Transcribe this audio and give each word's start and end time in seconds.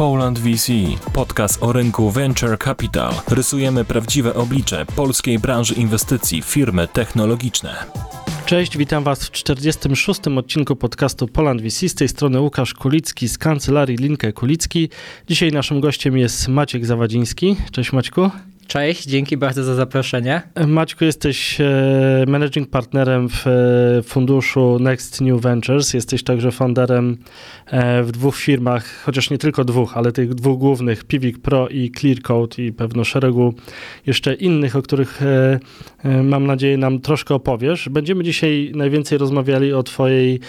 Poland 0.00 0.38
VC, 0.38 0.72
podcast 1.12 1.62
o 1.62 1.72
rynku 1.72 2.10
Venture 2.10 2.58
Capital. 2.58 3.12
Rysujemy 3.28 3.84
prawdziwe 3.84 4.34
oblicze 4.34 4.86
polskiej 4.96 5.38
branży 5.38 5.74
inwestycji 5.74 6.42
firmy 6.42 6.88
technologiczne. 6.88 7.74
Cześć, 8.46 8.78
witam 8.78 9.04
Was 9.04 9.24
w 9.24 9.30
46. 9.30 10.20
odcinku 10.36 10.76
podcastu 10.76 11.28
Poland 11.28 11.62
VC. 11.62 11.88
Z 11.88 11.94
tej 11.94 12.08
strony 12.08 12.40
Łukasz 12.40 12.74
Kulicki 12.74 13.28
z 13.28 13.38
kancelarii 13.38 13.96
Linkę 13.96 14.32
Kulicki. 14.32 14.88
Dzisiaj 15.28 15.52
naszym 15.52 15.80
gościem 15.80 16.18
jest 16.18 16.48
Maciek 16.48 16.86
Zawadziński. 16.86 17.56
Cześć 17.72 17.92
Maćku. 17.92 18.30
Cześć, 18.70 19.04
dzięki 19.04 19.36
bardzo 19.36 19.64
za 19.64 19.74
zaproszenie. 19.74 20.42
Maćku, 20.66 21.04
jesteś 21.04 21.60
e, 21.60 22.24
managing 22.28 22.70
partnerem 22.70 23.28
w 23.28 23.46
e, 23.46 24.02
funduszu 24.02 24.78
Next 24.80 25.20
New 25.20 25.40
Ventures. 25.40 25.94
Jesteś 25.94 26.22
także 26.22 26.50
founderem 26.50 27.16
e, 27.66 28.02
w 28.02 28.12
dwóch 28.12 28.36
firmach, 28.36 29.02
chociaż 29.04 29.30
nie 29.30 29.38
tylko 29.38 29.64
dwóch, 29.64 29.96
ale 29.96 30.12
tych 30.12 30.34
dwóch 30.34 30.58
głównych, 30.58 31.04
Pivik 31.04 31.38
Pro 31.38 31.68
i 31.68 31.90
Clearcode 31.90 32.62
i 32.62 32.72
pewno 32.72 33.04
szeregu 33.04 33.54
jeszcze 34.06 34.34
innych, 34.34 34.76
o 34.76 34.82
których 34.82 35.20
mam 36.22 36.46
nadzieję 36.46 36.76
nam 36.76 37.00
troszkę 37.00 37.34
opowiesz. 37.34 37.88
Będziemy 37.88 38.24
dzisiaj 38.24 38.72
najwięcej 38.74 39.18
rozmawiali 39.18 39.72
o 39.72 39.82
twojej 39.82 40.40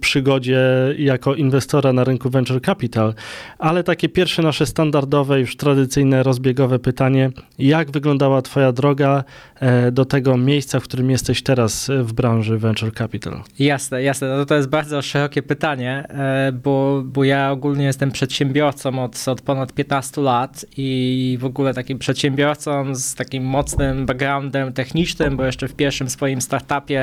przygodzie 0.00 0.60
jako 0.98 1.34
inwestora 1.34 1.92
na 1.92 2.04
rynku 2.04 2.30
Venture 2.30 2.60
Capital, 2.60 3.14
ale 3.58 3.84
takie 3.84 4.08
pierwsze 4.08 4.42
nasze 4.42 4.66
standardowe, 4.66 5.40
już 5.40 5.56
tradycyjne, 5.56 6.22
rozbiegowe 6.22 6.78
pytanie 6.78 7.11
pytanie, 7.12 7.30
jak 7.58 7.90
wyglądała 7.90 8.42
Twoja 8.42 8.72
droga 8.72 9.24
e, 9.60 9.92
do 9.92 10.04
tego 10.04 10.36
miejsca, 10.36 10.80
w 10.80 10.82
którym 10.82 11.10
jesteś 11.10 11.42
teraz 11.42 11.90
w 12.02 12.12
branży 12.12 12.58
Venture 12.58 12.94
Capital? 12.94 13.42
Jasne, 13.58 14.02
jasne. 14.02 14.36
No 14.36 14.46
to 14.46 14.54
jest 14.54 14.68
bardzo 14.68 15.02
szerokie 15.02 15.42
pytanie, 15.42 16.04
e, 16.08 16.52
bo, 16.52 17.02
bo 17.04 17.24
ja 17.24 17.50
ogólnie 17.50 17.84
jestem 17.84 18.10
przedsiębiorcą 18.10 19.04
od, 19.04 19.28
od 19.28 19.40
ponad 19.40 19.72
15 19.72 20.20
lat 20.20 20.66
i 20.76 21.38
w 21.40 21.44
ogóle 21.44 21.74
takim 21.74 21.98
przedsiębiorcą 21.98 22.94
z 22.94 23.14
takim 23.14 23.44
mocnym 23.44 24.06
backgroundem 24.06 24.72
technicznym, 24.72 25.36
bo 25.36 25.44
jeszcze 25.44 25.68
w 25.68 25.74
pierwszym 25.74 26.10
swoim 26.10 26.40
startupie, 26.40 27.00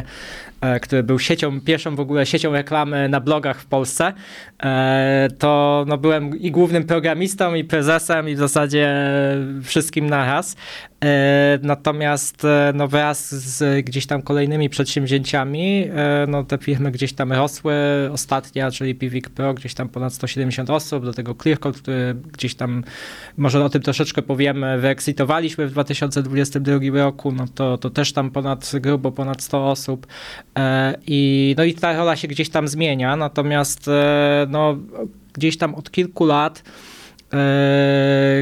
e, 0.58 0.58
który 0.81 1.03
był 1.03 1.19
siecią, 1.19 1.61
pierwszą 1.61 1.95
w 1.95 1.99
ogóle 1.99 2.25
siecią 2.25 2.51
reklamy 2.51 3.09
na 3.09 3.19
blogach 3.19 3.61
w 3.61 3.65
Polsce, 3.65 4.13
to 5.37 5.85
no, 5.87 5.97
byłem 5.97 6.39
i 6.39 6.51
głównym 6.51 6.83
programistą, 6.83 7.55
i 7.55 7.63
prezesem, 7.63 8.29
i 8.29 8.35
w 8.35 8.37
zasadzie 8.37 8.95
wszystkim 9.63 9.89
wszystkim 9.89 10.09
naraz. 10.09 10.55
E, 11.03 11.59
natomiast 11.61 12.45
e, 12.45 12.71
no 12.75 12.87
wraz 12.87 13.35
z 13.35 13.85
gdzieś 13.85 14.05
tam 14.05 14.21
kolejnymi 14.21 14.69
przedsięwzięciami, 14.69 15.83
e, 15.95 16.25
no 16.27 16.43
te 16.43 16.57
firmy 16.57 16.91
gdzieś 16.91 17.13
tam 17.13 17.33
rosły. 17.33 17.73
Ostatnia, 18.11 18.71
czyli 18.71 18.95
Pivik 18.95 19.29
Pro, 19.29 19.53
gdzieś 19.53 19.73
tam 19.73 19.89
ponad 19.89 20.13
170 20.13 20.69
osób, 20.69 21.05
do 21.05 21.13
tego 21.13 21.35
Clearcode, 21.35 21.79
który 21.79 22.15
gdzieś 22.33 22.55
tam, 22.55 22.83
może 23.37 23.65
o 23.65 23.69
tym 23.69 23.81
troszeczkę 23.81 24.21
powiemy, 24.21 24.77
wyeksitowaliśmy 24.79 25.67
w 25.67 25.71
2022 25.71 26.79
roku, 26.93 27.31
no 27.31 27.45
to, 27.55 27.77
to 27.77 27.89
też 27.89 28.13
tam 28.13 28.31
ponad, 28.31 28.71
grubo 28.73 29.11
ponad 29.11 29.43
100 29.43 29.69
osób. 29.69 30.07
I, 31.07 31.55
no 31.57 31.63
i 31.63 31.73
ta 31.73 31.97
rola 31.97 32.15
się 32.15 32.27
gdzieś 32.27 32.49
tam 32.49 32.67
zmienia, 32.67 33.15
natomiast 33.15 33.89
no, 34.47 34.77
gdzieś 35.33 35.57
tam 35.57 35.75
od 35.75 35.91
kilku 35.91 36.25
lat 36.25 36.63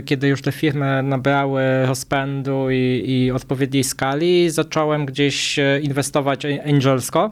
kiedy 0.05 0.27
już 0.27 0.41
te 0.41 0.51
firmy 0.51 1.03
nabrały 1.03 1.61
rozpędu 1.85 2.69
i, 2.71 3.03
i 3.07 3.31
odpowiedniej 3.31 3.83
skali, 3.83 4.49
zacząłem 4.49 5.05
gdzieś 5.05 5.59
e, 5.59 5.79
inwestować 5.79 6.45
angelsko. 6.45 7.29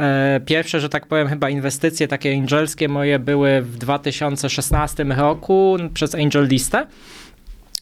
E, 0.00 0.40
pierwsze, 0.46 0.80
że 0.80 0.88
tak 0.88 1.06
powiem, 1.06 1.28
chyba 1.28 1.50
inwestycje 1.50 2.08
takie 2.08 2.32
angelskie 2.32 2.88
moje 2.88 3.18
były 3.18 3.62
w 3.62 3.76
2016 3.76 5.04
roku 5.04 5.76
przez 5.94 6.14
Angel 6.14 6.48
Listę. 6.48 6.86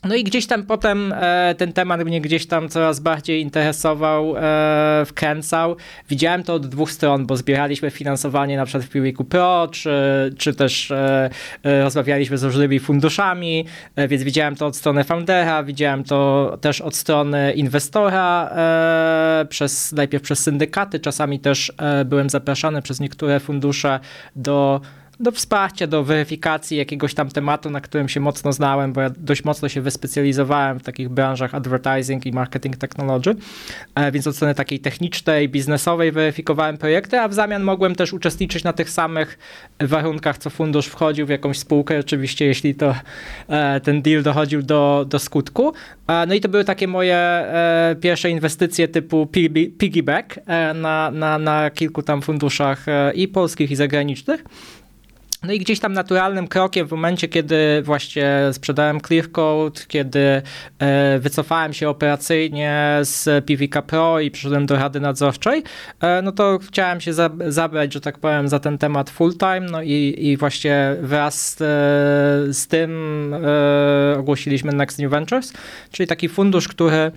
No 0.09 0.15
i 0.15 0.25
gdzieś 0.25 0.47
tam 0.47 0.63
potem 0.63 1.15
e, 1.17 1.55
ten 1.59 1.73
temat 1.73 2.05
mnie 2.05 2.21
gdzieś 2.21 2.47
tam 2.47 2.69
coraz 2.69 3.01
bardziej 3.01 3.41
interesował, 3.43 4.35
e, 4.37 5.03
wkręcał. 5.07 5.77
Widziałem 6.09 6.43
to 6.43 6.55
od 6.55 6.67
dwóch 6.67 6.91
stron, 6.91 7.27
bo 7.27 7.37
zbieraliśmy 7.37 7.91
finansowanie 7.91 8.57
na 8.57 8.65
przykład 8.65 8.85
w 8.85 8.89
Piwiku 8.89 9.25
Pro, 9.25 9.69
czy, 9.73 9.91
czy 10.39 10.55
też 10.55 10.91
e, 10.91 11.31
e, 11.63 11.83
rozmawialiśmy 11.83 12.39
z 12.39 12.43
różnymi 12.43 12.81
funduszami, 12.81 13.67
e, 13.97 14.09
więc 14.09 14.23
widziałem 14.23 14.57
to 14.57 14.67
od 14.67 14.77
strony 14.77 15.05
foundera, 15.05 15.63
widziałem 15.65 16.05
to 16.05 16.59
też 16.61 16.81
od 16.81 16.97
strony 16.97 17.53
inwestora, 17.53 18.51
e, 18.51 19.47
przez, 19.49 19.93
najpierw 19.93 20.23
przez 20.23 20.39
syndykaty, 20.39 21.01
czasami 21.01 21.41
też 21.41 21.73
byłem 22.05 22.31
zapraszany 22.31 22.83
przez 22.83 23.01
niektóre 23.01 23.41
fundusze 23.41 24.01
do 24.37 24.81
do 25.21 25.33
wsparcia, 25.33 25.87
do 25.87 26.05
weryfikacji 26.05 26.77
jakiegoś 26.77 27.15
tam 27.15 27.29
tematu, 27.29 27.71
na 27.71 27.81
którym 27.81 28.09
się 28.09 28.21
mocno 28.21 28.53
znałem, 28.53 28.93
bo 28.93 29.01
ja 29.01 29.11
dość 29.11 29.45
mocno 29.45 29.69
się 29.69 29.81
wyspecjalizowałem 29.81 30.79
w 30.79 30.83
takich 30.83 31.09
branżach 31.09 31.55
advertising 31.55 32.27
i 32.27 32.33
marketing 32.33 32.77
technology, 32.77 33.35
e, 33.95 34.13
więc 34.13 34.27
od 34.27 34.37
strony 34.37 34.55
takiej 34.55 34.81
technicznej, 34.81 35.49
biznesowej 35.49 36.13
weryfikowałem 36.13 36.79
projekty, 36.79 37.21
a 37.21 37.29
w 37.29 37.35
zamian 37.35 37.63
mogłem 37.63 37.95
też 37.95 38.13
uczestniczyć 38.13 38.65
na 38.65 38.73
tych 38.73 38.91
samych 38.91 39.39
warunkach, 39.81 40.39
co 40.39 40.51
fundusz 40.51 40.87
wchodził 40.87 41.27
w 41.27 41.31
jakąś 41.31 41.59
spółkę, 41.59 41.99
oczywiście 41.99 42.47
jeśli 42.47 42.75
to 42.75 42.95
e, 43.49 43.81
ten 43.81 44.03
deal 44.03 44.23
dochodził 44.23 44.63
do, 44.63 45.07
do 45.09 45.19
skutku. 45.19 45.73
E, 46.09 46.27
no 46.27 46.35
i 46.35 46.41
to 46.41 46.49
były 46.49 46.65
takie 46.65 46.89
moje 46.89 47.17
pierwsze 48.01 48.31
inwestycje 48.31 48.89
typu 48.89 49.27
piggyback 49.79 50.41
na, 50.75 51.11
na, 51.11 51.39
na 51.39 51.71
kilku 51.71 52.03
tam 52.03 52.23
funduszach 52.23 52.87
i 53.15 53.29
polskich 53.29 53.71
i 53.71 53.77
zagranicznych. 53.77 54.45
No 55.47 55.53
i 55.53 55.59
gdzieś 55.59 55.81
tam 55.81 55.93
naturalnym 55.93 56.49
krokiem 56.49 56.87
w 56.87 56.91
momencie, 56.91 57.29
kiedy 57.29 57.83
właśnie 57.83 58.41
sprzedałem 58.53 59.01
Clearcode, 59.01 59.81
kiedy 59.89 60.43
e, 60.79 61.19
wycofałem 61.19 61.73
się 61.73 61.89
operacyjnie 61.89 62.99
z 63.03 63.45
PVK 63.45 63.83
Pro 63.83 64.21
i 64.21 64.31
przyszedłem 64.31 64.67
do 64.67 64.77
Rady 64.77 65.01
Nadzorczej, 65.01 65.63
e, 66.01 66.23
no 66.23 66.33
to 66.33 66.59
chciałem 66.59 67.01
się 67.01 67.13
za, 67.13 67.31
zabrać, 67.49 67.93
że 67.93 68.01
tak 68.01 68.19
powiem, 68.19 68.49
za 68.49 68.59
ten 68.59 68.79
temat 68.79 69.11
full 69.11 69.33
time, 69.39 69.61
no 69.61 69.83
i, 69.83 70.15
i 70.19 70.37
właśnie 70.37 70.97
wraz 71.01 71.49
z, 71.49 71.61
e, 71.61 71.65
z 72.53 72.67
tym 72.67 72.91
ogłosiliśmy 74.19 74.73
Next 74.73 74.99
New 74.99 75.11
Ventures, 75.11 75.53
czyli 75.91 76.07
taki 76.07 76.29
fundusz, 76.29 76.69
który 76.69 77.13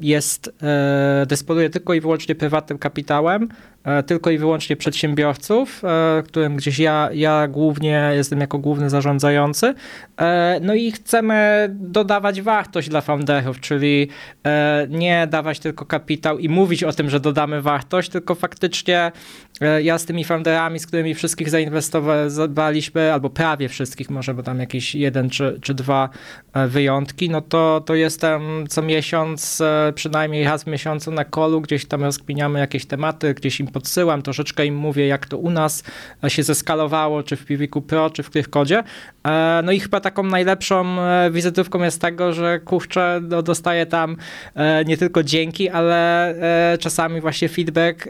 jest, 0.00 0.54
dysponuje 1.26 1.70
tylko 1.70 1.94
i 1.94 2.00
wyłącznie 2.00 2.34
prywatnym 2.34 2.78
kapitałem, 2.78 3.48
tylko 4.06 4.30
i 4.30 4.38
wyłącznie 4.38 4.76
przedsiębiorców, 4.76 5.82
e, 5.84 6.22
którym 6.22 6.56
gdzieś 6.56 6.78
ja, 6.78 7.08
ja 7.12 7.48
głównie 7.48 8.10
jestem 8.14 8.40
jako 8.40 8.58
główny 8.58 8.90
zarządzający. 8.90 9.74
E, 10.20 10.58
no 10.62 10.74
i 10.74 10.92
chcemy 10.92 11.68
dodawać 11.70 12.42
wartość 12.42 12.88
dla 12.88 13.00
founderów, 13.00 13.60
czyli 13.60 14.08
nie 14.88 15.26
dawać 15.26 15.60
tylko 15.60 15.86
kapitał 15.86 16.38
i 16.38 16.48
mówić 16.48 16.84
o 16.84 16.92
tym, 16.92 17.10
że 17.10 17.20
dodamy 17.20 17.62
wartość, 17.62 18.10
tylko 18.10 18.34
faktycznie 18.34 19.12
ja 19.82 19.98
z 19.98 20.04
tymi 20.04 20.24
founderami, 20.24 20.78
z 20.78 20.86
którymi 20.86 21.14
wszystkich 21.14 21.50
zainwestowaliśmy, 21.50 23.12
albo 23.12 23.30
prawie 23.30 23.68
wszystkich, 23.68 24.10
może 24.10 24.34
bo 24.34 24.42
tam 24.42 24.60
jakieś 24.60 24.94
jeden 24.94 25.30
czy, 25.30 25.58
czy 25.62 25.74
dwa 25.74 26.08
wyjątki, 26.68 27.30
no 27.30 27.40
to, 27.40 27.82
to 27.86 27.94
jestem 27.94 28.66
co 28.68 28.82
miesiąc, 28.82 29.62
przynajmniej 29.94 30.44
raz 30.44 30.64
w 30.64 30.66
miesiącu 30.66 31.10
na 31.10 31.24
kolu, 31.24 31.60
gdzieś 31.60 31.84
tam 31.84 32.02
rozkminiamy 32.02 32.58
jakieś 32.58 32.86
tematy, 32.86 33.34
gdzieś 33.34 33.60
im 33.60 33.66
podsyłam, 33.66 34.22
troszeczkę 34.22 34.66
im 34.66 34.76
mówię, 34.76 35.06
jak 35.06 35.26
to 35.26 35.38
u 35.38 35.50
nas 35.50 35.84
się 36.28 36.42
zeskalowało, 36.42 37.22
czy 37.22 37.36
w 37.36 37.44
Piwiku 37.44 37.82
Pro, 37.82 38.10
czy 38.10 38.22
w 38.22 38.30
Clearcodzie. 38.30 38.82
E, 39.26 39.62
no 39.64 39.72
i 39.72 39.80
chyba 39.80 40.00
taką 40.00 40.22
najlepszą 40.22 41.00
e, 41.00 41.30
wizytówką 41.30 41.82
jest 41.82 42.00
tego, 42.00 42.32
że 42.32 42.60
kurczę, 42.60 43.20
no, 43.22 43.42
dostaję 43.42 43.86
tam 43.86 44.16
e, 44.54 44.84
nie 44.84 44.96
tylko 44.96 45.22
dzięki, 45.22 45.68
ale 45.68 46.06
czasami 46.80 47.20
właśnie 47.20 47.48
feedback, 47.48 48.08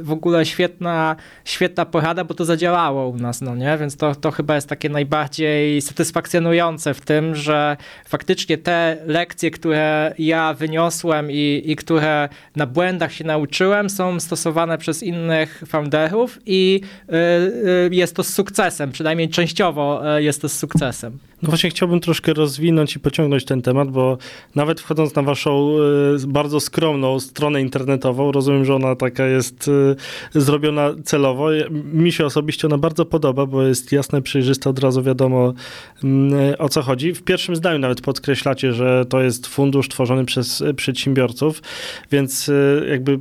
w 0.00 0.12
ogóle 0.12 0.46
świetna, 0.46 1.16
świetna 1.44 1.84
porada, 1.84 2.24
bo 2.24 2.34
to 2.34 2.44
zadziałało 2.44 3.08
u 3.08 3.16
nas, 3.16 3.40
no 3.40 3.54
nie? 3.54 3.78
Więc 3.78 3.96
to, 3.96 4.14
to 4.14 4.30
chyba 4.30 4.54
jest 4.54 4.68
takie 4.68 4.88
najbardziej 4.88 5.82
satysfakcjonujące 5.82 6.94
w 6.94 7.00
tym, 7.00 7.34
że 7.34 7.76
faktycznie 8.04 8.58
te 8.58 8.96
lekcje, 9.06 9.50
które 9.50 10.14
ja 10.18 10.54
wyniosłem 10.54 11.30
i, 11.30 11.62
i 11.64 11.76
które 11.76 12.28
na 12.56 12.66
błędach 12.66 13.12
się 13.12 13.24
nauczyłem, 13.24 13.90
są 13.90 14.20
stosowane 14.20 14.78
przez 14.78 15.02
innych 15.02 15.62
founderów 15.66 16.38
i 16.46 16.80
jest 17.90 18.16
to 18.16 18.22
z 18.22 18.28
sukcesem, 18.28 18.92
przynajmniej 18.92 19.28
częściowo 19.28 20.02
jest 20.18 20.42
to 20.42 20.48
z 20.52 20.58
sukcesem. 20.58 21.18
No 21.42 21.48
właśnie 21.48 21.70
chciałbym 21.70 22.00
troszkę 22.00 22.32
rozwinąć 22.32 22.96
i 22.96 23.00
pociągnąć 23.00 23.44
ten 23.44 23.62
temat, 23.62 23.90
bo 23.90 24.18
nawet 24.54 24.80
wchodząc 24.80 25.14
na 25.14 25.22
waszą 25.22 25.76
y, 26.24 26.26
bardzo 26.26 26.60
skromną 26.60 27.20
stronę 27.20 27.60
internetową, 27.60 28.32
rozumiem, 28.32 28.64
że 28.64 28.74
ona 28.74 28.96
taka 28.96 29.26
jest 29.26 29.68
y, 30.34 30.40
zrobiona 30.40 30.90
celowo. 31.04 31.48
Mi 31.70 32.12
się 32.12 32.26
osobiście 32.26 32.66
ona 32.66 32.78
bardzo 32.78 33.04
podoba, 33.04 33.46
bo 33.46 33.62
jest 33.62 33.92
jasne, 33.92 34.22
przejrzyste, 34.22 34.70
od 34.70 34.78
razu 34.78 35.02
wiadomo 35.02 35.54
y, 36.52 36.58
o 36.58 36.68
co 36.68 36.82
chodzi. 36.82 37.14
W 37.14 37.22
pierwszym 37.22 37.56
zdaniu 37.56 37.78
nawet 37.78 38.00
podkreślacie, 38.00 38.72
że 38.72 39.04
to 39.08 39.22
jest 39.22 39.46
fundusz 39.46 39.88
tworzony 39.88 40.24
przez 40.24 40.64
przedsiębiorców, 40.76 41.62
więc 42.10 42.50
jakby 42.88 43.18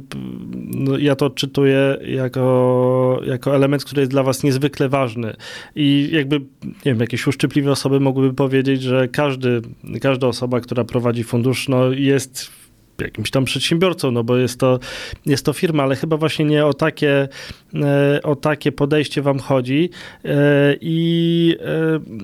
no, 0.56 0.98
ja 0.98 1.16
to 1.16 1.26
odczytuję 1.26 1.98
jako, 2.08 3.22
jako 3.26 3.56
element, 3.56 3.84
który 3.84 4.02
jest 4.02 4.12
dla 4.12 4.24
was 4.24 4.44
niezwykle 4.44 4.90
ważny 4.90 5.36
i 5.76 6.10
jakby, 6.12 6.40
nie 6.66 6.72
wiem, 6.86 7.00
jakieś 7.00 7.28
uszczypliwe 7.28 7.72
osoby 7.72 8.00
mogą 8.00 8.11
mogłyby 8.12 8.36
powiedzieć, 8.36 8.82
że 8.82 9.08
każdy, 9.08 9.62
każda 10.02 10.28
osoba, 10.28 10.60
która 10.60 10.84
prowadzi 10.84 11.24
fundusz, 11.24 11.70
no 11.70 11.92
jest 11.92 12.52
jakimś 13.02 13.32
tam 13.32 13.46
przedsiębiorcą, 13.46 14.12
no 14.12 14.24
bo 14.24 14.38
jest 14.38 14.60
to, 14.60 14.80
jest 15.26 15.46
to 15.46 15.54
firma, 15.54 15.84
ale 15.84 15.96
chyba 15.96 16.18
właśnie 16.18 16.46
nie 16.46 16.66
o 16.66 16.74
takie, 16.74 17.28
e, 17.76 18.20
o 18.24 18.36
takie 18.36 18.72
podejście 18.72 19.22
wam 19.22 19.40
chodzi. 19.40 19.90
E, 20.26 20.76
I 20.82 21.58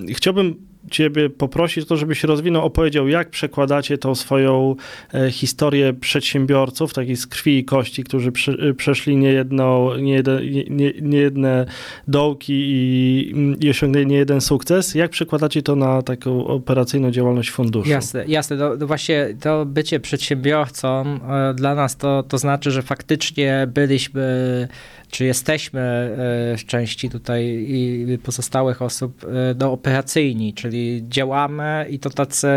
e, 0.10 0.14
chciałbym 0.14 0.67
ciebie 0.92 1.30
poprosić 1.30 1.84
o 1.84 1.88
to, 1.88 1.98
żebyś 1.98 2.24
rozwinął, 2.24 2.66
opowiedział, 2.66 3.08
jak 3.08 3.30
przekładacie 3.30 3.98
tą 3.98 4.16
swoją 4.16 4.76
e, 5.14 5.32
historię 5.32 5.94
przedsiębiorców, 5.94 6.94
takich 6.94 7.18
z 7.18 7.28
krwi 7.28 7.58
i 7.58 7.66
kości, 7.66 8.04
którzy 8.04 8.32
prze, 8.32 8.74
przeszli 8.74 9.18
niejedno, 9.18 9.98
niejedne, 9.98 10.42
nie, 10.70 10.94
niejedne 11.02 11.66
dołki 12.08 12.54
i, 12.54 13.34
i 13.60 13.70
osiągnęli 13.70 14.08
niejeden 14.08 14.42
sukces. 14.42 14.96
Jak 14.96 15.12
przekładacie 15.12 15.62
to 15.62 15.76
na 15.76 16.02
taką 16.02 16.48
operacyjną 16.48 17.12
działalność 17.12 17.52
funduszu? 17.52 17.90
Jasne, 17.90 18.26
jasne. 18.28 18.58
To 18.80 18.88
właśnie 18.88 19.36
to 19.40 19.66
bycie 19.66 20.00
przedsiębiorcą 20.00 21.20
e, 21.30 21.54
dla 21.54 21.76
nas 21.76 21.98
to, 21.98 22.24
to 22.24 22.38
znaczy, 22.38 22.72
że 22.72 22.82
faktycznie 22.82 23.68
byliśmy 23.74 24.68
czy 25.12 25.26
jesteśmy 25.26 25.80
e, 25.82 26.58
w 26.58 26.66
części 26.66 27.10
tutaj 27.10 27.46
i 27.68 28.18
pozostałych 28.24 28.82
osób 28.82 29.26
do 29.56 29.72
operacyjni, 29.72 30.54
czyli 30.54 30.77
działamy 31.10 31.86
i 31.90 32.00
to 32.00 32.10
tacy 32.10 32.48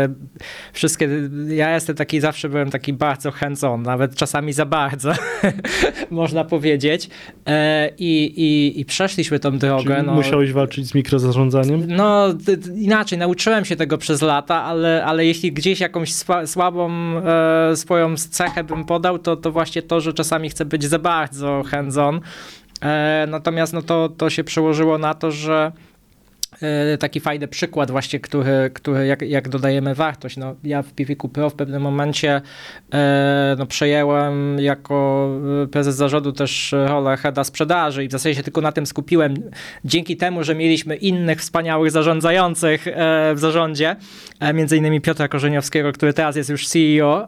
wszystkie, 0.73 1.09
ja 1.47 1.73
jestem 1.73 1.95
taki, 1.95 2.19
zawsze 2.19 2.49
byłem 2.49 2.69
taki 2.69 2.93
bardzo 2.93 3.31
hands-on, 3.31 3.81
nawet 3.81 4.15
czasami 4.15 4.53
za 4.53 4.65
bardzo, 4.65 5.13
można 6.11 6.43
powiedzieć 6.43 7.09
e, 7.45 7.89
I, 7.97 8.33
i, 8.37 8.79
i 8.79 8.85
przeszliśmy 8.85 9.39
tą 9.39 9.57
drogę. 9.57 10.03
no, 10.05 10.13
musiałeś 10.13 10.51
walczyć 10.51 10.87
z 10.87 10.95
mikrozarządzaniem? 10.95 11.85
No 11.87 12.27
inaczej, 12.75 13.17
nauczyłem 13.17 13.65
się 13.65 13.75
tego 13.75 13.97
przez 13.97 14.21
lata, 14.21 14.63
ale, 14.63 15.05
ale 15.05 15.25
jeśli 15.25 15.51
gdzieś 15.51 15.79
jakąś 15.79 16.13
słabą 16.45 16.91
e, 17.71 17.75
swoją 17.75 18.17
cechę 18.17 18.63
bym 18.63 18.85
podał, 18.85 19.19
to, 19.19 19.35
to 19.35 19.51
właśnie 19.51 19.81
to, 19.81 20.01
że 20.01 20.13
czasami 20.13 20.49
chcę 20.49 20.65
być 20.65 20.83
za 20.83 20.99
bardzo 20.99 21.63
hands-on, 21.63 22.21
E, 22.81 23.27
natomiast 23.29 23.73
no 23.73 23.81
to, 23.81 24.09
to 24.09 24.29
się 24.29 24.43
przełożyło 24.43 24.97
na 24.97 25.13
to, 25.13 25.31
że 25.31 25.71
taki 26.99 27.19
fajny 27.19 27.47
przykład 27.47 27.91
właśnie, 27.91 28.19
który, 28.19 28.71
który 28.73 29.05
jak, 29.05 29.21
jak 29.21 29.49
dodajemy 29.49 29.95
wartość. 29.95 30.37
No, 30.37 30.55
ja 30.63 30.81
w 30.81 30.93
Piwiku 30.93 31.29
Pro 31.29 31.49
w 31.49 31.53
pewnym 31.53 31.81
momencie 31.81 32.41
e, 32.93 33.55
no, 33.59 33.65
przejęłem 33.65 34.59
jako 34.59 35.29
e, 35.63 35.67
prezes 35.67 35.95
zarządu 35.95 36.31
też 36.31 36.75
rolę 36.87 37.17
heada 37.17 37.43
sprzedaży 37.43 38.03
i 38.03 38.07
w 38.07 38.11
zasadzie 38.11 38.35
się 38.35 38.43
tylko 38.43 38.61
na 38.61 38.71
tym 38.71 38.85
skupiłem. 38.85 39.33
Dzięki 39.85 40.17
temu, 40.17 40.43
że 40.43 40.55
mieliśmy 40.55 40.95
innych 40.95 41.39
wspaniałych 41.39 41.91
zarządzających 41.91 42.85
w 43.35 43.39
zarządzie, 43.39 43.95
między 44.53 44.77
innymi 44.77 45.01
Piotra 45.01 45.27
Korzeniowskiego, 45.27 45.91
który 45.91 46.13
teraz 46.13 46.35
jest 46.35 46.49
już 46.49 46.67
CEO, 46.67 47.27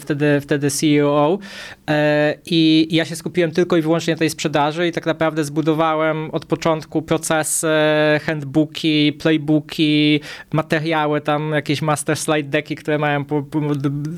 wtedy, 0.00 0.40
wtedy 0.40 0.70
CEO 0.70 1.38
i 2.46 2.88
ja 2.90 3.04
się 3.04 3.16
skupiłem 3.16 3.50
tylko 3.50 3.76
i 3.76 3.82
wyłącznie 3.82 4.14
na 4.14 4.18
tej 4.18 4.30
sprzedaży 4.30 4.88
i 4.88 4.92
tak 4.92 5.06
naprawdę 5.06 5.44
zbudowałem 5.44 6.30
od 6.30 6.46
początku 6.46 7.02
proces 7.02 7.66
handbooki 8.26 8.51
booki, 8.52 9.12
playbooki, 9.12 10.20
materiały, 10.52 11.20
tam 11.20 11.52
jakieś 11.52 11.82
master 11.82 12.16
slide 12.16 12.48
decki, 12.48 12.76
które 12.76 12.98
mają 12.98 13.24
po, 13.24 13.44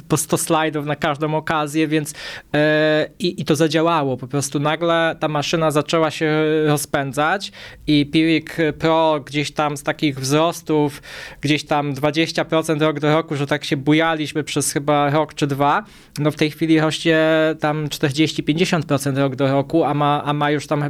po 0.08 0.16
100 0.16 0.38
slajdów 0.38 0.86
na 0.86 0.96
każdą 0.96 1.34
okazję, 1.34 1.88
więc 1.88 2.14
e, 2.54 3.08
i, 3.18 3.44
to 3.44 3.56
zadziałało. 3.56 4.16
Po 4.16 4.26
prostu 4.26 4.60
nagle 4.60 5.16
ta 5.20 5.28
maszyna 5.28 5.70
zaczęła 5.70 6.10
się 6.10 6.44
rozpędzać 6.66 7.52
i 7.86 8.06
Piwik 8.06 8.56
Pro 8.78 9.20
gdzieś 9.26 9.50
tam 9.52 9.76
z 9.76 9.82
takich 9.82 10.20
wzrostów, 10.20 11.02
gdzieś 11.40 11.64
tam 11.64 11.94
20% 11.94 12.80
rok 12.80 13.00
do 13.00 13.14
roku, 13.14 13.36
że 13.36 13.46
tak 13.46 13.64
się 13.64 13.76
bujaliśmy 13.76 14.44
przez 14.44 14.72
chyba 14.72 15.10
rok 15.10 15.34
czy 15.34 15.46
dwa, 15.46 15.84
no 16.18 16.30
w 16.30 16.36
tej 16.36 16.50
chwili 16.50 16.80
rośnie 16.80 17.18
tam 17.60 17.86
40-50% 17.86 19.18
rok 19.18 19.36
do 19.36 19.52
roku, 19.52 19.84
a 19.84 19.94
ma, 19.94 20.22
a 20.24 20.32
ma 20.32 20.50
już 20.50 20.66
tam 20.66 20.82
e, 20.82 20.88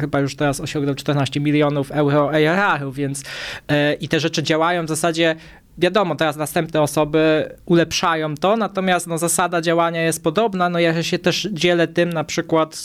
chyba 0.00 0.20
już 0.20 0.36
teraz 0.36 0.60
osiągnął 0.60 0.94
14 0.94 1.40
milionów 1.40 1.90
euro 1.90 2.30
ARR 2.30 2.65
więc 2.92 3.22
e, 3.68 3.94
i 3.94 4.08
te 4.08 4.20
rzeczy 4.20 4.42
działają 4.42 4.84
w 4.84 4.88
zasadzie 4.88 5.36
wiadomo, 5.78 6.14
teraz 6.14 6.36
następne 6.36 6.82
osoby 6.82 7.50
ulepszają 7.66 8.34
to, 8.34 8.56
natomiast 8.56 9.06
no, 9.06 9.18
zasada 9.18 9.60
działania 9.60 10.02
jest 10.02 10.22
podobna. 10.22 10.68
No 10.68 10.78
ja 10.78 11.02
się 11.02 11.18
też 11.18 11.48
dzielę 11.52 11.88
tym 11.88 12.12
na 12.12 12.24
przykład 12.24 12.74
e, 12.74 12.80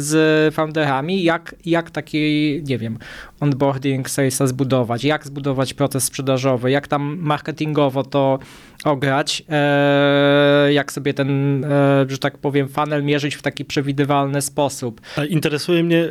z 0.00 0.54
founderami, 0.54 1.22
jak, 1.22 1.54
jak 1.66 1.90
taki, 1.90 2.18
nie 2.64 2.78
wiem, 2.78 2.98
onboarding 3.40 4.10
salesa 4.10 4.46
zbudować, 4.46 5.04
jak 5.04 5.26
zbudować 5.26 5.74
proces 5.74 6.04
sprzedażowy, 6.04 6.70
jak 6.70 6.88
tam 6.88 7.18
marketingowo 7.20 8.02
to 8.02 8.38
ograć, 8.84 9.42
e, 9.48 10.72
jak 10.72 10.92
sobie 10.92 11.14
ten, 11.14 11.66
że 12.08 12.18
tak 12.18 12.38
powiem, 12.38 12.68
funnel 12.68 13.04
mierzyć 13.04 13.34
w 13.34 13.42
taki 13.42 13.64
przewidywalny 13.64 14.42
sposób. 14.42 15.00
Interesuje 15.28 15.82
mnie 15.82 16.08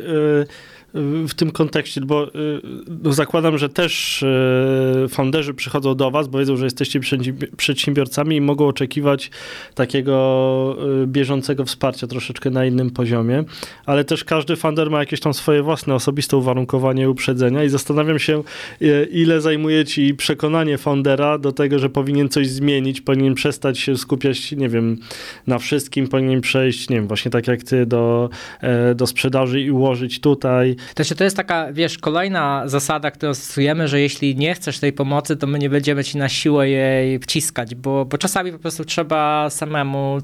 w 1.28 1.34
tym 1.36 1.50
kontekście, 1.50 2.00
bo 2.00 2.28
y, 2.28 2.30
no 3.02 3.12
zakładam, 3.12 3.58
że 3.58 3.68
też 3.68 4.22
y, 4.22 5.06
founderzy 5.08 5.54
przychodzą 5.54 5.94
do 5.94 6.10
was, 6.10 6.28
bo 6.28 6.38
wiedzą, 6.38 6.56
że 6.56 6.64
jesteście 6.64 7.00
przedsiębiorcami 7.56 8.36
i 8.36 8.40
mogą 8.40 8.68
oczekiwać 8.68 9.30
takiego 9.74 10.76
y, 11.02 11.06
bieżącego 11.06 11.64
wsparcia 11.64 12.06
troszeczkę 12.06 12.50
na 12.50 12.66
innym 12.66 12.90
poziomie, 12.90 13.44
ale 13.86 14.04
też 14.04 14.24
każdy 14.24 14.56
founder 14.56 14.90
ma 14.90 14.98
jakieś 14.98 15.20
tam 15.20 15.34
swoje 15.34 15.62
własne 15.62 15.94
osobiste 15.94 16.36
uwarunkowanie 16.36 17.10
uprzedzenia 17.10 17.64
i 17.64 17.68
zastanawiam 17.68 18.18
się, 18.18 18.42
ile 19.10 19.40
zajmuje 19.40 19.84
ci 19.84 20.14
przekonanie 20.14 20.78
foundera 20.78 21.38
do 21.38 21.52
tego, 21.52 21.78
że 21.78 21.90
powinien 21.90 22.28
coś 22.28 22.48
zmienić, 22.48 23.00
powinien 23.00 23.34
przestać 23.34 23.78
się 23.78 23.96
skupiać, 23.96 24.52
nie 24.52 24.68
wiem, 24.68 24.96
na 25.46 25.58
wszystkim, 25.58 26.08
powinien 26.08 26.40
przejść, 26.40 26.88
nie 26.90 26.96
wiem, 26.96 27.06
właśnie 27.06 27.30
tak 27.30 27.46
jak 27.46 27.62
ty 27.62 27.86
do, 27.86 28.30
e, 28.60 28.94
do 28.94 29.06
sprzedaży 29.06 29.60
i 29.60 29.70
ułożyć 29.70 30.20
tutaj 30.20 30.75
to, 30.94 31.14
to 31.14 31.24
jest 31.24 31.36
taka, 31.36 31.72
wiesz, 31.72 31.98
kolejna 31.98 32.62
zasada, 32.68 33.10
którą 33.10 33.34
stosujemy, 33.34 33.88
że 33.88 34.00
jeśli 34.00 34.36
nie 34.36 34.54
chcesz 34.54 34.78
tej 34.78 34.92
pomocy, 34.92 35.36
to 35.36 35.46
my 35.46 35.58
nie 35.58 35.70
będziemy 35.70 36.04
ci 36.04 36.18
na 36.18 36.28
siłę 36.28 36.68
jej 36.68 37.18
wciskać, 37.18 37.74
bo, 37.74 38.04
bo 38.04 38.18
czasami 38.18 38.52
po 38.52 38.58
prostu 38.58 38.84
trzeba 38.84 39.50
samemu 39.50 40.18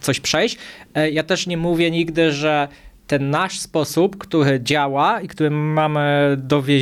coś 0.00 0.20
przejść. 0.20 0.56
E, 0.94 1.10
ja 1.10 1.22
też 1.22 1.46
nie 1.46 1.56
mówię 1.56 1.90
nigdy, 1.90 2.32
że 2.32 2.68
ten 3.10 3.30
nasz 3.30 3.60
sposób, 3.60 4.18
który 4.18 4.60
działa 4.60 5.20
i 5.20 5.28
który 5.28 5.50
mamy 5.50 6.36
dowie, 6.38 6.78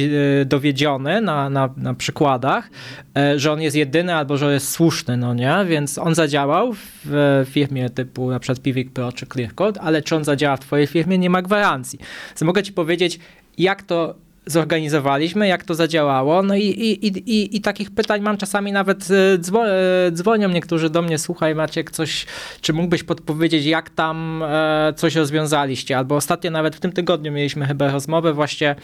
dowiedziony 0.46 1.20
na, 1.20 1.50
na, 1.50 1.68
na 1.76 1.94
przykładach, 1.94 2.70
e, 3.16 3.38
że 3.38 3.52
on 3.52 3.60
jest 3.60 3.76
jedyny 3.76 4.14
albo 4.14 4.36
że 4.36 4.52
jest 4.52 4.70
słuszny, 4.70 5.16
no 5.16 5.34
nie? 5.34 5.56
Więc 5.66 5.98
on 5.98 6.14
zadziałał 6.14 6.72
w 7.04 7.44
firmie 7.50 7.90
typu 7.90 8.30
na 8.30 8.40
przykład 8.40 8.60
Pivik 8.60 8.92
Pro 8.92 9.12
czy 9.12 9.26
ClearCode, 9.26 9.80
ale 9.80 10.02
czy 10.02 10.16
on 10.16 10.24
zadziała 10.24 10.56
w 10.56 10.60
twojej 10.60 10.86
firmie, 10.86 11.18
nie 11.18 11.30
ma 11.30 11.42
gwarancji. 11.42 11.98
Więc 12.28 12.42
mogę 12.42 12.62
ci 12.62 12.72
powiedzieć, 12.72 13.18
jak 13.58 13.82
to 13.82 14.14
zorganizowaliśmy, 14.48 15.48
jak 15.48 15.64
to 15.64 15.74
zadziałało. 15.74 16.42
No 16.42 16.56
i, 16.56 16.64
i, 16.64 17.06
i, 17.06 17.56
i 17.56 17.60
takich 17.60 17.90
pytań 17.90 18.20
mam 18.20 18.36
czasami 18.36 18.72
nawet 18.72 19.08
e, 19.10 19.38
dzwo, 19.38 19.68
e, 19.68 20.10
dzwonią 20.12 20.48
niektórzy 20.48 20.90
do 20.90 21.02
mnie, 21.02 21.18
słuchaj 21.18 21.54
Maciek, 21.54 21.90
coś, 21.90 22.26
czy 22.60 22.72
mógłbyś 22.72 23.02
podpowiedzieć, 23.02 23.64
jak 23.64 23.90
tam 23.90 24.42
e, 24.42 24.92
coś 24.96 25.14
rozwiązaliście? 25.14 25.98
Albo 25.98 26.16
ostatnio 26.16 26.50
nawet 26.50 26.76
w 26.76 26.80
tym 26.80 26.92
tygodniu 26.92 27.32
mieliśmy 27.32 27.66
chyba 27.66 27.90
rozmowę 27.90 28.32
właśnie 28.32 28.74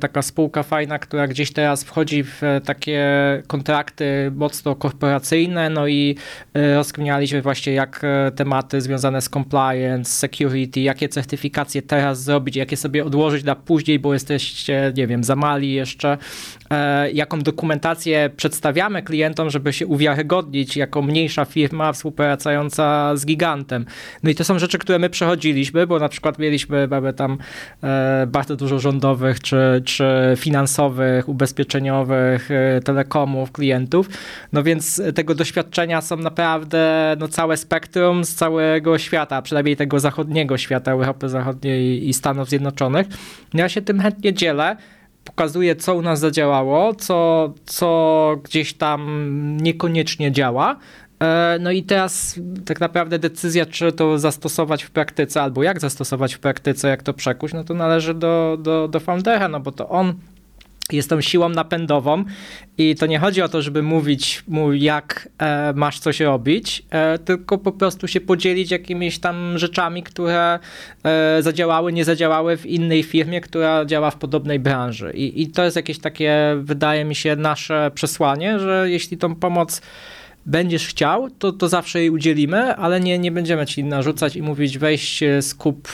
taka 0.00 0.22
spółka 0.22 0.62
fajna, 0.62 0.98
która 0.98 1.28
gdzieś 1.28 1.52
teraz 1.52 1.84
wchodzi 1.84 2.24
w 2.24 2.42
takie 2.64 3.02
kontrakty 3.46 4.32
mocno 4.34 4.76
korporacyjne, 4.76 5.70
no 5.70 5.88
i 5.88 6.16
rozkminialiśmy 6.74 7.42
właśnie 7.42 7.72
jak 7.72 8.02
tematy 8.36 8.80
związane 8.80 9.20
z 9.20 9.28
compliance, 9.28 10.10
security, 10.10 10.80
jakie 10.80 11.08
certyfikacje 11.08 11.82
teraz 11.82 12.22
zrobić, 12.22 12.56
jakie 12.56 12.76
sobie 12.76 13.04
odłożyć 13.04 13.44
na 13.44 13.54
później, 13.54 13.98
bo 13.98 14.12
jesteście 14.12 14.83
nie 14.96 15.06
wiem, 15.06 15.24
za 15.24 15.36
mali 15.36 15.72
jeszcze, 15.72 16.18
e, 16.70 17.10
jaką 17.10 17.40
dokumentację 17.40 18.30
przedstawiamy 18.36 19.02
klientom, 19.02 19.50
żeby 19.50 19.72
się 19.72 19.86
uwiarygodnić 19.86 20.76
jako 20.76 21.02
mniejsza 21.02 21.44
firma 21.44 21.92
współpracująca 21.92 23.16
z 23.16 23.26
gigantem. 23.26 23.86
No 24.22 24.30
i 24.30 24.34
to 24.34 24.44
są 24.44 24.58
rzeczy, 24.58 24.78
które 24.78 24.98
my 24.98 25.10
przechodziliśmy, 25.10 25.86
bo 25.86 25.98
na 25.98 26.08
przykład 26.08 26.38
mieliśmy 26.38 26.88
mamy 26.88 27.12
tam 27.12 27.38
e, 27.82 28.26
bardzo 28.26 28.56
dużo 28.56 28.78
rządowych 28.78 29.40
czy, 29.40 29.82
czy 29.84 30.04
finansowych, 30.36 31.28
ubezpieczeniowych, 31.28 32.50
e, 32.50 32.80
telekomów, 32.80 33.52
klientów, 33.52 34.08
no 34.52 34.62
więc 34.62 35.02
tego 35.14 35.34
doświadczenia 35.34 36.00
są 36.00 36.16
naprawdę 36.16 37.16
no, 37.18 37.28
całe 37.28 37.56
spektrum 37.56 38.24
z 38.24 38.34
całego 38.34 38.98
świata, 38.98 39.42
przynajmniej 39.42 39.76
tego 39.76 40.00
zachodniego 40.00 40.58
świata, 40.58 40.92
Europy 40.92 41.28
Zachodniej 41.28 42.08
i 42.08 42.12
Stanów 42.12 42.48
Zjednoczonych. 42.48 43.06
No 43.54 43.60
ja 43.60 43.68
się 43.68 43.82
tym 43.82 44.00
chętnie 44.00 44.34
dzielę 44.34 44.73
pokazuje, 45.24 45.76
co 45.76 45.94
u 45.94 46.02
nas 46.02 46.20
zadziałało, 46.20 46.94
co, 46.94 47.52
co 47.66 48.36
gdzieś 48.44 48.74
tam 48.74 49.30
niekoniecznie 49.56 50.32
działa. 50.32 50.76
E, 51.20 51.58
no 51.60 51.70
i 51.70 51.82
teraz 51.82 52.40
tak 52.66 52.80
naprawdę 52.80 53.18
decyzja, 53.18 53.66
czy 53.66 53.92
to 53.92 54.18
zastosować 54.18 54.82
w 54.82 54.90
praktyce, 54.90 55.42
albo 55.42 55.62
jak 55.62 55.80
zastosować 55.80 56.34
w 56.34 56.38
praktyce, 56.38 56.88
jak 56.88 57.02
to 57.02 57.14
przekuć, 57.14 57.52
no 57.52 57.64
to 57.64 57.74
należy 57.74 58.14
do, 58.14 58.58
do, 58.60 58.88
do 58.88 59.00
foundera, 59.00 59.48
no 59.48 59.60
bo 59.60 59.72
to 59.72 59.88
on 59.88 60.14
jest 60.92 61.10
tą 61.10 61.20
siłą 61.20 61.48
napędową 61.48 62.24
i 62.78 62.94
to 62.94 63.06
nie 63.06 63.18
chodzi 63.18 63.42
o 63.42 63.48
to, 63.48 63.62
żeby 63.62 63.82
mówić 63.82 64.44
mu, 64.48 64.72
jak 64.72 65.28
e, 65.38 65.72
masz 65.72 65.98
coś 65.98 66.20
robić, 66.20 66.82
e, 66.90 67.18
tylko 67.18 67.58
po 67.58 67.72
prostu 67.72 68.08
się 68.08 68.20
podzielić 68.20 68.70
jakimiś 68.70 69.18
tam 69.18 69.58
rzeczami, 69.58 70.02
które 70.02 70.58
e, 71.04 71.42
zadziałały, 71.42 71.92
nie 71.92 72.04
zadziałały 72.04 72.56
w 72.56 72.66
innej 72.66 73.02
firmie, 73.02 73.40
która 73.40 73.84
działa 73.84 74.10
w 74.10 74.16
podobnej 74.16 74.58
branży. 74.58 75.12
I, 75.14 75.42
I 75.42 75.48
to 75.50 75.64
jest 75.64 75.76
jakieś 75.76 75.98
takie, 75.98 76.56
wydaje 76.58 77.04
mi 77.04 77.14
się, 77.14 77.36
nasze 77.36 77.90
przesłanie, 77.94 78.58
że 78.58 78.90
jeśli 78.90 79.16
tą 79.16 79.34
pomoc 79.34 79.82
będziesz 80.46 80.86
chciał, 80.86 81.30
to, 81.30 81.52
to 81.52 81.68
zawsze 81.68 82.00
jej 82.00 82.10
udzielimy, 82.10 82.76
ale 82.76 83.00
nie, 83.00 83.18
nie 83.18 83.32
będziemy 83.32 83.66
ci 83.66 83.84
narzucać 83.84 84.36
i 84.36 84.42
mówić 84.42 84.78
weź 84.78 85.22
skup 85.40 85.88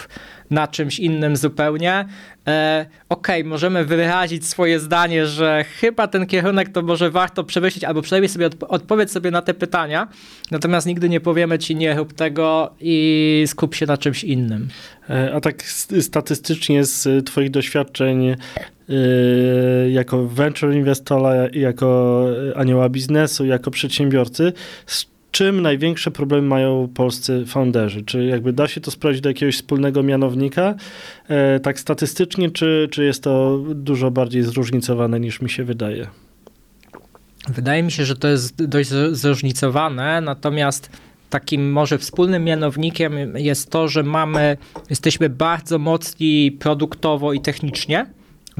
na 0.50 0.68
czymś 0.68 0.98
innym 0.98 1.36
zupełnie. 1.36 2.04
E, 2.46 2.86
Okej, 3.08 3.40
okay, 3.40 3.50
możemy 3.50 3.84
wyrazić 3.84 4.46
swoje 4.46 4.80
zdanie, 4.80 5.26
że 5.26 5.64
chyba 5.80 6.06
ten 6.08 6.26
kierunek 6.26 6.68
to 6.68 6.82
może 6.82 7.10
warto 7.10 7.44
przemyśleć, 7.44 7.84
albo 7.84 8.02
przynajmniej 8.02 8.28
sobie 8.28 8.46
odp 8.46 8.64
odpowiedz 8.68 9.12
sobie 9.12 9.30
na 9.30 9.42
te 9.42 9.54
pytania, 9.54 10.08
natomiast 10.50 10.86
nigdy 10.86 11.08
nie 11.08 11.20
powiemy 11.20 11.58
ci 11.58 11.76
nie 11.76 11.94
rób 11.94 12.12
tego 12.12 12.74
i 12.80 13.44
skup 13.46 13.74
się 13.74 13.86
na 13.86 13.98
czymś 13.98 14.24
innym. 14.24 14.68
E, 15.10 15.34
a 15.34 15.40
tak 15.40 15.62
statystycznie 16.00 16.84
z 16.84 17.26
twoich 17.26 17.50
doświadczeń 17.50 18.26
e, 18.28 18.36
jako 19.90 20.26
venture 20.26 20.74
inwestora, 20.74 21.32
jako 21.52 22.26
anioła 22.54 22.88
biznesu, 22.88 23.44
jako 23.44 23.70
przedsiębiorcy, 23.70 24.52
z 24.86 25.06
czym 25.30 25.62
największe 25.62 26.10
problemy 26.10 26.48
mają 26.48 26.88
polscy 26.94 27.46
founderzy? 27.46 28.02
Czy 28.02 28.24
jakby 28.24 28.52
da 28.52 28.68
się 28.68 28.80
to 28.80 28.90
sprawdzić 28.90 29.22
do 29.22 29.28
jakiegoś 29.28 29.56
wspólnego 29.56 30.02
mianownika, 30.02 30.74
e, 31.28 31.60
tak 31.60 31.80
statystycznie, 31.80 32.50
czy, 32.50 32.88
czy 32.90 33.04
jest 33.04 33.22
to 33.22 33.58
dużo 33.74 34.10
bardziej 34.10 34.42
zróżnicowane 34.42 35.20
niż 35.20 35.40
mi 35.40 35.50
się 35.50 35.64
wydaje? 35.64 36.06
Wydaje 37.48 37.82
mi 37.82 37.92
się, 37.92 38.04
że 38.04 38.16
to 38.16 38.28
jest 38.28 38.64
dość 38.64 38.88
zróżnicowane, 39.10 40.20
natomiast 40.20 40.90
takim 41.30 41.72
może 41.72 41.98
wspólnym 41.98 42.44
mianownikiem 42.44 43.36
jest 43.36 43.70
to, 43.70 43.88
że 43.88 44.02
mamy, 44.02 44.56
jesteśmy 44.90 45.28
bardzo 45.28 45.78
mocni 45.78 46.52
produktowo 46.52 47.32
i 47.32 47.40
technicznie 47.40 48.06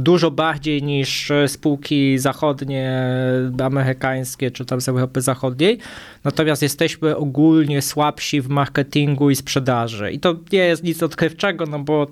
dużo 0.03 0.31
bardziej 0.31 0.83
niż 0.83 1.31
e, 1.31 1.49
spółki 1.49 2.19
zachodnie, 2.19 3.03
amerykańskie 3.63 4.51
czy 4.51 4.65
tam 4.65 4.81
z 4.81 4.89
Europy 4.89 5.21
Zachodniej. 5.21 5.79
Natomiast 6.25 6.63
jesteśmy 6.63 7.17
ogólnie 7.17 7.83
słabsi 7.83 8.41
w 8.41 8.49
marketingu 8.49 9.31
i 9.31 9.37
sprzedaży. 9.37 10.13
I 10.13 10.21
to 10.21 10.35
nie 10.53 10.59
jest 10.59 10.83
nic 10.83 11.03
odkrywczego, 11.03 11.67
no 11.67 11.79
bo 11.79 12.07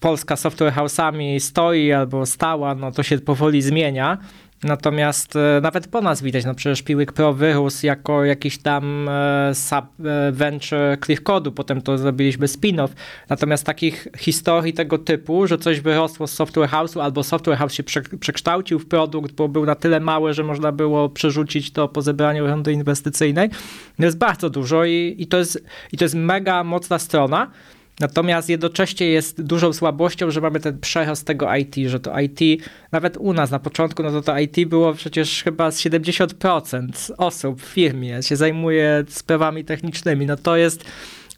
Polska 0.00 0.36
software 0.36 0.72
house'ami 0.72 1.40
stoi 1.40 1.92
albo 1.92 2.26
stała, 2.26 2.74
no 2.74 2.92
to 2.92 3.02
się 3.02 3.18
powoli 3.18 3.62
zmienia. 3.62 4.18
Natomiast 4.62 5.36
e, 5.36 5.60
nawet 5.62 5.88
po 5.88 6.00
nas 6.00 6.22
widać, 6.22 6.44
no 6.44 6.54
przecież 6.54 6.82
Piłek 6.82 7.12
Pro 7.12 7.32
wyrósł 7.32 7.86
jako 7.86 8.24
jakiś 8.24 8.58
tam 8.58 9.08
e, 9.08 9.54
sub 9.54 9.84
e, 10.04 10.96
ClearCode'u, 10.96 11.50
potem 11.50 11.82
to 11.82 11.98
zrobiliśmy 11.98 12.46
spin-off. 12.46 12.88
Natomiast 13.28 13.64
takich 13.64 14.08
historii 14.18 14.72
tego 14.72 14.98
typu, 14.98 15.46
że 15.46 15.58
coś 15.58 15.80
wyrosło 15.80 16.26
z 16.26 16.32
Software 16.32 16.68
House'u 16.68 17.00
albo 17.00 17.22
Software 17.22 17.58
House 17.58 17.72
się 17.72 17.82
przekształcił 18.20 18.78
w 18.78 18.86
produkt, 18.86 19.32
bo 19.32 19.48
był 19.48 19.66
na 19.66 19.74
tyle 19.74 20.00
mały, 20.00 20.34
że 20.34 20.44
można 20.44 20.72
było 20.72 21.08
przerzucić 21.08 21.72
to 21.72 21.88
po 21.88 22.02
zebraniu 22.02 22.46
rundy 22.46 22.72
inwestycyjnej, 22.72 23.50
jest 23.98 24.18
bardzo 24.18 24.50
dużo 24.50 24.84
i, 24.84 25.14
i, 25.18 25.26
to, 25.26 25.38
jest, 25.38 25.64
i 25.92 25.96
to 25.96 26.04
jest 26.04 26.14
mega 26.14 26.64
mocna 26.64 26.98
strona. 26.98 27.50
Natomiast 28.00 28.48
jednocześnie 28.48 29.06
jest 29.06 29.42
dużą 29.42 29.72
słabością, 29.72 30.30
że 30.30 30.40
mamy 30.40 30.60
ten 30.60 30.80
przerost 30.80 31.26
tego 31.26 31.56
IT, 31.56 31.74
że 31.86 32.00
to 32.00 32.20
IT, 32.20 32.40
nawet 32.92 33.16
u 33.16 33.32
nas 33.32 33.50
na 33.50 33.58
początku, 33.58 34.02
no 34.02 34.10
to 34.10 34.22
to 34.22 34.38
IT 34.38 34.68
było 34.68 34.94
przecież 34.94 35.42
chyba 35.42 35.70
z 35.70 35.80
70% 35.80 36.88
osób 37.18 37.62
w 37.62 37.64
firmie 37.64 38.22
się 38.22 38.36
zajmuje 38.36 39.04
sprawami 39.08 39.64
technicznymi. 39.64 40.26
No 40.26 40.36
to 40.36 40.56
jest 40.56 40.84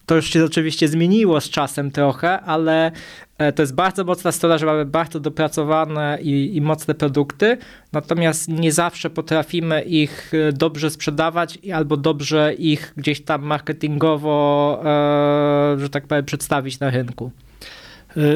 to 0.06 0.16
już 0.16 0.30
się 0.30 0.44
oczywiście 0.44 0.88
zmieniło 0.88 1.40
z 1.40 1.50
czasem 1.50 1.90
trochę, 1.90 2.40
ale 2.40 2.92
e, 3.38 3.52
to 3.52 3.62
jest 3.62 3.74
bardzo 3.74 4.04
mocna 4.04 4.32
strona, 4.32 4.58
że 4.58 4.66
mamy 4.66 4.84
bardzo 4.84 5.20
dopracowane 5.20 6.18
i, 6.22 6.56
i, 6.56 6.60
mocne 6.60 6.94
produkty, 6.94 7.58
natomiast 7.92 8.48
nie 8.48 8.72
zawsze 8.72 9.10
potrafimy 9.10 9.82
ich 9.82 10.32
e, 10.34 10.52
dobrze 10.52 10.90
sprzedawać 10.90 11.58
albo 11.74 11.96
dobrze 11.96 12.54
ich 12.54 12.92
gdzieś 12.96 13.20
tam 13.20 13.42
marketingowo, 13.42 14.80
e, 14.84 15.80
że 15.80 15.90
tak 15.90 16.06
powiem, 16.06 16.24
przedstawić 16.24 16.80
na 16.80 16.90
rynku. 16.90 17.30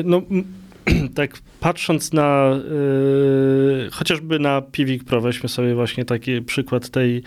No, 0.04 0.22
tak 1.14 1.38
patrząc 1.60 2.12
na 2.12 2.56
y, 3.86 3.90
chociażby 3.90 4.38
na 4.38 4.62
Pivik 4.62 5.04
Pro, 5.04 5.20
weźmy 5.20 5.48
sobie 5.48 5.74
właśnie 5.74 6.04
taki 6.04 6.42
przykład 6.42 6.88
tej, 6.88 7.22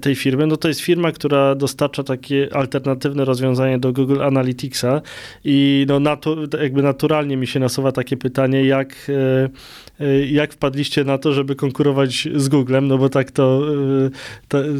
tej 0.00 0.14
firmy, 0.14 0.46
no 0.46 0.56
to 0.56 0.68
jest 0.68 0.80
firma, 0.80 1.12
która 1.12 1.54
dostarcza 1.54 2.02
takie 2.02 2.48
alternatywne 2.52 3.24
rozwiązanie 3.24 3.78
do 3.78 3.92
Google 3.92 4.22
Analyticsa 4.22 5.02
i 5.44 5.86
no 5.88 6.00
natu, 6.00 6.36
jakby 6.62 6.82
naturalnie 6.82 7.36
mi 7.36 7.46
się 7.46 7.60
nasuwa 7.60 7.92
takie 7.92 8.16
pytanie, 8.16 8.64
jak, 8.64 9.08
y, 9.08 10.04
y, 10.04 10.26
jak 10.26 10.52
wpadliście 10.52 11.04
na 11.04 11.18
to, 11.18 11.32
żeby 11.32 11.56
konkurować 11.56 12.28
z 12.34 12.48
Googlem, 12.48 12.88
no 12.88 12.98
bo 12.98 13.08
tak 13.08 13.30
to, 13.30 13.62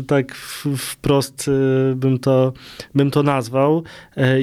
tak 0.06 0.34
wprost 0.76 1.50
bym 1.94 2.18
to, 2.18 2.52
bym 2.94 3.10
to 3.10 3.22
nazwał. 3.22 3.82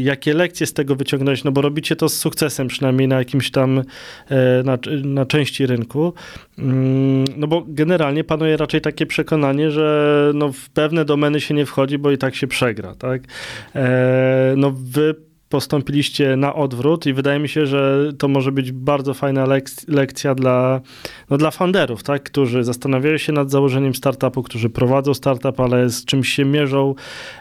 Jakie 0.02 0.34
lekcje 0.34 0.68
z 0.68 0.74
tego 0.74 0.96
wyciągnąć, 0.96 1.44
no 1.44 1.52
bo 1.52 1.62
robicie 1.62 1.96
to 1.96 2.10
z 2.10 2.18
sukcesem, 2.18 2.68
przynajmniej 2.68 3.08
na 3.08 3.18
jakimś 3.18 3.52
tam 3.52 3.59
E, 3.64 4.64
na, 4.64 4.78
na 5.04 5.26
części 5.26 5.66
rynku. 5.66 6.14
Mm, 6.58 7.26
no 7.38 7.48
bo 7.48 7.64
generalnie 7.68 8.24
panuje 8.24 8.58
raczej 8.58 8.82
takie 8.82 9.06
przekonanie, 9.06 9.72
że 9.72 10.32
no 10.36 10.52
w 10.52 10.70
pewne 10.70 11.06
domeny 11.06 11.42
się 11.42 11.54
nie 11.54 11.66
wchodzi, 11.66 11.98
bo 11.98 12.12
i 12.12 12.18
tak 12.18 12.36
się 12.36 12.48
przegra, 12.48 12.96
tak? 12.96 13.22
E, 13.76 14.54
no 14.58 14.72
wy 14.76 15.29
postąpiliście 15.50 16.36
na 16.36 16.56
odwrót 16.56 17.06
i 17.06 17.14
wydaje 17.14 17.40
mi 17.40 17.50
się, 17.50 17.66
że 17.66 18.12
to 18.18 18.28
może 18.28 18.52
być 18.52 18.72
bardzo 18.72 19.14
fajna 19.14 19.48
lekcja 19.88 20.36
dla, 20.36 20.82
no 21.30 21.38
dla 21.38 21.52
founderów, 21.52 22.04
tak? 22.04 22.24
którzy 22.24 22.64
zastanawiają 22.64 23.18
się 23.18 23.34
nad 23.34 23.52
założeniem 23.52 23.96
startupu, 23.96 24.44
którzy 24.44 24.70
prowadzą 24.70 25.14
startup, 25.14 25.60
ale 25.60 25.90
z 25.90 26.06
czymś 26.06 26.30
się 26.30 26.46
mierzą. 26.46 26.96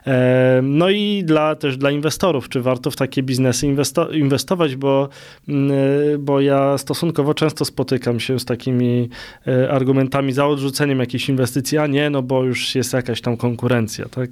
E, 0.06 0.60
no 0.62 0.90
i 0.90 1.24
dla, 1.24 1.54
też 1.54 1.76
dla 1.76 1.90
inwestorów, 1.90 2.48
czy 2.48 2.60
warto 2.60 2.90
w 2.90 2.96
takie 2.96 3.22
biznesy 3.22 3.66
inwesto 3.66 4.10
inwestować, 4.10 4.76
bo, 4.76 5.08
mm, 5.48 5.70
bo 6.18 6.40
ja 6.40 6.78
stosunkowo 6.78 7.34
często 7.34 7.64
spotykam 7.64 8.20
się 8.20 8.38
z 8.38 8.44
takimi 8.44 9.08
e, 9.46 9.70
argumentami 9.70 10.32
za 10.32 10.46
odrzuceniem 10.46 10.98
jakiejś 11.00 11.28
inwestycji, 11.28 11.78
a 11.78 11.86
nie, 11.86 12.10
no 12.10 12.22
bo 12.22 12.44
już 12.44 12.74
jest 12.74 12.92
jakaś 12.92 13.20
tam 13.20 13.36
konkurencja. 13.36 14.08
Tak? 14.08 14.30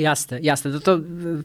Jasne, 0.00 0.40
jasne. 0.40 0.70
To, 0.72 0.80
to 0.80 0.98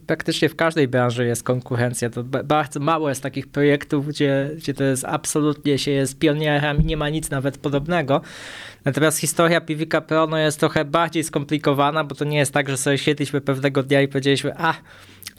praktycznie 0.06 0.48
w 0.48 0.56
każdej 0.56 0.88
branży 0.88 1.26
jest 1.26 1.42
konkurencja. 1.42 2.10
To 2.10 2.24
bardzo 2.24 2.80
mało 2.80 3.08
jest 3.08 3.22
takich 3.22 3.46
projektów, 3.46 4.08
gdzie, 4.08 4.50
gdzie 4.56 4.74
to 4.74 4.84
jest 4.84 5.04
absolutnie 5.04 5.78
się 5.78 5.90
jest 5.90 6.18
pionierem 6.18 6.82
i 6.82 6.84
nie 6.84 6.96
ma 6.96 7.08
nic 7.08 7.30
nawet 7.30 7.58
podobnego. 7.58 8.20
Natomiast 8.86 9.18
historia 9.18 9.60
Piwika 9.60 10.00
Pro 10.00 10.26
no, 10.26 10.38
jest 10.38 10.60
trochę 10.60 10.84
bardziej 10.84 11.24
skomplikowana, 11.24 12.04
bo 12.04 12.14
to 12.14 12.24
nie 12.24 12.38
jest 12.38 12.52
tak, 12.52 12.68
że 12.68 12.76
sobie 12.76 12.98
siedliśmy 12.98 13.40
pewnego 13.40 13.82
dnia 13.82 14.02
i 14.02 14.08
powiedzieliśmy, 14.08 14.52
a 14.58 14.74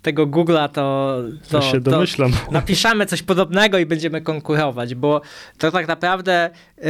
tego 0.01 0.27
Google'a, 0.27 0.69
to, 0.69 1.17
to, 1.49 1.61
się 1.61 1.79
domyślam. 1.79 2.31
To 2.31 2.51
napiszemy 2.59 3.05
coś 3.05 3.23
podobnego 3.23 3.77
i 3.77 3.85
będziemy 3.85 4.21
konkurować, 4.21 4.95
bo 4.95 5.21
to 5.57 5.71
tak 5.71 5.87
naprawdę 5.87 6.49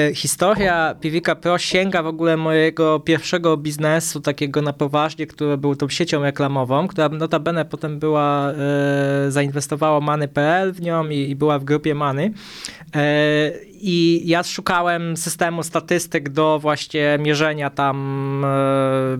y, 0.09 0.15
historia 0.15 0.95
Piwika 1.01 1.35
Pro 1.35 1.57
sięga 1.57 2.03
w 2.03 2.07
ogóle 2.07 2.37
mojego 2.37 2.99
pierwszego 2.99 3.57
biznesu, 3.57 4.21
takiego 4.21 4.61
na 4.61 4.73
poważnie, 4.73 5.27
który 5.27 5.57
był 5.57 5.75
tą 5.75 5.89
siecią 5.89 6.23
reklamową, 6.23 6.87
która 6.87 7.09
notabene 7.09 7.65
potem 7.65 7.99
była, 7.99 8.51
y, 9.27 9.31
zainwestowała 9.31 9.99
Many.pl 9.99 10.73
w 10.73 10.81
nią 10.81 11.09
i, 11.09 11.29
i, 11.29 11.35
była 11.35 11.59
w 11.59 11.63
grupie 11.63 11.95
Many. 11.95 12.25
Y, 12.95 13.67
I 13.81 14.21
ja 14.25 14.43
szukałem 14.43 15.17
systemu 15.17 15.63
statystyk 15.63 16.29
do 16.29 16.59
właśnie 16.59 17.17
mierzenia 17.19 17.69
tam 17.69 18.45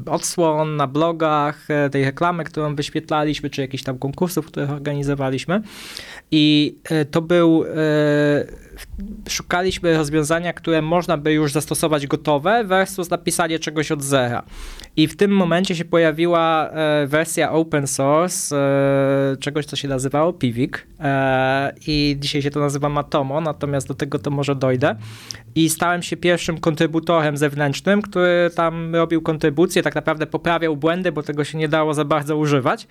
odsłon 0.06 0.76
na 0.76 0.88
blogach, 0.88 1.68
tej 1.92 2.06
reklamy, 2.06 2.44
którą 2.44 2.76
wyświetlaliśmy, 2.76 3.50
czy 3.50 3.62
jakichś 3.62 3.84
tam 3.84 3.98
konkursów, 3.98 4.46
które 4.46 4.70
organizowaliśmy. 4.70 5.62
I 6.32 6.76
e, 6.90 7.06
to 7.06 7.22
był. 7.22 7.66
E, 8.78 9.30
szukaliśmy 9.30 9.98
rozwiązania, 9.98 10.54
które 10.54 10.82
można 10.82 11.18
by 11.18 11.34
już 11.34 11.52
zastosować 11.52 12.08
gotowe, 12.08 12.64
versus 12.64 13.10
napisanie 13.10 13.60
czegoś 13.60 13.92
od 13.92 14.04
zera. 14.04 14.44
I 14.96 15.08
w 15.08 15.16
tym 15.16 15.32
momencie 15.32 15.76
się 15.76 15.86
pojawiła 15.86 16.70
e, 16.70 17.08
wersja 17.08 17.52
open 17.52 17.88
source 17.88 18.56
czegoś, 19.40 19.66
co 19.66 19.76
się 19.76 19.88
nazywało 19.88 20.34
Pivik. 20.34 20.88
I 21.88 22.18
dzisiaj 22.20 22.42
się 22.42 22.52
to 22.52 22.60
nazywa 22.60 22.90
Matomo, 22.90 23.42
natomiast 23.42 23.88
do 23.88 23.94
tego 23.94 24.20
to 24.20 24.32
może 24.32 24.56
dojdę. 24.56 24.96
I 25.56 25.70
stałem 25.70 26.04
się 26.04 26.18
pierwszym 26.18 26.58
kontrybutorem 26.58 27.38
zewnętrznym, 27.38 28.02
który 28.02 28.50
tam 28.56 28.96
robił 28.96 29.22
kontrybucje, 29.22 29.84
tak 29.84 29.96
naprawdę 29.96 30.28
poprawiał 30.28 30.78
błędy, 30.78 31.12
bo 31.12 31.24
tego 31.24 31.44
się 31.44 31.58
nie 31.58 31.68
dało 31.68 31.94
za 31.94 32.06
bardzo 32.06 32.38
używać. 32.38 32.88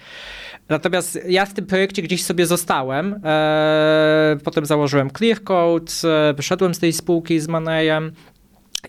Natomiast 0.69 1.19
ja 1.29 1.47
w 1.47 1.55
tym 1.55 1.67
projekcie 1.67 2.03
gdzieś 2.03 2.25
sobie 2.25 2.47
zostałem. 2.47 3.21
E, 3.25 4.37
potem 4.45 4.67
założyłem 4.67 5.11
Clearcode, 5.11 5.93
e, 6.05 6.35
wyszedłem 6.35 6.75
z 6.75 6.79
tej 6.79 6.93
spółki 6.93 7.41
z 7.41 7.49
Manejem 7.49 8.13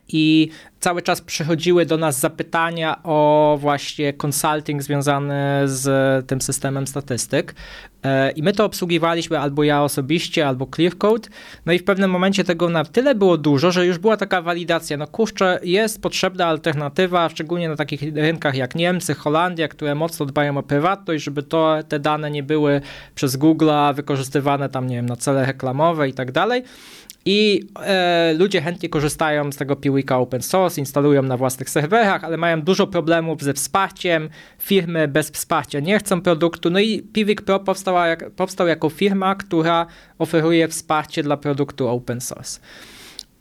i 0.08 0.50
cały 0.88 1.02
czas 1.02 1.22
przychodziły 1.22 1.86
do 1.86 1.98
nas 1.98 2.20
zapytania 2.20 3.04
o 3.04 3.58
właśnie 3.60 4.14
consulting 4.14 4.84
związany 4.84 5.36
z 5.66 6.28
tym 6.28 6.42
systemem 6.42 6.88
statystyk. 6.88 7.56
E, 8.04 8.32
I 8.32 8.44
my 8.44 8.54
to 8.54 8.66
obsługiwaliśmy 8.66 9.40
albo 9.40 9.64
ja 9.64 9.84
osobiście, 9.84 10.48
albo 10.48 10.68
Clearcode. 10.76 11.30
No 11.66 11.74
i 11.74 11.80
w 11.80 11.84
pewnym 11.84 12.12
momencie 12.12 12.44
tego 12.44 12.70
na 12.70 12.86
tyle 12.86 13.16
było 13.16 13.38
dużo, 13.38 13.72
że 13.72 13.86
już 13.86 13.98
była 13.98 14.18
taka 14.18 14.42
walidacja. 14.42 14.98
No 14.98 15.08
kurczę, 15.08 15.60
jest 15.64 16.02
potrzebna 16.02 16.46
alternatywa, 16.46 17.30
szczególnie 17.30 17.70
na 17.70 17.76
takich 17.76 18.02
rynkach 18.16 18.56
jak 18.56 18.76
Niemcy, 18.76 19.14
Holandia, 19.14 19.68
które 19.68 19.96
mocno 19.96 20.26
dbają 20.26 20.58
o 20.58 20.64
prywatność, 20.64 21.24
żeby 21.24 21.44
to, 21.44 21.78
te 21.88 22.00
dane 22.00 22.32
nie 22.32 22.44
były 22.44 22.82
przez 23.16 23.38
Google'a 23.38 23.96
wykorzystywane 23.96 24.70
tam, 24.70 24.88
nie 24.88 24.96
wiem, 24.96 25.06
na 25.06 25.16
cele 25.16 25.46
reklamowe 25.46 26.10
i 26.10 26.14
tak 26.14 26.32
dalej. 26.32 26.64
I 27.30 27.68
e, 27.80 28.34
ludzie 28.38 28.62
chętnie 28.62 28.90
korzystają 28.90 29.52
z 29.52 29.56
tego 29.56 29.76
Piwika 29.76 30.18
open 30.18 30.42
source, 30.42 30.82
instalują 30.82 31.24
na 31.24 31.38
własnych 31.38 31.70
serwerach, 31.70 32.24
ale 32.24 32.38
mają 32.38 32.62
dużo 32.62 32.88
problemów 32.88 33.42
ze 33.42 33.54
wsparciem. 33.54 34.30
Firmy 34.60 35.08
bez 35.08 35.30
wsparcia 35.30 35.80
nie 35.80 36.00
chcą 36.00 36.22
produktu. 36.22 36.70
No 36.70 36.80
i 36.80 37.02
Piwik 37.02 37.42
Pro 37.42 37.60
powstała, 37.60 38.08
jak, 38.08 38.32
powstał 38.32 38.68
jako 38.68 38.90
firma, 38.90 39.36
która 39.36 39.86
oferuje 40.20 40.68
wsparcie 40.68 41.24
dla 41.24 41.38
produktu 41.38 41.88
open 41.88 42.22
source. 42.22 42.60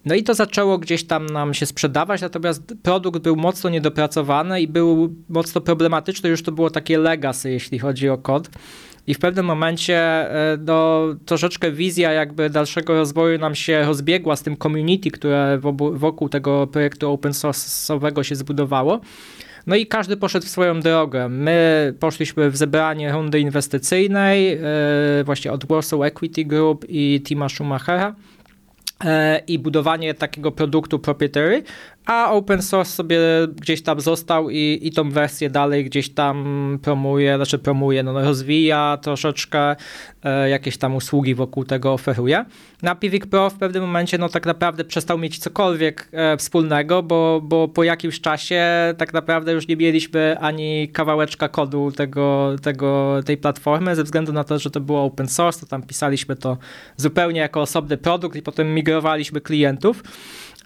No 0.05 0.14
i 0.14 0.23
to 0.23 0.35
zaczęło 0.35 0.78
gdzieś 0.78 1.07
tam 1.07 1.26
nam 1.26 1.55
się 1.55 1.66
sprzedawać, 1.66 2.21
natomiast 2.21 2.75
produkt 2.83 3.23
był 3.23 3.37
mocno 3.37 3.71
niedopracowany 3.71 4.61
i 4.61 4.69
był 4.69 5.14
mocno 5.28 5.61
problematyczny, 5.61 6.31
już 6.31 6.43
to 6.43 6.52
było 6.52 6.71
takie 6.71 6.99
legacy, 6.99 7.50
jeśli 7.50 7.78
chodzi 7.78 8.09
o 8.09 8.19
kod. 8.19 8.49
I 9.07 9.15
w 9.15 9.19
pewnym 9.19 9.47
momencie 9.47 9.99
e, 9.99 10.59
no, 10.67 11.03
troszeczkę 11.27 11.73
wizja 11.73 12.13
jakby 12.13 12.51
dalszego 12.51 12.95
rozwoju 12.95 13.39
nam 13.39 13.55
się 13.55 13.85
rozbiegła 13.85 14.37
z 14.37 14.43
tym 14.43 14.57
community, 14.57 15.11
które 15.11 15.59
wokół 15.93 16.29
tego 16.29 16.67
projektu 16.67 17.13
open 17.13 17.33
source'owego 17.33 18.23
się 18.23 18.37
zbudowało. 18.37 19.01
No 19.67 19.77
i 19.77 19.87
każdy 19.87 20.17
poszedł 20.17 20.47
w 20.47 20.49
swoją 20.49 20.81
drogę. 20.81 21.29
My 21.29 21.95
poszliśmy 22.01 22.51
w 22.51 22.57
zebranie 22.57 23.13
rundy 23.13 23.41
inwestycyjnej, 23.41 24.53
e, 24.53 24.61
właśnie 25.25 25.53
od 25.53 25.67
Warsaw 25.67 26.01
Equity 26.03 26.45
Group 26.45 26.85
i 26.89 27.23
Tima 27.25 27.49
Schumachera 27.49 28.15
e, 29.05 29.43
i 29.47 29.59
budowanie 29.59 30.15
takiego 30.15 30.53
produktu 30.53 30.99
proprietary, 30.99 31.63
a 32.07 32.33
open 32.33 32.63
source 32.63 32.93
sobie 32.93 33.19
gdzieś 33.57 33.83
tam 33.83 34.01
został 34.01 34.51
i, 34.51 34.79
i 34.83 34.93
tą 34.93 35.11
wersję 35.11 35.51
dalej 35.51 35.85
gdzieś 35.85 36.09
tam 36.09 36.79
promuje, 36.83 37.37
znaczy 37.37 37.59
promuje, 37.59 38.03
no, 38.03 38.13
rozwija 38.13 38.99
troszeczkę, 39.03 39.77
e, 40.25 40.51
jakieś 40.51 40.79
tam 40.79 40.97
usługi 40.97 41.35
wokół 41.35 41.65
tego 41.65 41.93
oferuje. 41.93 42.45
Na 42.83 42.95
Pivik 42.95 43.27
Pro 43.27 43.51
w 43.51 43.55
pewnym 43.55 43.83
momencie 43.83 44.19
no 44.19 44.29
tak 44.29 44.47
naprawdę 44.47 44.85
przestał 44.85 45.19
mieć 45.19 45.39
cokolwiek 45.39 46.09
e, 46.13 46.37
wspólnego, 46.37 47.03
bo, 47.03 47.41
bo 47.45 47.69
po 47.69 47.85
jakimś 47.85 48.21
czasie 48.21 48.65
tak 48.99 49.13
naprawdę 49.13 49.53
już 49.53 49.69
nie 49.69 49.77
mieliśmy 49.77 50.37
ani 50.41 50.89
kawałeczka 50.89 51.49
kodu 51.49 51.93
tego, 51.93 52.57
tego, 52.63 53.21
tej 53.25 53.37
platformy, 53.37 53.97
ze 53.97 54.05
względu 54.05 54.33
na 54.33 54.45
to, 54.45 54.59
że 54.59 54.71
to 54.71 54.81
było 54.81 55.05
open 55.05 55.29
source, 55.29 55.61
to 55.61 55.67
tam 55.67 55.83
pisaliśmy 55.83 56.37
to 56.37 56.59
zupełnie 56.97 57.41
jako 57.41 57.61
osobny 57.61 57.97
produkt 57.97 58.37
i 58.37 58.43
potem 58.43 58.75
migrowaliśmy 58.75 59.41
klientów. 59.41 60.03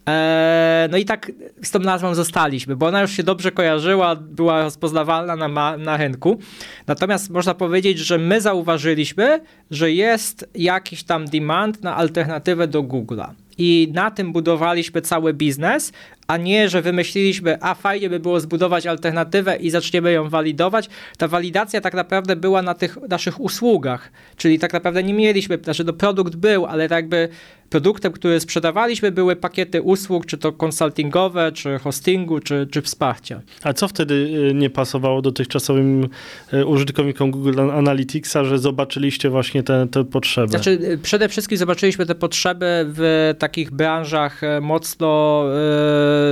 Eee, 0.06 0.88
no 0.90 0.96
i 0.98 1.04
tak 1.04 1.29
z 1.62 1.70
tą 1.70 1.78
nazwą 1.78 2.14
zostaliśmy, 2.14 2.76
bo 2.76 2.86
ona 2.86 3.00
już 3.02 3.10
się 3.10 3.22
dobrze 3.22 3.52
kojarzyła, 3.52 4.16
była 4.16 4.62
rozpoznawalna 4.62 5.36
na, 5.36 5.76
na 5.76 5.96
rynku. 5.96 6.38
Natomiast 6.86 7.30
można 7.30 7.54
powiedzieć, 7.54 7.98
że 7.98 8.18
my 8.18 8.40
zauważyliśmy, 8.40 9.40
że 9.70 9.92
jest 9.92 10.50
jakiś 10.54 11.02
tam 11.02 11.24
demand 11.24 11.82
na 11.82 11.96
alternatywę 11.96 12.68
do 12.68 12.82
Google'a. 12.82 13.30
I 13.58 13.92
na 13.94 14.10
tym 14.10 14.32
budowaliśmy 14.32 15.02
cały 15.02 15.34
biznes, 15.34 15.92
a 16.30 16.36
nie, 16.36 16.68
że 16.68 16.82
wymyśliliśmy, 16.82 17.58
a 17.60 17.74
fajnie 17.74 18.10
by 18.10 18.20
było 18.20 18.40
zbudować 18.40 18.86
alternatywę 18.86 19.56
i 19.56 19.70
zaczniemy 19.70 20.12
ją 20.12 20.28
walidować. 20.28 20.88
Ta 21.18 21.28
walidacja 21.28 21.80
tak 21.80 21.94
naprawdę 21.94 22.36
była 22.36 22.62
na 22.62 22.74
tych 22.74 22.98
naszych 23.08 23.40
usługach, 23.40 24.12
czyli 24.36 24.58
tak 24.58 24.72
naprawdę 24.72 25.02
nie 25.02 25.14
mieliśmy, 25.14 25.58
znaczy 25.64 25.84
to 25.84 25.92
produkt 25.92 26.36
był, 26.36 26.66
ale 26.66 26.88
tak 26.88 26.96
jakby 26.96 27.28
produktem, 27.70 28.12
który 28.12 28.40
sprzedawaliśmy, 28.40 29.12
były 29.12 29.36
pakiety 29.36 29.82
usług, 29.82 30.26
czy 30.26 30.38
to 30.38 30.52
konsultingowe, 30.52 31.52
czy 31.52 31.78
hostingu, 31.78 32.40
czy, 32.40 32.68
czy 32.70 32.82
wsparcia. 32.82 33.40
A 33.62 33.72
co 33.72 33.88
wtedy 33.88 34.14
y, 34.14 34.54
nie 34.54 34.70
pasowało 34.70 35.22
dotychczasowym 35.22 36.08
y, 36.52 36.66
użytkownikom 36.66 37.30
Google 37.30 37.60
Analyticsa, 37.60 38.44
że 38.44 38.58
zobaczyliście 38.58 39.30
właśnie 39.30 39.62
te, 39.62 39.86
te 39.90 40.04
potrzeby? 40.04 40.48
Znaczy, 40.48 40.70
y, 40.70 40.98
przede 40.98 41.28
wszystkim 41.28 41.58
zobaczyliśmy 41.58 42.06
te 42.06 42.14
potrzeby 42.14 42.66
w 42.88 43.34
takich 43.38 43.70
branżach 43.70 44.40
mocno 44.60 45.44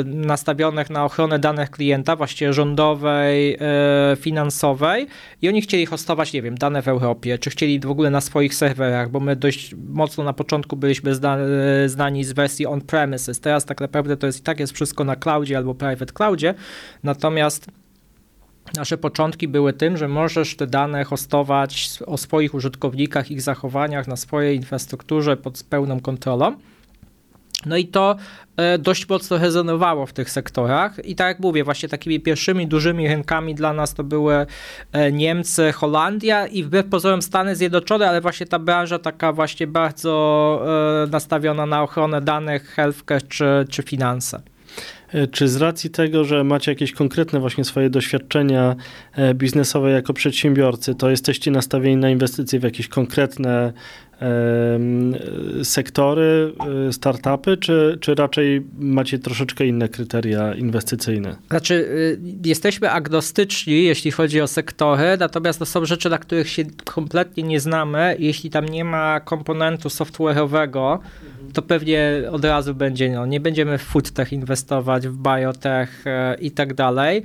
nastawionych 0.05 0.91
na 0.91 1.05
ochronę 1.05 1.39
danych 1.39 1.71
klienta, 1.71 2.17
właściwie 2.17 2.53
rządowej, 2.53 3.59
finansowej 4.17 5.07
i 5.43 5.49
oni 5.49 5.63
chcieli 5.63 5.87
hostować, 5.87 6.33
nie 6.33 6.43
wiem, 6.43 6.55
dane 6.55 6.83
w 6.83 6.89
Europie, 6.89 7.39
czy 7.39 7.51
chcieli 7.51 7.81
w 7.81 7.91
ogóle 7.91 8.11
na 8.11 8.21
swoich 8.21 8.55
serwerach, 8.55 9.11
bo 9.11 9.21
my 9.21 9.37
dość 9.37 9.75
mocno 9.89 10.25
na 10.25 10.33
początku 10.33 10.77
byliśmy 10.77 11.15
zdani 11.15 11.45
znani 11.87 12.25
z 12.25 12.33
wersji 12.33 12.67
on-premises. 12.67 13.41
Teraz 13.41 13.65
tak 13.65 13.81
naprawdę 13.81 14.17
to 14.17 14.27
jest 14.27 14.41
i 14.41 14.43
tak 14.43 14.61
jest 14.61 14.73
wszystko 14.73 15.05
na 15.05 15.17
cloudzie 15.17 15.57
albo 15.57 15.75
private 15.75 16.13
cloudzie, 16.13 16.55
natomiast 17.03 17.67
Nasze 18.77 18.99
początki 18.99 19.49
były 19.49 19.73
tym, 19.73 19.97
że 19.97 20.09
możesz 20.09 20.57
te 20.57 20.67
dane 20.67 21.05
hostować 21.05 21.89
o 22.07 22.19
swoich 22.19 22.55
użytkownikach, 22.55 23.31
ich 23.31 23.43
zachowaniach 23.43 24.09
na 24.09 24.17
swojej 24.17 24.57
infrastrukturze 24.57 25.37
pod 25.37 25.63
pełną 25.63 26.01
kontrolą. 26.01 26.57
No 27.67 27.77
i 27.77 27.87
to 27.87 28.17
e, 28.57 28.79
dość 28.79 29.09
mocno 29.09 29.39
rezonowało 29.39 30.07
w 30.07 30.13
tych 30.13 30.31
sektorach. 30.31 31.05
I 31.05 31.15
tak 31.15 31.29
jak 31.29 31.41
mówię, 31.41 31.65
właśnie 31.65 31.89
takimi 31.89 32.21
pierwszymi 32.21 32.67
dużymi 32.67 33.09
rynkami 33.09 33.55
dla 33.55 33.73
nas 33.73 33.95
to 33.95 34.05
były 34.05 34.47
e, 34.93 35.13
Niemcy, 35.13 35.73
Holandia 35.73 36.47
i 36.47 36.63
wbrew 36.63 36.87
pozorom 36.87 37.23
Stany 37.23 37.57
Zjednoczone, 37.57 38.09
ale 38.09 38.21
właśnie 38.21 38.47
ta 38.47 38.59
branża 38.59 38.99
taka 38.99 39.33
właśnie 39.33 39.67
bardzo 39.67 40.63
e, 41.05 41.11
nastawiona 41.11 41.67
na 41.67 41.83
ochronę 41.83 42.21
danych, 42.21 42.69
healthcare 42.69 43.29
czy, 43.29 43.45
czy 43.71 43.83
finanse. 43.83 44.41
Czy 45.33 45.49
z 45.49 45.57
racji 45.57 45.91
tego, 45.91 46.25
że 46.25 46.45
macie 46.45 46.73
jakieś 46.73 46.93
konkretne 46.93 47.41
właśnie 47.41 47.65
swoje 47.65 47.91
doświadczenia 47.91 48.77
biznesowe 49.35 49.91
jako 49.91 50.13
przedsiębiorcy, 50.13 50.95
to 50.95 51.11
jesteście 51.11 51.51
nastawieni 51.51 51.97
na 51.97 52.11
inwestycje 52.11 52.61
w 52.61 52.63
jakieś 52.63 52.89
konkretne 52.89 53.73
sektory, 55.63 56.53
e, 56.89 56.93
startupy, 56.93 57.57
czy, 57.57 57.99
czy 58.01 58.15
raczej 58.15 58.67
macie 58.79 59.19
troszeczkę 59.19 59.67
inne 59.67 59.89
kryteria 59.89 60.55
inwestycyjne? 60.55 61.37
Znaczy, 61.51 61.75
y, 61.75 62.21
jesteśmy 62.45 62.91
agnostyczni, 62.91 63.85
jeśli 63.85 64.11
chodzi 64.11 64.41
o 64.41 64.47
sektory, 64.47 65.17
natomiast 65.21 65.59
to 65.59 65.67
są 65.67 65.85
rzeczy, 65.85 66.11
na 66.11 66.19
których 66.19 66.49
się 66.49 66.65
kompletnie 66.85 67.43
nie 67.43 67.61
znamy. 67.61 68.17
Jeśli 68.19 68.51
tam 68.51 68.65
nie 68.65 68.85
ma 68.85 69.21
komponentu 69.21 69.89
software'owego, 69.89 70.99
to 71.53 71.63
pewnie 71.63 72.23
od 72.31 72.45
razu 72.45 72.75
będzie, 72.75 73.11
no, 73.11 73.27
nie 73.27 73.41
będziemy 73.41 73.79
w 73.79 73.83
foodtech 73.83 74.33
inwestować, 74.33 75.09
w 75.09 75.17
biotech 75.17 76.07
e, 76.07 76.37
i 76.41 76.51
tak 76.51 76.75
dalej. 76.75 77.23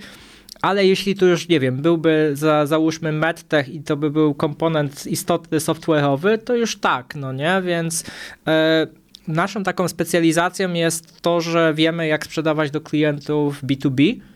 Ale 0.62 0.86
jeśli 0.86 1.16
tu 1.16 1.28
już, 1.28 1.50
nie 1.50 1.60
wiem, 1.60 1.82
byłby 1.82 2.32
za, 2.34 2.66
załóżmy 2.66 3.12
medtech 3.12 3.70
i 3.70 3.82
to 3.82 3.98
by 3.98 4.12
był 4.12 4.34
komponent 4.34 5.08
istotny 5.08 5.58
software'owy, 5.58 6.38
to 6.38 6.56
już 6.56 6.76
tak, 6.76 7.16
no 7.16 7.34
nie? 7.34 7.62
Więc 7.66 8.04
e, 8.48 8.88
naszą 9.28 9.64
taką 9.64 9.88
specjalizacją 9.88 10.74
jest 10.74 11.22
to, 11.22 11.42
że 11.42 11.74
wiemy, 11.74 12.08
jak 12.08 12.26
sprzedawać 12.26 12.72
do 12.72 12.82
klientów 12.82 13.64
B2B 13.64 14.16
E, 14.20 14.33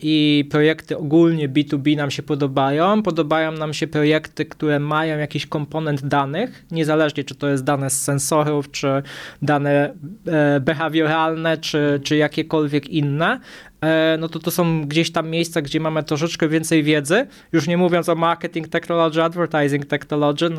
i 0.00 0.44
projekty 0.50 0.98
ogólnie 0.98 1.48
B2B 1.48 1.96
nam 1.96 2.10
się 2.10 2.22
podobają. 2.22 3.02
Podobają 3.02 3.52
nam 3.52 3.74
się 3.74 3.86
projekty, 3.86 4.44
które 4.44 4.80
mają 4.80 5.18
jakiś 5.18 5.46
komponent 5.46 6.06
danych, 6.06 6.64
niezależnie 6.70 7.24
czy 7.24 7.34
to 7.34 7.48
jest 7.48 7.64
dane 7.64 7.90
z 7.90 8.02
sensorów, 8.02 8.70
czy 8.70 9.02
dane 9.42 9.94
e, 10.26 10.60
behawioralne, 10.60 11.56
czy, 11.56 12.00
czy 12.04 12.16
jakiekolwiek 12.16 12.88
inne. 12.88 13.40
E, 13.80 14.16
no 14.20 14.28
to 14.28 14.38
to 14.38 14.50
są 14.50 14.86
gdzieś 14.86 15.12
tam 15.12 15.30
miejsca, 15.30 15.62
gdzie 15.62 15.80
mamy 15.80 16.02
troszeczkę 16.02 16.48
więcej 16.48 16.82
wiedzy, 16.82 17.26
już 17.52 17.68
nie 17.68 17.76
mówiąc 17.76 18.08
o 18.08 18.14
marketing 18.14 18.68
technology, 18.68 19.22
advertising 19.22 19.86
technology, 19.86 20.50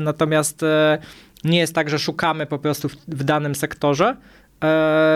natomiast 0.00 0.64
nie 1.44 1.58
jest 1.58 1.74
tak, 1.74 1.90
że 1.90 1.98
szukamy 1.98 2.46
po 2.46 2.58
prostu 2.58 2.88
w, 2.88 2.96
w 3.08 3.24
danym 3.24 3.54
sektorze, 3.54 4.06
e, 4.06 4.16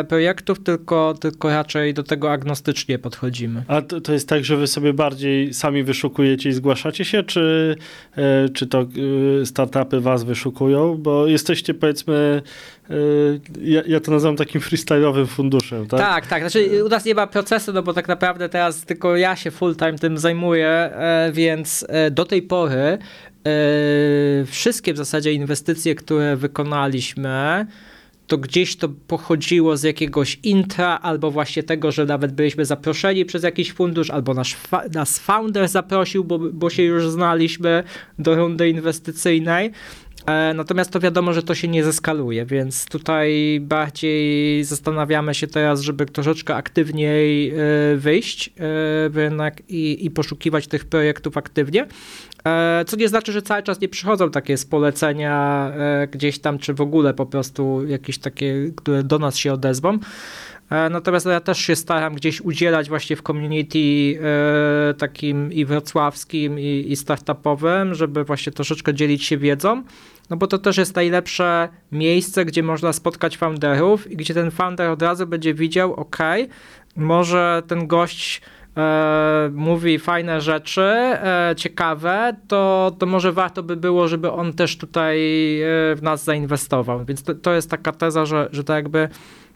projektów, 0.09 0.63
tylko, 0.63 1.15
tylko 1.21 1.49
raczej 1.49 1.95
do 1.95 2.03
tego 2.03 2.33
agnostycznie 2.33 2.99
podchodzimy. 2.99 3.63
A 3.69 3.83
to, 3.83 4.01
to, 4.01 4.13
jest 4.13 4.29
tak, 4.29 4.45
że 4.45 4.57
wy 4.57 4.67
sobie 4.67 4.93
bardziej 4.93 5.55
sami 5.55 5.83
wyszukujecie 5.83 6.49
i 6.49 6.53
zgłaszacie 6.53 7.05
się, 7.05 7.23
czy, 7.23 7.77
e, 8.17 8.49
czy 8.49 8.67
to 8.67 8.81
e, 8.81 9.47
startupy 9.47 10.01
was 10.01 10.25
wyszukują? 10.25 10.97
Bo 10.97 11.27
jesteście 11.27 11.75
powiedzmy 11.75 12.43
e, 12.91 12.95
ja, 13.61 13.83
ja, 13.87 14.01
to 14.01 14.11
nazywam 14.11 14.37
takim 14.37 14.61
freestyle'owym 14.61 15.27
funduszem, 15.27 15.87
tak? 15.87 16.01
Tak, 16.01 16.27
tak. 16.27 16.43
Znaczy 16.43 16.85
u 16.85 16.89
nas 16.89 17.05
nie 17.05 17.15
ma 17.15 17.27
procesu, 17.27 17.73
no 17.73 17.83
bo 17.83 17.95
tak 17.95 18.09
naprawdę 18.09 18.49
teraz 18.49 18.85
tylko 18.85 19.17
ja 19.17 19.37
się 19.37 19.51
full 19.51 19.77
time 19.77 19.99
tym 19.99 20.19
zajmuję, 20.19 20.69
e, 20.69 21.31
więc 21.33 21.87
e, 21.89 22.11
do 22.11 22.25
tej 22.25 22.43
pory 22.43 22.99
wszystkie 24.47 24.95
w 24.95 24.97
zasadzie 24.97 25.33
inwestycje, 25.33 25.95
które 25.95 26.37
wykonaliśmy, 26.37 27.67
to 28.31 28.39
gdzieś 28.39 28.77
to 28.77 28.89
pochodziło 28.89 29.77
z 29.77 29.83
jakiegoś 29.83 30.39
intra, 30.43 30.99
albo 31.03 31.31
właśnie 31.31 31.63
tego, 31.63 31.93
że 31.93 32.07
nawet 32.07 32.33
byliśmy 32.33 32.65
zaproszeni 32.65 33.25
przez 33.25 33.43
jakiś 33.43 33.73
fundusz, 33.73 34.11
albo 34.11 34.35
nasz, 34.35 34.57
nas 34.95 35.19
founder 35.19 35.69
zaprosił, 35.69 36.25
bo, 36.25 36.39
bo 36.39 36.71
się 36.71 36.83
już 36.83 37.09
znaliśmy 37.09 37.85
do 38.19 38.35
rundy 38.35 38.69
inwestycyjnej. 38.69 39.73
E, 40.27 40.55
natomiast 40.55 40.91
to 40.91 41.01
wiadomo, 41.01 41.33
że 41.33 41.43
to 41.43 41.55
się 41.55 41.69
nie 41.69 41.85
zeskaluje, 41.85 42.47
więc 42.47 42.87
tutaj 42.87 43.59
bardziej 43.61 44.65
zastanawiamy 44.65 45.35
się 45.35 45.47
teraz, 45.47 45.81
żeby 45.81 46.07
troszeczkę 46.07 46.55
aktywniej 46.55 47.51
e, 47.51 47.55
wyjść 47.97 48.49
e, 48.49 48.53
w 49.09 49.13
rynek 49.15 49.63
i, 49.69 50.07
i 50.07 50.11
poszukiwać 50.11 50.67
tych 50.67 50.85
projektów 50.85 51.37
aktywnie. 51.37 51.87
Co 52.87 52.97
nie 52.97 53.09
znaczy, 53.09 53.33
że 53.33 53.43
cały 53.43 53.63
czas 53.63 53.81
nie 53.81 53.89
przychodzą 53.89 54.31
takie 54.31 54.57
z 54.57 54.67
polecenia 54.67 55.73
gdzieś 56.13 56.39
tam, 56.39 56.59
czy 56.59 56.75
w 56.75 56.81
ogóle 56.81 57.15
po 57.15 57.27
prostu 57.27 57.87
jakieś 57.87 58.19
takie, 58.19 58.55
które 58.77 59.03
do 59.03 59.19
nas 59.19 59.37
się 59.37 59.53
odezwą. 59.53 59.99
Natomiast 60.91 61.27
ja 61.27 61.41
też 61.41 61.59
się 61.59 61.77
staram 61.77 62.15
gdzieś 62.15 62.41
udzielać 62.41 62.89
właśnie 62.89 63.17
w 63.17 63.23
community 63.23 64.19
takim 64.99 65.53
i 65.53 65.65
wrocławskim, 65.65 66.59
i, 66.59 66.85
i 66.89 66.97
startupowym, 66.97 67.95
żeby 67.95 68.25
właśnie 68.25 68.53
troszeczkę 68.53 68.95
dzielić 68.95 69.25
się 69.25 69.39
wiedzą 69.39 69.83
no 70.31 70.37
bo 70.37 70.47
to 70.47 70.59
też 70.59 70.77
jest 70.77 70.97
najlepsze 70.97 71.69
miejsce, 71.93 72.45
gdzie 72.45 72.63
można 72.63 72.93
spotkać 72.93 73.37
founderów 73.37 74.11
i 74.11 74.17
gdzie 74.17 74.35
ten 74.35 74.51
founder 74.51 74.91
od 74.91 75.03
razu 75.03 75.27
będzie 75.27 75.55
widział, 75.55 75.95
ok, 75.95 76.19
może 76.97 77.63
ten 77.67 77.87
gość 77.87 78.43
e, 78.81 79.51
mówi 79.53 79.99
fajne 79.99 80.41
rzeczy, 80.41 80.83
e, 80.83 81.55
ciekawe, 81.57 82.37
to, 82.49 82.93
to 82.99 83.07
może 83.07 83.33
warto 83.33 83.63
by 83.63 83.77
było, 83.77 84.09
żeby 84.09 84.31
on 84.31 84.53
też 84.53 84.79
tutaj 84.79 85.19
e, 85.61 85.67
w 85.97 85.99
nas 86.03 86.25
zainwestował. 86.25 87.05
Więc 87.05 87.23
to, 87.23 87.35
to 87.35 87.53
jest 87.53 87.71
taka 87.71 87.93
teza, 87.93 88.27
że, 88.27 88.49
że 88.53 88.65
to 88.65 88.75
jakby 88.75 89.09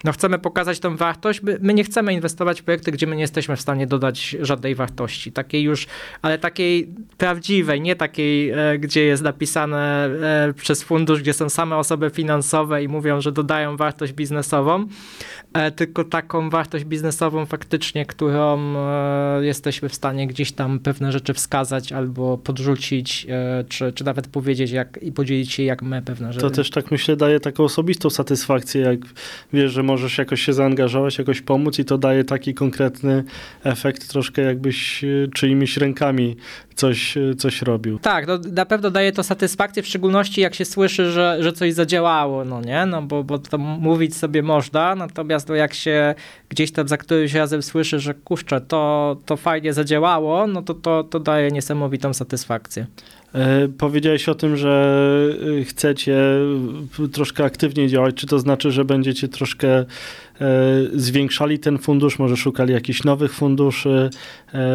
no 0.04 0.12
chcemy 0.12 0.38
pokazać 0.38 0.80
tą 0.80 0.96
wartość. 0.96 1.40
My, 1.60 1.74
nie 1.74 1.84
chcemy 1.84 2.12
inwestować 2.14 2.60
w 2.60 2.64
projekty, 2.64 2.92
gdzie 2.92 3.06
my 3.06 3.16
nie 3.16 3.22
jesteśmy 3.22 3.56
w 3.56 3.60
stanie 3.60 3.86
dodać 3.86 4.36
żadnej 4.40 4.74
wartości. 4.74 5.32
Takiej 5.32 5.62
już, 5.62 5.86
ale 6.22 6.38
takiej 6.38 6.88
prawdziwej, 7.18 7.80
nie 7.80 7.96
takiej, 7.96 8.50
e, 8.50 8.78
gdzie 8.78 9.04
jest 9.04 9.22
napisane 9.22 10.06
e, 10.48 10.52
przez 10.52 10.82
fundusz, 10.82 11.20
gdzie 11.20 11.32
są 11.32 11.48
same 11.48 11.76
osoby 11.76 12.10
finansowe 12.10 12.82
i 12.82 12.88
mówią, 12.88 13.20
że 13.20 13.32
dodają 13.32 13.76
wartość 13.76 14.12
biznesową, 14.12 14.86
e, 15.52 15.70
tylko 15.70 16.04
taką 16.04 16.50
wartość 16.50 16.84
biznesową 16.84 17.46
faktycznie, 17.46 18.06
którą 18.06 18.74
jesteśmy 19.40 19.88
w 19.88 19.94
stanie 19.94 20.26
gdzieś 20.26 20.52
tam 20.52 20.78
pewne 20.78 21.12
rzeczy 21.12 21.34
wskazać 21.34 21.92
albo 21.92 22.38
podrzucić, 22.38 23.26
czy, 23.68 23.92
czy 23.92 24.04
nawet 24.04 24.28
powiedzieć 24.28 24.70
jak, 24.70 24.98
i 25.02 25.12
podzielić 25.12 25.52
się, 25.52 25.62
jak 25.62 25.82
my 25.82 26.02
pewne 26.02 26.32
rzeczy. 26.32 26.46
To 26.46 26.50
też 26.50 26.70
tak 26.70 26.90
myślę 26.90 27.16
daje 27.16 27.40
taką 27.40 27.64
osobistą 27.64 28.10
satysfakcję, 28.10 28.80
jak 28.80 28.98
wiesz, 29.52 29.72
że 29.72 29.82
możesz 29.82 29.93
jakoś 30.18 30.42
się 30.42 30.52
zaangażować, 30.52 31.18
jakoś 31.18 31.40
pomóc 31.40 31.78
i 31.78 31.84
to 31.84 31.98
daje 31.98 32.24
taki 32.24 32.54
konkretny 32.54 33.24
efekt, 33.64 34.08
troszkę 34.08 34.42
jakbyś 34.42 35.04
e, 35.04 35.08
czyimiś 35.34 35.76
rękami 35.76 36.36
coś, 36.74 37.16
e, 37.16 37.34
coś 37.34 37.62
robił. 37.62 37.98
Tak, 37.98 38.26
no, 38.26 38.38
na 38.52 38.66
pewno 38.66 38.90
daje 38.90 39.12
to 39.12 39.22
satysfakcję, 39.22 39.82
w 39.82 39.86
szczególności 39.86 40.40
jak 40.40 40.54
się 40.54 40.64
słyszy, 40.64 41.10
że, 41.10 41.36
że 41.40 41.52
coś 41.52 41.72
zadziałało, 41.72 42.44
no 42.44 42.60
nie, 42.60 42.86
no 42.86 43.02
bo, 43.02 43.24
bo 43.24 43.38
to 43.38 43.58
mówić 43.58 44.16
sobie 44.16 44.42
można, 44.42 44.94
natomiast 44.94 45.48
no, 45.48 45.54
jak 45.54 45.74
się 45.74 46.14
gdzieś 46.48 46.72
tam 46.72 46.88
za 46.88 46.96
którymś 46.96 47.34
razem 47.34 47.62
słyszy, 47.62 48.00
że 48.00 48.14
kurczę, 48.14 48.60
to, 48.60 49.16
to 49.26 49.36
fajnie 49.36 49.72
zadziałało, 49.72 50.46
no 50.46 50.62
to, 50.62 50.74
to, 50.74 51.04
to 51.04 51.20
daje 51.20 51.50
niesamowitą 51.50 52.14
satysfakcję. 52.14 52.86
E, 53.34 53.68
powiedziałeś 53.68 54.28
o 54.28 54.34
tym, 54.34 54.56
że 54.56 55.36
e, 55.60 55.64
chcecie 55.64 56.18
troszkę 57.12 57.44
aktywniej 57.44 57.88
działać. 57.88 58.14
Czy 58.14 58.26
to 58.26 58.38
znaczy, 58.38 58.70
że 58.70 58.84
będziecie 58.84 59.28
troszkę 59.28 59.68
e, 59.78 59.84
zwiększali 60.94 61.58
ten 61.58 61.78
fundusz, 61.78 62.18
może 62.18 62.36
szukali 62.36 62.72
jakichś 62.72 63.04
nowych 63.04 63.34
funduszy, 63.34 64.10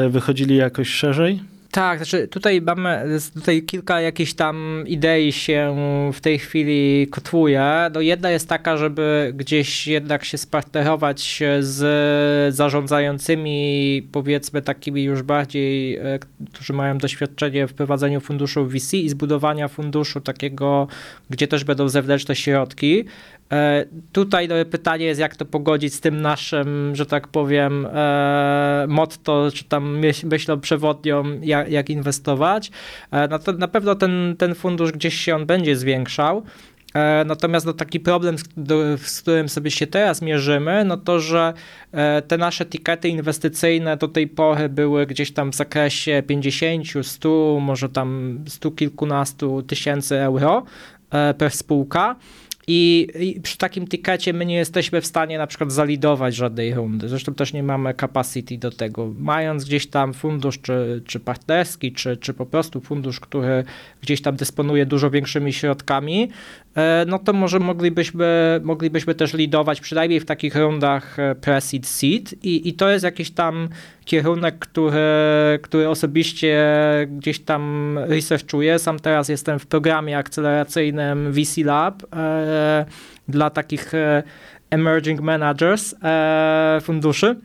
wychodzili 0.09 0.55
jakoś 0.55 0.89
szerzej? 0.89 1.39
Tak, 1.71 1.99
znaczy 1.99 2.27
tutaj 2.27 2.61
mamy 2.61 3.19
tutaj 3.33 3.63
kilka 3.63 4.01
jakichś 4.01 4.33
tam 4.33 4.83
idei 4.87 5.31
się 5.31 5.75
w 6.13 6.21
tej 6.21 6.39
chwili 6.39 7.07
kotwuje. 7.07 7.89
No 7.93 8.01
jedna 8.01 8.31
jest 8.31 8.49
taka, 8.49 8.77
żeby 8.77 9.33
gdzieś 9.35 9.87
jednak 9.87 10.25
się 10.25 10.37
spartnerować 10.37 11.43
z 11.59 12.55
zarządzającymi, 12.55 14.01
powiedzmy 14.11 14.61
takimi 14.61 15.03
już 15.03 15.21
bardziej, 15.21 15.97
e, 15.97 16.19
którzy 16.53 16.73
mają 16.73 16.97
doświadczenie 16.97 17.67
w 17.67 17.73
prowadzeniu 17.73 18.21
funduszu 18.21 18.65
VC 18.65 18.93
i 18.97 19.09
zbudowania 19.09 19.67
funduszu 19.67 20.21
takiego, 20.21 20.87
gdzie 21.29 21.47
też 21.47 21.63
będą 21.63 21.89
zewnętrzne 21.89 22.35
środki. 22.35 23.05
E, 23.51 23.85
tutaj 24.11 24.47
no, 24.47 24.55
pytanie 24.71 25.05
jest, 25.05 25.19
jak 25.19 25.35
to 25.35 25.45
pogodzić 25.45 25.93
z 25.93 26.01
tym 26.01 26.21
naszym, 26.21 26.95
że 26.95 27.05
tak 27.05 27.27
powiem, 27.27 27.87
e, 27.93 28.85
motto, 28.89 29.49
czy 29.53 29.63
tam 29.63 29.99
myślą 30.23 30.59
przewodnią, 30.59 31.23
jak, 31.41 31.71
jak 31.71 31.89
inwestować. 31.89 32.71
E, 33.11 33.27
na, 33.27 33.39
to, 33.39 33.53
na 33.53 33.67
pewno 33.67 33.95
ten, 33.95 34.35
ten 34.37 34.55
fundusz 34.55 34.91
gdzieś 34.91 35.13
się 35.13 35.35
on 35.35 35.45
będzie 35.45 35.75
zwiększał. 35.75 36.43
Natomiast 37.25 37.65
no, 37.65 37.73
taki 37.73 37.99
problem, 37.99 38.37
z, 38.37 38.43
do, 38.57 38.97
z, 38.97 39.21
którym 39.21 39.49
sobie 39.49 39.71
się 39.71 39.87
teraz 39.87 40.21
mierzymy, 40.21 40.85
no 40.85 40.97
to, 40.97 41.19
że 41.19 41.53
te 42.27 42.37
nasze 42.37 42.65
tikety 42.65 43.09
inwestycyjne 43.09 43.97
do 43.97 44.07
tej 44.07 44.27
pory 44.27 44.69
były 44.69 45.05
gdzieś 45.05 45.31
tam 45.31 45.51
w 45.51 45.55
zakresie 45.55 46.23
50, 46.27 46.85
100, 47.01 47.57
może 47.61 47.89
tam 47.89 48.39
100 48.47 48.71
kilkunastu 48.71 49.61
tysięcy 49.61 50.19
euro 50.19 50.63
per 51.37 51.51
spółka. 51.51 52.15
I, 52.71 53.07
I, 53.19 53.41
przy 53.41 53.57
takim 53.57 53.87
tikecie 53.87 54.33
my 54.33 54.45
nie 54.45 54.55
jesteśmy 54.55 55.01
w 55.01 55.05
stanie 55.05 55.37
na 55.37 55.47
przykład 55.47 55.71
zalidować 55.71 56.35
żadnej 56.35 56.73
rundy. 56.73 57.09
Zresztą 57.09 57.33
też 57.33 57.53
nie 57.53 57.63
mamy 57.63 57.93
capacity 57.93 58.57
do 58.57 58.71
tego. 58.71 59.13
Mając 59.19 59.65
gdzieś 59.65 59.87
tam 59.87 60.13
fundusz, 60.13 60.59
czy, 60.61 61.01
czy 61.05 61.19
partnerski, 61.19 61.91
czy, 61.91 62.17
czy 62.17 62.33
po 62.33 62.45
prostu 62.45 62.81
fundusz, 62.81 63.19
który 63.19 63.63
gdzieś 64.01 64.21
tam 64.21 64.35
dysponuje 64.35 64.85
dużo 64.85 65.09
większymi 65.09 65.53
środkami, 65.53 66.29
no 67.07 67.19
to 67.19 67.33
może 67.33 67.59
moglibyśmy, 67.59 68.59
moglibyśmy 68.63 69.15
też 69.15 69.33
lidować 69.33 69.81
przynajmniej 69.81 70.19
w 70.19 70.25
takich 70.25 70.55
rundach 70.55 71.19
e, 71.19 71.35
pre-seed 71.35 71.85
seed 71.85 72.33
i, 72.43 72.69
i 72.69 72.73
to 72.73 72.89
jest 72.89 73.03
jakiś 73.03 73.31
tam 73.31 73.69
kierunek, 74.05 74.59
który, 74.59 74.99
który 75.61 75.89
osobiście 75.89 76.57
gdzieś 77.17 77.39
tam 77.39 77.95
researchuję. 78.01 78.79
Sam 78.79 78.99
teraz 78.99 79.29
jestem 79.29 79.59
w 79.59 79.65
programie 79.65 80.17
akceleracyjnym 80.17 81.31
VC 81.33 81.57
Lab 81.63 82.03
e, 82.13 82.85
dla 83.27 83.49
takich 83.49 83.93
e, 83.93 84.23
emerging 84.69 85.21
managers 85.21 85.95
e, 86.03 86.79
funduszy. 86.83 87.35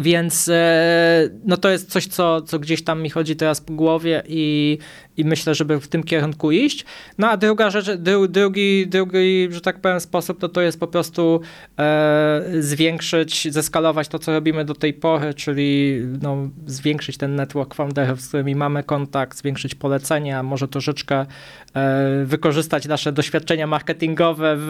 Więc 0.00 0.48
e, 0.48 1.28
no 1.44 1.56
to 1.56 1.70
jest 1.70 1.90
coś, 1.90 2.06
co, 2.06 2.42
co 2.42 2.58
gdzieś 2.58 2.84
tam 2.84 3.02
mi 3.02 3.10
chodzi 3.10 3.36
teraz 3.36 3.60
po 3.60 3.72
głowie 3.72 4.22
i, 4.28 4.78
i 5.16 5.24
myślę, 5.24 5.54
żeby 5.54 5.80
w 5.80 5.88
tym 5.88 6.02
kierunku 6.02 6.52
iść. 6.52 6.84
No 7.18 7.30
a 7.30 7.36
druga 7.36 7.70
rzecz, 7.70 7.90
drugi, 8.28 8.86
drugi, 8.86 9.48
że 9.50 9.60
tak 9.60 9.80
powiem, 9.80 10.00
sposób 10.00 10.40
to 10.40 10.48
to 10.48 10.60
jest 10.60 10.80
po 10.80 10.86
prostu 10.86 11.40
e, 11.78 12.42
zwiększyć, 12.60 13.52
zeskalować 13.52 14.08
to, 14.08 14.18
co 14.18 14.32
robimy 14.32 14.64
do 14.64 14.74
tej 14.74 14.94
pory, 14.94 15.34
czyli 15.34 16.00
no, 16.22 16.36
zwiększyć 16.66 17.16
ten 17.16 17.36
network 17.36 17.74
founderów, 17.74 18.20
z 18.20 18.28
którymi 18.28 18.54
mamy 18.54 18.82
kontakt, 18.82 19.38
zwiększyć 19.38 19.74
polecenia, 19.74 20.42
może 20.42 20.68
troszeczkę 20.68 21.26
e, 21.74 22.24
wykorzystać 22.24 22.86
nasze 22.86 23.12
doświadczenia 23.12 23.66
marketingowe 23.66 24.54
w, 24.58 24.68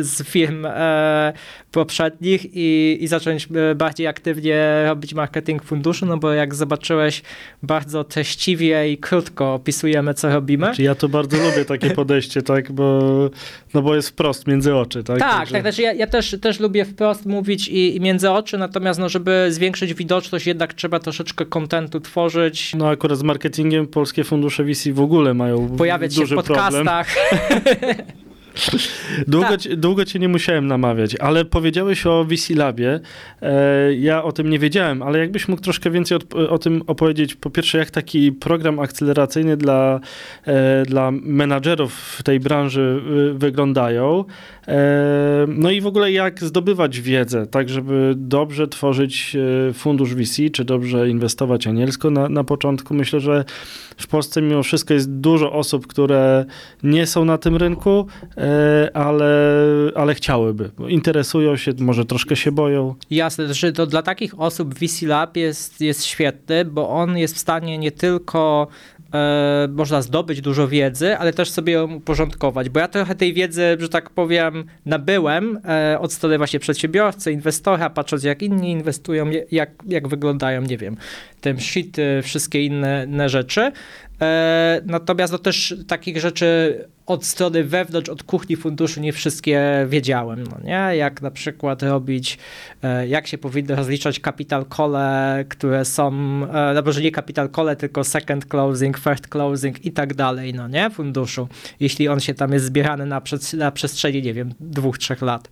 z 0.00 0.22
firm 0.28 0.66
e, 0.66 1.32
poprzednich 1.72 2.46
i, 2.52 2.98
i 3.00 3.08
zacząć 3.08 3.48
e, 3.54 3.74
bardziej 3.74 4.06
aktywnie 4.06 4.61
robić 4.86 5.14
marketing 5.14 5.62
funduszu, 5.62 6.06
no 6.06 6.16
bo 6.16 6.32
jak 6.32 6.54
zobaczyłeś, 6.54 7.22
bardzo 7.62 8.04
treściwie 8.04 8.92
i 8.92 8.98
krótko 8.98 9.54
opisujemy, 9.54 10.14
co 10.14 10.30
robimy. 10.30 10.66
Znaczy 10.66 10.82
ja 10.82 10.94
to 10.94 11.08
bardzo 11.08 11.36
lubię 11.36 11.64
takie 11.64 11.90
podejście, 12.00 12.42
tak, 12.42 12.72
bo, 12.72 13.30
no 13.74 13.82
bo 13.82 13.94
jest 13.94 14.08
wprost 14.08 14.46
między 14.46 14.74
oczy, 14.74 15.04
tak? 15.04 15.18
Tak, 15.18 15.30
Także... 15.30 15.52
tak, 15.52 15.62
znaczy 15.62 15.82
ja, 15.82 15.92
ja, 15.92 16.06
też, 16.06 16.36
też 16.40 16.60
lubię 16.60 16.84
wprost 16.84 17.26
mówić 17.26 17.68
i, 17.68 17.96
i, 17.96 18.00
między 18.00 18.30
oczy, 18.30 18.58
natomiast 18.58 19.00
no, 19.00 19.08
żeby 19.08 19.46
zwiększyć 19.50 19.94
widoczność, 19.94 20.46
jednak 20.46 20.74
trzeba 20.74 20.98
troszeczkę 20.98 21.46
kontentu 21.46 22.00
tworzyć. 22.00 22.74
No 22.74 22.88
akurat 22.88 23.18
z 23.18 23.22
marketingiem 23.22 23.86
polskie 23.86 24.24
fundusze 24.24 24.64
VC 24.64 24.92
w 24.92 25.00
ogóle 25.00 25.34
mają 25.34 25.76
Pojawiać 25.76 26.14
duży 26.14 26.28
się 26.28 26.42
w 26.42 26.44
podcastach. 26.44 27.14
Długo, 29.28 29.48
tak. 29.48 29.60
ci, 29.60 29.76
długo 29.76 30.04
cię 30.04 30.18
nie 30.18 30.28
musiałem 30.28 30.66
namawiać, 30.66 31.16
ale 31.16 31.44
powiedziałeś 31.44 32.06
o 32.06 32.24
VC 32.24 32.54
Labie. 32.54 33.00
E, 33.42 33.94
ja 33.94 34.24
o 34.24 34.32
tym 34.32 34.50
nie 34.50 34.58
wiedziałem, 34.58 35.02
ale 35.02 35.18
jakbyś 35.18 35.48
mógł 35.48 35.62
troszkę 35.62 35.90
więcej 35.90 36.18
o, 36.18 36.50
o 36.50 36.58
tym 36.58 36.82
opowiedzieć. 36.86 37.34
Po 37.34 37.50
pierwsze, 37.50 37.78
jak 37.78 37.90
taki 37.90 38.32
program 38.32 38.78
akceleracyjny 38.78 39.56
dla, 39.56 40.00
e, 40.46 40.82
dla 40.86 41.10
menadżerów 41.10 41.94
w 41.94 42.22
tej 42.22 42.40
branży 42.40 43.02
y, 43.30 43.38
wyglądają. 43.38 44.24
E, 44.68 45.44
no 45.48 45.70
i 45.70 45.80
w 45.80 45.86
ogóle 45.86 46.12
jak 46.12 46.40
zdobywać 46.40 47.00
wiedzę, 47.00 47.46
tak 47.46 47.68
żeby 47.68 48.14
dobrze 48.16 48.68
tworzyć 48.68 49.36
e, 49.68 49.72
fundusz 49.72 50.14
VC, 50.14 50.50
czy 50.52 50.64
dobrze 50.64 51.08
inwestować 51.08 51.66
anielsko 51.66 52.10
na, 52.10 52.28
na 52.28 52.44
początku. 52.44 52.94
Myślę, 52.94 53.20
że 53.20 53.44
w 53.96 54.06
Polsce 54.06 54.42
mimo 54.42 54.62
wszystko 54.62 54.94
jest 54.94 55.10
dużo 55.10 55.52
osób, 55.52 55.86
które 55.86 56.44
nie 56.82 57.06
są 57.06 57.24
na 57.24 57.38
tym 57.38 57.56
rynku, 57.56 58.06
e, 58.36 58.90
ale, 58.96 59.34
ale 59.94 60.14
chciałyby. 60.14 60.70
Interesują 60.88 61.56
się, 61.56 61.72
może 61.78 62.04
troszkę 62.04 62.36
się 62.36 62.52
boją. 62.52 62.94
Jasne, 63.10 63.54
że 63.54 63.72
to 63.72 63.86
dla 63.86 64.02
takich 64.02 64.40
osób 64.40 64.74
VC 64.74 65.06
Lab 65.06 65.36
jest, 65.36 65.80
jest 65.80 66.04
świetny, 66.04 66.64
bo 66.64 66.88
on 66.88 67.18
jest 67.18 67.34
w 67.34 67.38
stanie 67.38 67.78
nie 67.78 67.92
tylko 67.92 68.68
e, 69.14 69.68
można 69.70 70.02
zdobyć 70.02 70.40
dużo 70.40 70.68
wiedzy, 70.68 71.16
ale 71.16 71.32
też 71.32 71.50
sobie 71.50 71.72
ją 71.72 71.94
uporządkować, 71.94 72.68
bo 72.68 72.80
ja 72.80 72.88
trochę 72.88 73.14
tej 73.14 73.34
wiedzy, 73.34 73.76
że 73.80 73.88
tak 73.88 74.10
powiem, 74.10 74.64
nabyłem 74.86 75.60
e, 75.64 75.98
od 76.00 76.12
strony 76.12 76.38
właśnie 76.38 76.60
przedsiębiorcy, 76.60 77.32
inwestora, 77.32 77.90
patrząc 77.90 78.24
jak 78.24 78.42
inni 78.42 78.70
inwestują, 78.70 79.30
jak, 79.50 79.70
jak 79.88 80.08
wyglądają, 80.08 80.62
nie 80.62 80.78
wiem, 80.78 80.96
tym 81.40 81.60
shity, 81.60 82.20
wszystkie 82.22 82.64
inne, 82.64 83.06
inne 83.08 83.28
rzeczy. 83.28 83.72
E, 84.22 84.80
natomiast 84.86 85.32
no 85.32 85.38
też 85.38 85.76
takich 85.88 86.20
rzeczy 86.20 86.78
od 87.12 87.24
strony 87.24 87.64
wewnątrz, 87.64 88.08
od 88.08 88.22
kuchni 88.22 88.56
funduszu 88.56 89.00
nie 89.00 89.12
wszystkie 89.12 89.86
wiedziałem, 89.88 90.44
no 90.44 90.56
nie? 90.64 90.96
Jak 90.96 91.22
na 91.22 91.30
przykład 91.30 91.82
robić, 91.82 92.38
e, 92.82 93.08
jak 93.08 93.26
się 93.26 93.38
powinno 93.38 93.76
rozliczać 93.76 94.20
capital 94.20 94.64
call, 94.76 94.96
które 95.48 95.84
są, 95.84 96.08
e, 96.52 96.74
no 96.74 96.82
może 96.86 97.00
nie 97.00 97.12
capital 97.12 97.50
call, 97.56 97.76
tylko 97.76 98.04
second 98.04 98.46
closing, 98.46 98.98
first 98.98 99.28
closing 99.28 99.84
i 99.84 99.92
tak 99.92 100.14
dalej, 100.14 100.54
no 100.54 100.68
nie? 100.68 100.90
Funduszu, 100.90 101.48
jeśli 101.80 102.08
on 102.08 102.20
się 102.20 102.34
tam 102.34 102.52
jest 102.52 102.64
zbierany 102.64 103.06
na, 103.06 103.22
na 103.56 103.72
przestrzeni, 103.72 104.22
nie 104.22 104.34
wiem, 104.34 104.54
dwóch, 104.60 104.98
trzech 104.98 105.22
lat. 105.22 105.48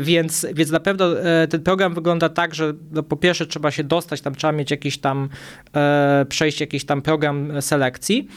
Więc, 0.00 0.46
więc 0.54 0.70
na 0.70 0.80
pewno 0.80 1.06
ten 1.50 1.62
program 1.62 1.94
wygląda 1.94 2.28
tak, 2.28 2.54
że 2.54 2.74
no 2.90 3.02
po 3.02 3.16
pierwsze 3.16 3.46
trzeba 3.46 3.70
się 3.70 3.84
dostać, 3.84 4.20
tam 4.20 4.34
trzeba 4.34 4.52
mieć 4.52 4.70
jakiś 4.70 4.98
tam, 4.98 5.28
przejść 6.28 6.60
jakiś 6.60 6.84
tam 6.84 7.02
program 7.02 7.62
selekcji. 7.62 8.28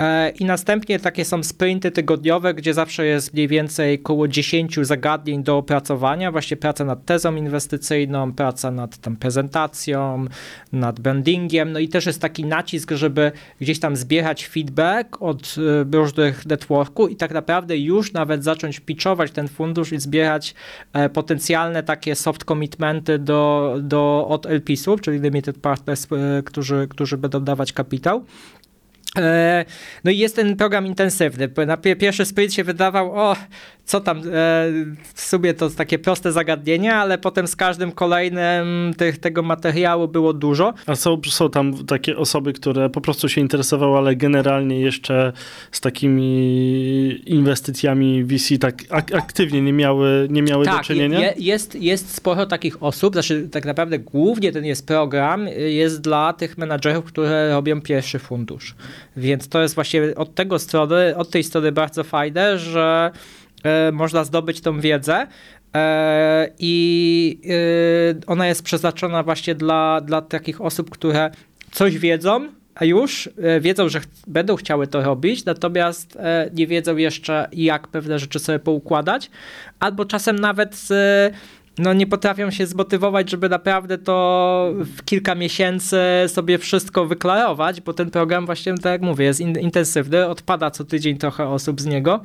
E, 0.00 0.30
I 0.30 0.44
następnie 0.44 1.00
takie 1.00 1.24
są 1.24 1.42
sprinty 1.42 1.90
tygodniowe, 1.90 2.54
gdzie 2.54 2.74
zawsze 2.74 3.06
jest 3.06 3.34
mniej 3.34 3.48
więcej 3.48 4.00
około 4.00 4.28
10 4.28 4.78
zagadnień 4.82 5.42
do 5.42 5.56
opracowania. 5.56 6.32
Właśnie 6.32 6.56
praca 6.56 6.84
nad 6.84 7.04
tezą 7.04 7.36
inwestycyjną, 7.36 8.32
praca 8.32 8.70
nad 8.70 8.98
tam 8.98 9.16
prezentacją, 9.16 10.24
nad 10.72 11.00
brandingiem. 11.00 11.72
No 11.72 11.78
i 11.78 11.88
też 11.88 12.06
jest 12.06 12.20
taki 12.20 12.44
nacisk, 12.44 12.90
żeby 12.90 13.32
gdzieś 13.60 13.80
tam 13.80 13.96
zbierać 13.96 14.46
feedback 14.46 15.22
od 15.22 15.56
e, 15.58 15.96
różnych 15.96 16.46
networku 16.46 17.08
i 17.08 17.16
tak 17.16 17.32
naprawdę 17.34 17.78
już 17.78 18.12
nawet 18.12 18.44
zacząć 18.44 18.80
pitchować 18.80 19.30
ten 19.30 19.48
fundusz 19.48 19.92
i 19.92 20.00
zbierać 20.00 20.54
e, 20.92 21.08
potencjalne 21.08 21.82
takie 21.82 22.14
soft 22.14 22.44
commitmenty 22.44 23.18
do, 23.18 23.74
do, 23.82 24.26
od 24.28 24.46
LP-ów, 24.46 25.00
czyli 25.00 25.20
Limited 25.20 25.58
Partners, 25.58 26.06
którzy, 26.44 26.86
którzy 26.90 27.18
będą 27.18 27.40
dawać 27.40 27.72
kapitał. 27.72 28.24
E, 29.18 29.64
no 30.04 30.10
i 30.10 30.18
jest 30.18 30.36
ten 30.36 30.56
program 30.56 30.86
intensywny. 30.86 31.48
Na 31.66 31.76
pierwszy 31.76 32.24
sprint 32.24 32.54
się 32.54 32.64
wydawał, 32.64 33.12
o, 33.12 33.36
co 33.90 34.00
tam, 34.00 34.18
e, 34.18 34.22
w 35.14 35.20
sumie 35.20 35.54
to 35.54 35.70
takie 35.70 35.98
proste 35.98 36.32
zagadnienia, 36.32 36.96
ale 36.96 37.18
potem 37.18 37.46
z 37.46 37.56
każdym 37.56 37.92
kolejnym 37.92 38.94
tych, 38.96 39.18
tego 39.18 39.42
materiału 39.42 40.08
było 40.08 40.32
dużo. 40.32 40.74
A 40.86 40.94
są, 40.94 41.20
są 41.28 41.50
tam 41.50 41.84
takie 41.86 42.16
osoby, 42.16 42.52
które 42.52 42.90
po 42.90 43.00
prostu 43.00 43.28
się 43.28 43.40
interesowały, 43.40 43.98
ale 43.98 44.16
generalnie 44.16 44.80
jeszcze 44.80 45.32
z 45.72 45.80
takimi 45.80 47.22
inwestycjami 47.26 48.24
VC 48.24 48.58
tak 48.58 48.74
ak 48.90 49.14
aktywnie 49.14 49.62
nie 49.62 49.72
miały, 49.72 50.26
nie 50.30 50.42
miały 50.42 50.64
tak, 50.64 50.76
do 50.76 50.84
czynienia? 50.84 51.20
Je, 51.20 51.34
jest, 51.38 51.74
jest 51.74 52.14
sporo 52.14 52.46
takich 52.46 52.82
osób, 52.82 53.14
znaczy 53.14 53.48
tak 53.48 53.64
naprawdę 53.64 53.98
głównie 53.98 54.52
ten 54.52 54.64
jest 54.64 54.86
program, 54.86 55.48
jest 55.68 56.00
dla 56.00 56.32
tych 56.32 56.58
menadżerów, 56.58 57.04
które 57.04 57.50
robią 57.50 57.80
pierwszy 57.80 58.18
fundusz. 58.18 58.74
Więc 59.16 59.48
to 59.48 59.62
jest 59.62 59.74
właśnie 59.74 60.02
od 60.16 60.34
tego 60.34 60.58
strony, 60.58 61.16
od 61.16 61.30
tej 61.30 61.44
strony 61.44 61.72
bardzo 61.72 62.04
fajne, 62.04 62.58
że 62.58 63.10
można 63.92 64.24
zdobyć 64.24 64.60
tą 64.60 64.80
wiedzę. 64.80 65.26
E, 65.74 66.48
I 66.58 67.40
e, 67.44 68.26
ona 68.26 68.46
jest 68.46 68.62
przeznaczona 68.62 69.22
właśnie 69.22 69.54
dla, 69.54 70.00
dla 70.00 70.22
takich 70.22 70.60
osób, 70.60 70.90
które 70.90 71.30
coś 71.70 71.98
wiedzą, 71.98 72.48
a 72.74 72.84
już 72.84 73.28
wiedzą, 73.60 73.88
że 73.88 74.00
ch 74.00 74.04
będą 74.26 74.56
chciały 74.56 74.86
to 74.86 75.02
robić, 75.02 75.44
natomiast 75.44 76.18
nie 76.54 76.66
wiedzą 76.66 76.96
jeszcze, 76.96 77.48
jak 77.52 77.88
pewne 77.88 78.18
rzeczy 78.18 78.38
sobie 78.38 78.58
poukładać, 78.58 79.30
albo 79.80 80.04
czasem 80.04 80.38
nawet 80.38 80.88
no 81.78 81.92
nie 81.92 82.06
potrafią 82.06 82.50
się 82.50 82.66
zmotywować, 82.66 83.30
żeby 83.30 83.48
naprawdę 83.48 83.98
to 83.98 84.74
w 84.74 85.04
kilka 85.04 85.34
miesięcy 85.34 85.98
sobie 86.26 86.58
wszystko 86.58 87.06
wyklarować, 87.06 87.80
bo 87.80 87.92
ten 87.92 88.10
program 88.10 88.46
właśnie, 88.46 88.74
tak 88.74 88.92
jak 88.92 89.02
mówię, 89.02 89.24
jest 89.24 89.40
in 89.40 89.58
intensywny, 89.58 90.26
odpada 90.26 90.70
co 90.70 90.84
tydzień 90.84 91.18
trochę 91.18 91.48
osób 91.48 91.80
z 91.80 91.86
niego. 91.86 92.20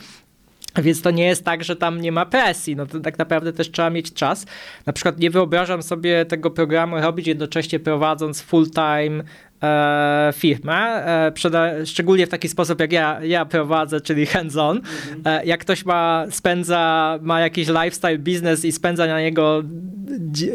Więc 0.78 1.02
to 1.02 1.12
nie 1.12 1.26
jest 1.26 1.46
tak, 1.46 1.64
że 1.64 1.76
tam 1.76 2.02
nie 2.02 2.12
ma 2.12 2.26
presji. 2.26 2.76
No 2.76 2.86
to 2.86 3.00
tak 3.00 3.18
naprawdę 3.18 3.54
też 3.54 3.72
trzeba 3.72 3.90
mieć 3.90 4.14
czas. 4.14 4.46
Na 4.86 4.94
przykład 4.94 5.20
nie 5.20 5.30
wyobrażam 5.30 5.84
sobie 5.84 6.26
tego 6.26 6.52
programu 6.52 7.02
robić 7.02 7.28
jednocześnie 7.28 7.80
prowadząc 7.80 8.44
full-time 8.44 9.24
e, 9.64 10.34
firmę, 10.36 11.06
e, 11.08 11.86
szczególnie 11.86 12.28
w 12.28 12.30
taki 12.30 12.50
sposób, 12.50 12.80
jak 12.80 12.92
ja, 12.92 13.20
ja 13.24 13.46
prowadzę, 13.46 14.02
czyli 14.02 14.26
hands-on. 14.26 14.78
Mhm. 14.78 15.22
E, 15.26 15.46
jak 15.46 15.60
ktoś 15.60 15.86
ma, 15.86 16.26
spędza, 16.30 17.20
ma 17.22 17.40
jakiś 17.40 17.68
lifestyle 17.68 18.18
biznes 18.18 18.66
i 18.66 18.72
spędza 18.72 19.08
na 19.08 19.22
niego 19.22 19.64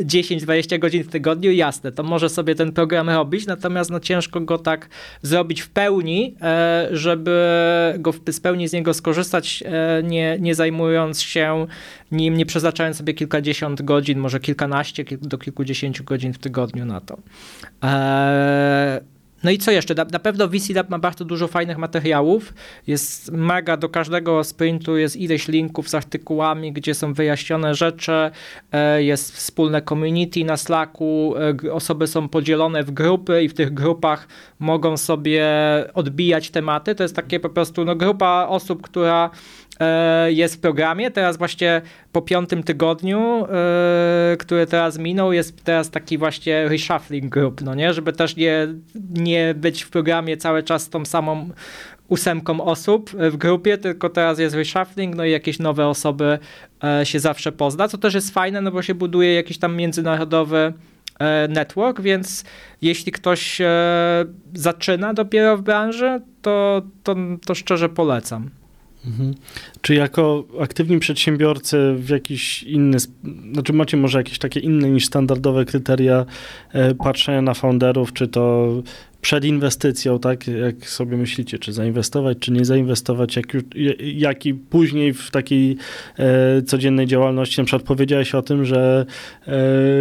10-20 0.04 0.78
godzin 0.78 1.04
w 1.04 1.08
tygodniu, 1.08 1.52
jasne, 1.52 1.92
to 1.92 2.02
może 2.02 2.28
sobie 2.28 2.54
ten 2.54 2.72
program 2.72 3.10
robić, 3.10 3.46
natomiast 3.46 3.90
no, 3.90 4.00
ciężko 4.00 4.40
go 4.40 4.58
tak 4.58 4.88
zrobić 5.22 5.60
w 5.60 5.70
pełni, 5.70 6.36
żeby 6.90 7.40
go 7.98 8.12
w 8.12 8.20
pełni 8.42 8.68
z 8.68 8.72
niego 8.72 8.94
skorzystać, 8.94 9.64
nie, 10.02 10.36
nie 10.40 10.54
zajmując 10.54 11.22
się 11.22 11.66
nim, 12.12 12.36
nie 12.36 12.46
przeznaczając 12.46 12.96
sobie 12.96 13.14
kilkadziesiąt 13.14 13.82
godzin, 13.82 14.18
może 14.18 14.40
kilkanaście 14.40 15.04
do 15.20 15.38
kilkudziesięciu 15.38 16.04
godzin 16.04 16.32
w 16.32 16.38
tygodniu 16.38 16.84
na 16.84 17.00
to. 17.00 17.18
Eee, 17.82 19.00
no 19.44 19.50
i 19.50 19.58
co 19.58 19.70
jeszcze? 19.70 19.94
Na, 19.94 20.04
na 20.04 20.18
pewno 20.18 20.48
VC 20.48 20.74
Lab 20.74 20.90
ma 20.90 20.98
bardzo 20.98 21.24
dużo 21.24 21.48
fajnych 21.48 21.78
materiałów. 21.78 22.54
Jest 22.86 23.32
mega, 23.32 23.76
do 23.76 23.88
każdego 23.88 24.44
sprintu 24.44 24.96
jest 24.96 25.16
ileś 25.16 25.48
linków 25.48 25.88
z 25.88 25.94
artykułami, 25.94 26.72
gdzie 26.72 26.94
są 26.94 27.14
wyjaśnione 27.14 27.74
rzeczy. 27.74 28.30
E, 28.72 29.02
jest 29.02 29.36
wspólne 29.36 29.82
community 29.82 30.44
na 30.44 30.56
Slacku. 30.56 31.34
E, 31.66 31.72
osoby 31.72 32.06
są 32.06 32.28
podzielone 32.28 32.84
w 32.84 32.90
grupy 32.90 33.42
i 33.42 33.48
w 33.48 33.54
tych 33.54 33.74
grupach 33.74 34.28
mogą 34.58 34.96
sobie 34.96 35.46
odbijać 35.94 36.50
tematy. 36.50 36.94
To 36.94 37.02
jest 37.02 37.16
takie 37.16 37.40
po 37.40 37.50
prostu 37.50 37.84
no, 37.84 37.96
grupa 37.96 38.46
osób, 38.48 38.82
która 38.82 39.30
jest 40.28 40.54
w 40.54 40.60
programie. 40.60 41.10
Teraz 41.10 41.36
właśnie 41.36 41.82
po 42.12 42.22
piątym 42.22 42.62
tygodniu, 42.62 43.46
e, 43.46 44.36
który 44.36 44.66
teraz 44.66 44.98
minął, 44.98 45.32
jest 45.32 45.64
teraz 45.64 45.90
taki 45.90 46.18
właśnie 46.18 46.68
reshuffling 46.68 47.32
group, 47.32 47.62
no 47.62 47.74
nie? 47.74 47.94
Żeby 47.94 48.12
też 48.12 48.36
nie, 48.36 48.68
nie 49.10 49.54
być 49.54 49.82
w 49.82 49.90
programie 49.90 50.36
cały 50.36 50.62
czas 50.62 50.88
tą 50.88 51.04
samą 51.04 51.50
ósemką 52.08 52.64
osób 52.64 53.10
w 53.10 53.36
grupie, 53.36 53.78
tylko 53.78 54.08
teraz 54.08 54.38
jest 54.38 54.56
reshuffling, 54.56 55.16
no 55.16 55.24
i 55.24 55.30
jakieś 55.30 55.58
nowe 55.58 55.86
osoby 55.86 56.38
e, 56.84 57.06
się 57.06 57.20
zawsze 57.20 57.52
pozna, 57.52 57.88
co 57.88 57.98
też 57.98 58.14
jest 58.14 58.34
fajne, 58.34 58.60
no 58.60 58.70
bo 58.70 58.82
się 58.82 58.94
buduje 58.94 59.34
jakiś 59.34 59.58
tam 59.58 59.76
międzynarodowy 59.76 60.72
e, 61.18 61.48
network, 61.48 62.00
więc 62.00 62.44
jeśli 62.82 63.12
ktoś 63.12 63.60
e, 63.60 63.66
zaczyna 64.54 65.14
dopiero 65.14 65.56
w 65.56 65.62
branży, 65.62 66.20
to, 66.42 66.82
to, 67.02 67.16
to 67.46 67.54
szczerze 67.54 67.88
polecam. 67.88 68.59
Mhm. 69.06 69.34
Czy 69.80 69.94
jako 69.94 70.44
aktywni 70.60 70.98
przedsiębiorcy 70.98 71.94
w 71.98 72.08
jakiś 72.08 72.62
inny, 72.62 72.98
znaczy 73.52 73.72
macie 73.72 73.96
może 73.96 74.18
jakieś 74.18 74.38
takie 74.38 74.60
inne 74.60 74.90
niż 74.90 75.06
standardowe 75.06 75.64
kryteria 75.64 76.26
patrzenia 76.98 77.42
na 77.42 77.54
founderów, 77.54 78.12
czy 78.12 78.28
to 78.28 78.68
przed 79.20 79.44
inwestycją, 79.44 80.18
tak, 80.18 80.46
jak 80.46 80.88
sobie 80.88 81.16
myślicie, 81.16 81.58
czy 81.58 81.72
zainwestować, 81.72 82.38
czy 82.38 82.52
nie 82.52 82.64
zainwestować, 82.64 83.36
jak, 83.36 83.46
jak 84.14 84.46
i 84.46 84.54
później 84.54 85.12
w 85.12 85.30
takiej 85.30 85.76
e, 86.18 86.62
codziennej 86.62 87.06
działalności, 87.06 87.60
na 87.60 87.64
przykład 87.64 87.82
powiedziałeś 87.82 88.34
o 88.34 88.42
tym, 88.42 88.64
że 88.64 89.06
e, 89.46 89.52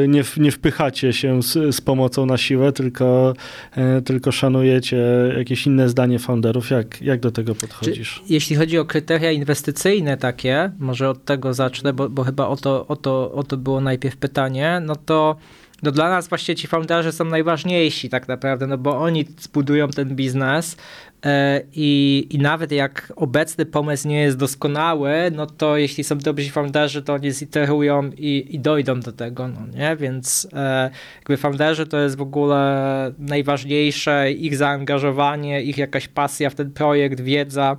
nie, 0.07 0.23
nie 0.37 0.51
wpychacie 0.51 1.13
się 1.13 1.43
z, 1.43 1.75
z, 1.75 1.81
pomocą 1.81 2.25
na 2.25 2.37
siłę, 2.37 2.71
tylko, 2.71 3.33
e, 3.75 4.01
tylko 4.01 4.31
szanujecie 4.31 4.97
jakieś 5.37 5.67
inne 5.67 5.89
zdanie 5.89 6.19
founderów. 6.19 6.69
Jak, 6.69 7.01
jak 7.01 7.19
do 7.19 7.31
tego 7.31 7.55
podchodzisz? 7.55 8.21
Czy, 8.27 8.33
jeśli 8.33 8.55
chodzi 8.55 8.77
o 8.77 8.85
kryteria 8.85 9.31
inwestycyjne 9.31 10.17
takie, 10.17 10.71
może 10.79 11.09
od 11.09 11.25
tego 11.25 11.53
zacznę, 11.53 11.93
bo, 11.93 12.09
bo 12.09 12.23
chyba 12.23 12.47
o 12.47 12.55
to, 12.55 12.87
o, 12.87 12.95
to, 12.95 13.31
o 13.31 13.43
to 13.43 13.57
było 13.57 13.81
najpierw 13.81 14.17
pytanie, 14.17 14.81
no 14.85 14.95
to 14.95 15.35
no 15.83 15.91
dla 15.91 16.09
nas 16.09 16.27
właśnie 16.27 16.55
ci 16.55 16.67
founderzy 16.67 17.11
są 17.11 17.25
najważniejsi 17.25 18.09
tak 18.09 18.27
naprawdę, 18.27 18.67
no 18.67 18.77
bo 18.77 18.99
oni 18.99 19.25
zbudują 19.39 19.87
ten 19.87 20.15
biznes 20.15 20.77
e, 21.25 21.61
i, 21.73 22.27
i 22.29 22.37
nawet 22.37 22.71
jak 22.71 23.13
obecny 23.15 23.65
pomysł 23.65 24.07
nie 24.07 24.21
jest 24.21 24.37
doskonały, 24.37 25.11
no 25.31 25.45
to 25.45 25.77
jeśli 25.77 26.03
są 26.03 26.17
dobrzy 26.17 26.49
founderzy, 26.49 27.01
to 27.01 27.13
oni 27.13 27.31
ziterują 27.31 28.11
i, 28.17 28.47
i 28.49 28.59
dojdą 28.59 28.99
do 28.99 29.11
tego, 29.11 29.47
no 29.47 29.59
nie? 29.75 29.95
Więc 29.95 30.47
e, 30.53 30.89
jakby 31.19 31.37
founderzy 31.37 31.87
to 31.87 31.99
jest 31.99 32.17
w 32.17 32.21
ogóle 32.21 33.11
najważniejsze, 33.19 34.31
ich 34.31 34.57
zaangażowanie, 34.57 35.61
ich 35.61 35.77
jakaś 35.77 36.07
pasja 36.07 36.49
w 36.49 36.55
ten 36.55 36.71
projekt, 36.71 37.21
wiedza, 37.21 37.77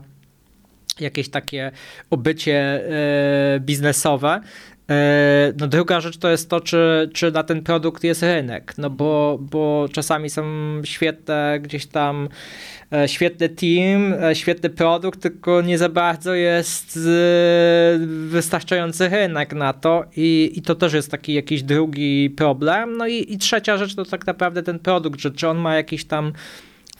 jakieś 1.01 1.29
takie 1.29 1.71
obycie 2.11 2.55
e, 2.57 3.61
biznesowe. 3.61 4.41
E, 4.91 5.53
no 5.61 5.67
druga 5.67 6.01
rzecz 6.01 6.19
to 6.19 6.31
jest 6.31 6.51
to, 6.51 6.61
czy, 6.61 7.11
czy 7.15 7.33
na 7.33 7.43
ten 7.43 7.63
produkt 7.63 8.05
jest 8.05 8.23
rynek, 8.23 8.75
no 8.79 8.91
bo, 8.91 9.39
bo 9.41 9.89
czasami 9.93 10.31
są 10.31 10.45
świetne 10.85 11.59
gdzieś 11.63 11.87
tam 11.87 12.29
e, 12.93 13.09
świetny 13.09 13.49
team, 13.49 14.15
e, 14.23 14.35
świetny 14.35 14.71
produkt, 14.71 15.21
tylko 15.21 15.63
nie 15.63 15.79
za 15.79 15.89
bardzo 15.89 16.35
jest 16.35 16.99
wystarczający 18.07 19.09
rynek 19.09 19.55
na 19.55 19.73
to 19.73 20.05
i, 20.17 20.53
i 20.55 20.63
to 20.63 20.75
też 20.75 20.93
jest 20.93 21.11
taki 21.11 21.35
jakiś 21.35 21.63
drugi 21.63 22.31
problem. 22.31 22.97
No 22.97 23.07
i, 23.07 23.33
i 23.33 23.39
trzecia 23.39 23.77
rzecz 23.77 23.95
to 23.95 24.05
tak 24.05 24.27
naprawdę 24.27 24.63
ten 24.63 24.79
produkt, 24.79 25.21
że 25.21 25.31
czy 25.31 25.49
on 25.49 25.59
ma 25.59 25.75
jakiś 25.75 26.05
tam 26.05 26.33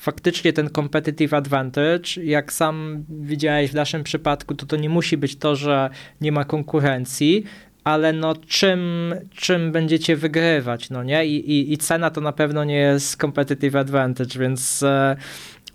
faktycznie 0.01 0.53
ten 0.53 0.71
competitive 0.71 1.35
advantage, 1.35 2.25
jak 2.25 2.53
sam 2.53 3.05
widziałeś 3.09 3.71
w 3.71 3.75
naszym 3.75 4.05
przypadku, 4.05 4.55
to 4.55 4.67
to 4.67 4.77
nie 4.77 4.89
musi 4.89 5.17
być 5.17 5.37
to, 5.37 5.57
że 5.57 5.91
nie 6.21 6.33
ma 6.33 6.45
konkurencji, 6.45 7.45
ale 7.85 8.13
no 8.13 8.35
czym, 8.49 9.15
czym 9.35 9.73
będziecie 9.73 10.17
wygrywać, 10.17 10.91
no 10.91 11.03
nie? 11.03 11.27
I, 11.27 11.51
i, 11.51 11.73
i 11.73 11.79
cena 11.79 12.11
to 12.11 12.21
na 12.21 12.33
pewno 12.33 12.65
nie 12.65 12.77
jest 12.77 13.21
competitive 13.21 13.77
advantage, 13.77 14.39
więc 14.39 14.83
e, 14.83 15.17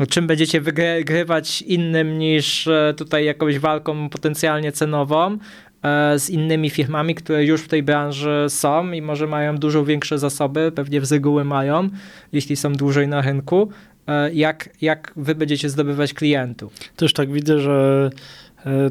czym 0.10 0.28
będziecie 0.28 0.62
wygrywać 0.62 1.62
innym 1.62 2.20
niż 2.20 2.68
e, 2.68 2.94
tutaj 2.98 3.26
jakąś 3.26 3.60
walką 3.60 4.10
potencjalnie 4.10 4.72
cenową 4.72 5.38
e, 5.84 6.20
z 6.20 6.30
innymi 6.30 6.70
firmami, 6.70 7.16
które 7.16 7.46
już 7.46 7.62
w 7.62 7.68
tej 7.68 7.84
branży 7.84 8.46
są 8.50 8.92
i 8.92 9.02
może 9.02 9.28
mają 9.28 9.58
dużo 9.58 9.86
większe 9.86 10.20
zasoby, 10.20 10.72
pewnie 10.76 11.06
z 11.06 11.12
reguły 11.12 11.44
mają, 11.44 11.90
jeśli 12.34 12.56
są 12.56 12.74
dłużej 12.74 13.08
na 13.08 13.22
rynku, 13.22 13.70
e, 14.08 14.34
jak, 14.34 14.70
jak 14.82 15.14
wy 15.16 15.36
będziecie 15.36 15.70
zdobywać 15.70 16.14
klientów. 16.14 16.74
Też 16.96 17.14
tak 17.14 17.32
widzę, 17.32 17.60
że 17.60 18.10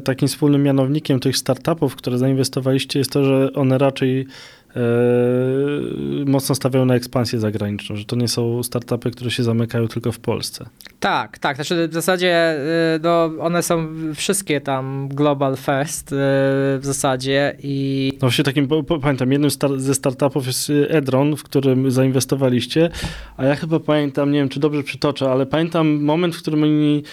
takim 0.03 0.27
wspólnym 0.27 0.63
mianownikiem 0.63 1.19
tych 1.19 1.37
startupów, 1.37 1.95
które 1.95 2.17
zainwestowaliście, 2.17 2.99
jest 2.99 3.11
to, 3.11 3.23
że 3.23 3.53
one 3.53 3.77
raczej 3.77 4.27
E, 4.64 4.64
mocno 6.25 6.55
stawiają 6.55 6.85
na 6.85 6.95
ekspansję 6.95 7.39
zagraniczną, 7.39 7.95
że 7.95 8.05
to 8.05 8.15
nie 8.15 8.27
są 8.27 8.63
startupy, 8.63 9.11
które 9.11 9.31
się 9.31 9.43
zamykają 9.43 9.87
tylko 9.87 10.11
w 10.11 10.19
Polsce. 10.19 10.65
Tak, 10.99 11.37
tak. 11.37 11.55
Znaczy 11.55 11.87
w 11.87 11.93
zasadzie 11.93 12.31
e, 12.31 12.99
no, 13.03 13.31
one 13.39 13.63
są 13.63 13.87
wszystkie 14.15 14.61
tam 14.61 15.07
global 15.07 15.55
first 15.57 16.13
e, 16.13 16.15
w 16.15 16.81
zasadzie 16.81 17.55
i... 17.63 18.11
No 18.13 18.19
właśnie 18.19 18.43
takim, 18.43 18.67
pamiętam, 19.01 19.31
jednym 19.31 19.49
ze 19.77 19.95
startupów 19.95 20.47
jest 20.47 20.71
Edron, 20.89 21.35
w 21.35 21.43
którym 21.43 21.91
zainwestowaliście, 21.91 22.89
a 23.37 23.45
ja 23.45 23.55
chyba 23.55 23.79
pamiętam, 23.79 24.31
nie 24.31 24.39
wiem 24.39 24.49
czy 24.49 24.59
dobrze 24.59 24.83
przytoczę, 24.83 25.31
ale 25.31 25.45
pamiętam 25.45 26.03
moment, 26.03 26.35
w 26.35 26.41
którym 26.41 26.63
oni 26.63 27.03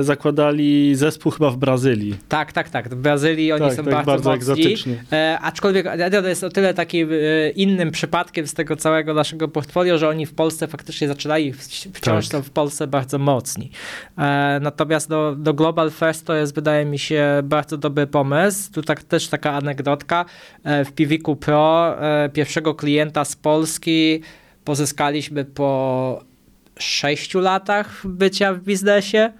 zakładali 0.00 0.94
zespół 0.94 1.32
chyba 1.32 1.50
w 1.50 1.56
Brazylii. 1.56 2.14
Tak, 2.28 2.52
tak, 2.52 2.70
tak. 2.70 2.88
W 2.88 2.94
Brazylii 2.94 3.52
oni 3.52 3.60
tak, 3.60 3.74
są 3.74 3.84
tak, 3.84 3.92
bardzo, 3.92 4.10
bardzo 4.10 4.34
egzotyczni. 4.34 4.96
aczkolwiek 5.40 5.86
Edron 5.86 6.24
jest 6.24 6.44
o 6.44 6.48
tyle 6.48 6.74
taki 6.74 7.06
E, 7.11 7.11
innym 7.56 7.90
przypadkiem 7.90 8.46
z 8.46 8.54
tego 8.54 8.76
całego 8.76 9.14
naszego 9.14 9.48
portfolio, 9.48 9.98
że 9.98 10.08
oni 10.08 10.26
w 10.26 10.34
Polsce 10.34 10.66
faktycznie 10.66 11.08
zaczynali, 11.08 11.52
wciąż 11.92 12.28
tak. 12.28 12.32
są 12.32 12.42
w 12.42 12.50
Polsce 12.50 12.86
bardzo 12.86 13.18
mocni. 13.18 13.70
E, 14.18 14.58
natomiast 14.62 15.08
do, 15.08 15.36
do 15.36 15.54
Global 15.54 15.90
First 15.90 16.26
to 16.26 16.34
jest, 16.34 16.54
wydaje 16.54 16.84
mi 16.84 16.98
się, 16.98 17.26
bardzo 17.44 17.76
dobry 17.76 18.06
pomysł. 18.06 18.72
Tu 18.72 18.82
tak, 18.82 19.02
też 19.02 19.28
taka 19.28 19.52
anegdotka. 19.52 20.24
E, 20.64 20.84
w 20.84 20.92
Piwiku 20.92 21.36
Pro 21.36 21.96
pierwszego 22.32 22.74
klienta 22.74 23.24
z 23.24 23.36
Polski 23.36 24.22
pozyskaliśmy 24.64 25.44
po 25.44 26.32
sześciu 26.78 27.40
latach 27.40 28.02
bycia 28.04 28.54
w 28.54 28.60
biznesie, 28.60 29.32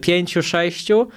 pięciu, 0.00 0.42
sześciu 0.42 1.08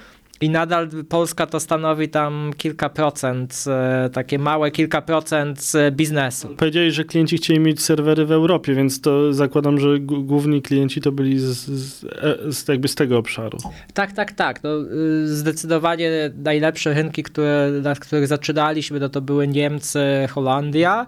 i 0.42 0.50
nadal 0.50 0.88
Polska 1.08 1.46
to 1.46 1.60
stanowi 1.60 2.08
tam 2.08 2.50
kilka 2.56 2.88
procent, 2.88 3.64
e, 3.66 4.10
takie 4.12 4.38
małe 4.38 4.70
kilka 4.70 5.02
procent 5.02 5.72
biznesu. 5.92 6.48
Powiedzieli, 6.56 6.92
że 6.92 7.04
klienci 7.04 7.36
chcieli 7.36 7.60
mieć 7.60 7.82
serwery 7.82 8.26
w 8.26 8.32
Europie, 8.32 8.74
więc 8.74 9.00
to 9.00 9.32
zakładam, 9.32 9.80
że 9.80 9.98
główni 10.00 10.62
klienci 10.62 11.00
to 11.00 11.12
byli 11.12 11.38
z, 11.38 11.44
z, 11.44 12.04
e, 12.04 12.52
z, 12.52 12.68
jakby 12.68 12.88
z 12.88 12.94
tego 12.94 13.18
obszaru. 13.18 13.58
Tak, 13.94 14.12
tak, 14.12 14.32
tak. 14.32 14.62
No, 14.62 14.70
y, 14.80 15.36
zdecydowanie 15.36 16.10
najlepsze 16.36 16.94
rynki, 16.94 17.22
które, 17.22 17.70
na 17.82 17.94
których 17.94 18.26
zaczynaliśmy, 18.26 19.00
no 19.00 19.08
to 19.08 19.20
były 19.20 19.48
Niemcy, 19.48 20.00
Holandia, 20.30 21.06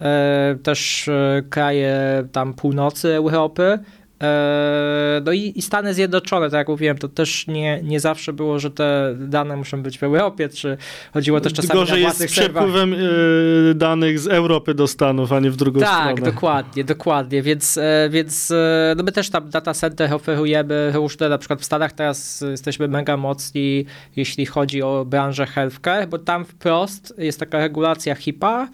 e, 0.00 0.56
też 0.62 1.10
kraje 1.50 2.28
tam 2.32 2.54
północy 2.54 3.14
Europy. 3.14 3.78
Eee, 4.20 5.22
no 5.24 5.32
i, 5.32 5.52
i, 5.56 5.62
Stany 5.62 5.94
Zjednoczone, 5.94 6.50
tak 6.50 6.58
jak 6.58 6.68
mówiłem, 6.68 6.98
to 6.98 7.08
też 7.08 7.46
nie, 7.46 7.80
nie 7.82 8.00
zawsze 8.00 8.32
było, 8.32 8.58
że 8.58 8.70
te 8.70 9.16
dane 9.18 9.56
muszą 9.56 9.82
być 9.82 9.98
w 9.98 10.02
Europie, 10.02 10.48
czy 10.48 10.76
chodziło 11.12 11.40
też 11.40 11.52
czasami 11.52 11.80
Gorzej 11.80 12.02
na 12.02 12.08
jest 12.08 12.20
z 12.20 12.26
przepływem 12.26 12.92
yy, 12.92 13.74
danych 13.74 14.18
z 14.18 14.26
Europy 14.26 14.74
do 14.74 14.86
Stanów, 14.86 15.32
a 15.32 15.40
nie 15.40 15.50
w 15.50 15.56
drugą 15.56 15.80
tak, 15.80 15.88
stronę. 15.88 16.14
Tak, 16.14 16.24
dokładnie, 16.24 16.84
dokładnie, 16.84 17.42
więc, 17.42 17.78
e, 17.78 18.08
więc 18.10 18.50
e, 18.50 18.94
no 18.96 19.02
my 19.02 19.12
też 19.12 19.30
tam 19.30 19.50
data 19.50 19.74
center 19.74 20.14
oferujemy 20.14 20.92
różne, 20.94 21.28
na 21.28 21.38
przykład 21.38 21.60
w 21.60 21.64
Stanach 21.64 21.92
teraz 21.92 22.44
jesteśmy 22.50 22.88
mega 22.88 23.16
mocni, 23.16 23.84
jeśli 24.16 24.46
chodzi 24.46 24.82
o 24.82 25.04
branżę 25.04 25.46
healthcare, 25.46 26.08
bo 26.08 26.18
tam 26.18 26.44
wprost 26.44 27.14
jest 27.18 27.40
taka 27.40 27.58
regulacja 27.58 28.14
HIPAA, 28.14 28.68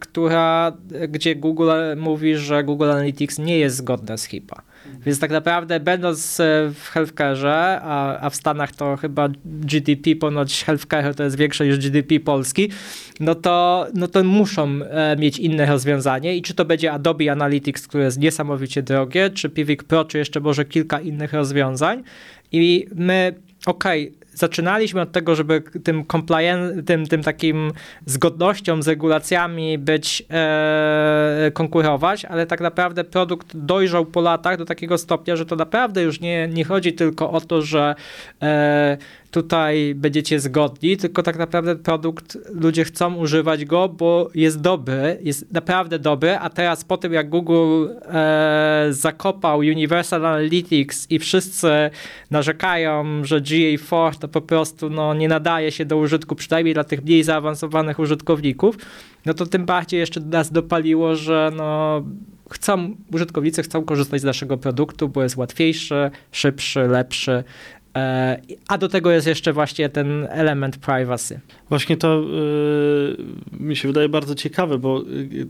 która, 0.00 0.72
gdzie 1.08 1.36
Google 1.36 1.70
mówi, 1.96 2.36
że 2.36 2.64
Google 2.64 2.90
Analytics 2.90 3.38
nie 3.38 3.58
jest 3.58 3.76
zgodne 3.76 4.18
z 4.18 4.24
HIPAA. 4.24 4.62
Więc 5.06 5.18
tak 5.18 5.30
naprawdę 5.30 5.80
będąc 5.80 6.38
w 6.74 6.88
healthcare, 6.92 7.80
a, 7.82 8.18
a 8.20 8.30
w 8.30 8.36
Stanach 8.36 8.72
to 8.72 8.96
chyba 8.96 9.28
GDP 9.44 10.16
ponoć 10.16 10.64
healthcare 10.64 11.14
to 11.14 11.22
jest 11.22 11.36
większe 11.36 11.66
niż 11.66 11.78
GDP 11.78 12.20
Polski, 12.20 12.70
no 13.20 13.34
to, 13.34 13.86
no 13.94 14.08
to 14.08 14.24
muszą 14.24 14.68
e, 14.82 15.16
mieć 15.16 15.38
inne 15.38 15.66
rozwiązanie. 15.66 16.36
I 16.36 16.42
czy 16.42 16.54
to 16.54 16.64
będzie 16.64 16.92
Adobe 16.92 17.32
Analytics, 17.32 17.88
które 17.88 18.04
jest 18.04 18.18
niesamowicie 18.18 18.82
drogie, 18.82 19.30
czy 19.30 19.48
Pivik 19.50 19.84
Pro, 19.84 20.04
czy 20.04 20.18
jeszcze 20.18 20.40
może 20.40 20.64
kilka 20.64 21.00
innych 21.00 21.32
rozwiązań. 21.32 22.02
I 22.52 22.86
my, 22.94 23.34
okej, 23.66 24.08
okay, 24.08 24.25
zaczynaliśmy 24.36 25.00
od 25.00 25.12
tego, 25.12 25.34
żeby 25.34 25.62
tym 25.84 26.04
compliance, 26.12 26.82
tym, 26.82 27.06
tym 27.06 27.22
takim 27.22 27.72
zgodnością 28.06 28.82
z 28.82 28.88
regulacjami 28.88 29.78
być, 29.78 30.24
e, 30.30 31.50
konkurować, 31.54 32.24
ale 32.24 32.46
tak 32.46 32.60
naprawdę 32.60 33.04
produkt 33.04 33.56
dojrzał 33.56 34.06
po 34.06 34.20
latach 34.20 34.58
do 34.58 34.64
takiego 34.64 34.98
stopnia, 34.98 35.36
że 35.36 35.46
to 35.46 35.56
naprawdę 35.56 36.02
już 36.02 36.20
nie, 36.20 36.48
nie 36.48 36.64
chodzi 36.64 36.92
tylko 36.92 37.30
o 37.30 37.40
to, 37.40 37.62
że 37.62 37.94
e, 38.42 38.98
tutaj 39.42 39.94
będziecie 39.94 40.40
zgodni, 40.40 40.96
tylko 40.96 41.22
tak 41.22 41.38
naprawdę 41.38 41.76
produkt, 41.76 42.38
ludzie 42.54 42.84
chcą 42.84 43.14
używać 43.14 43.64
go, 43.64 43.88
bo 43.88 44.30
jest 44.34 44.60
dobry, 44.60 45.18
jest 45.22 45.52
naprawdę 45.52 45.98
dobry, 45.98 46.36
a 46.36 46.50
teraz 46.50 46.84
po 46.84 46.96
tym 46.96 47.12
jak 47.12 47.28
Google 47.28 47.86
e, 48.02 48.86
zakopał 48.90 49.58
Universal 49.58 50.26
Analytics 50.26 51.10
i 51.10 51.18
wszyscy 51.18 51.68
narzekają, 52.30 53.24
że 53.24 53.40
GA4 53.40 54.18
to 54.18 54.28
po 54.28 54.40
prostu 54.40 54.90
no, 54.90 55.14
nie 55.14 55.28
nadaje 55.28 55.72
się 55.72 55.84
do 55.84 55.96
użytku, 55.96 56.34
przynajmniej 56.34 56.74
dla 56.74 56.84
tych 56.84 57.04
mniej 57.04 57.22
zaawansowanych 57.22 57.98
użytkowników, 57.98 58.76
no 59.26 59.34
to 59.34 59.46
tym 59.46 59.66
bardziej 59.66 60.00
jeszcze 60.00 60.20
nas 60.20 60.52
dopaliło, 60.52 61.16
że 61.16 61.52
no 61.56 62.02
chcą, 62.50 62.96
użytkownicy 63.12 63.62
chcą 63.62 63.84
korzystać 63.84 64.20
z 64.20 64.24
naszego 64.24 64.56
produktu, 64.56 65.08
bo 65.08 65.22
jest 65.22 65.36
łatwiejszy, 65.36 66.10
szybszy, 66.32 66.80
lepszy. 66.80 67.44
E, 67.96 68.40
a 68.68 68.78
do 68.78 68.88
tego 68.88 69.10
jest 69.10 69.26
jeszcze 69.26 69.52
właśnie 69.52 69.88
ten 69.88 70.26
element 70.30 70.76
privacy. 70.76 71.40
Właśnie 71.68 71.96
to 71.96 72.20
yy, 72.20 73.16
mi 73.60 73.76
się 73.76 73.88
wydaje 73.88 74.08
bardzo 74.08 74.34
ciekawe, 74.34 74.78
bo 74.78 75.02
yy, 75.02 75.46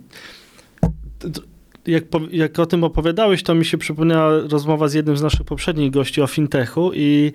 jak, 1.86 2.04
jak 2.30 2.58
o 2.58 2.66
tym 2.66 2.84
opowiadałeś, 2.84 3.42
to 3.42 3.54
mi 3.54 3.64
się 3.64 3.78
przypomniała 3.78 4.40
rozmowa 4.50 4.88
z 4.88 4.94
jednym 4.94 5.16
z 5.16 5.22
naszych 5.22 5.44
poprzednich 5.44 5.90
gości 5.90 6.22
o 6.22 6.26
fintechu 6.26 6.90
i 6.94 7.32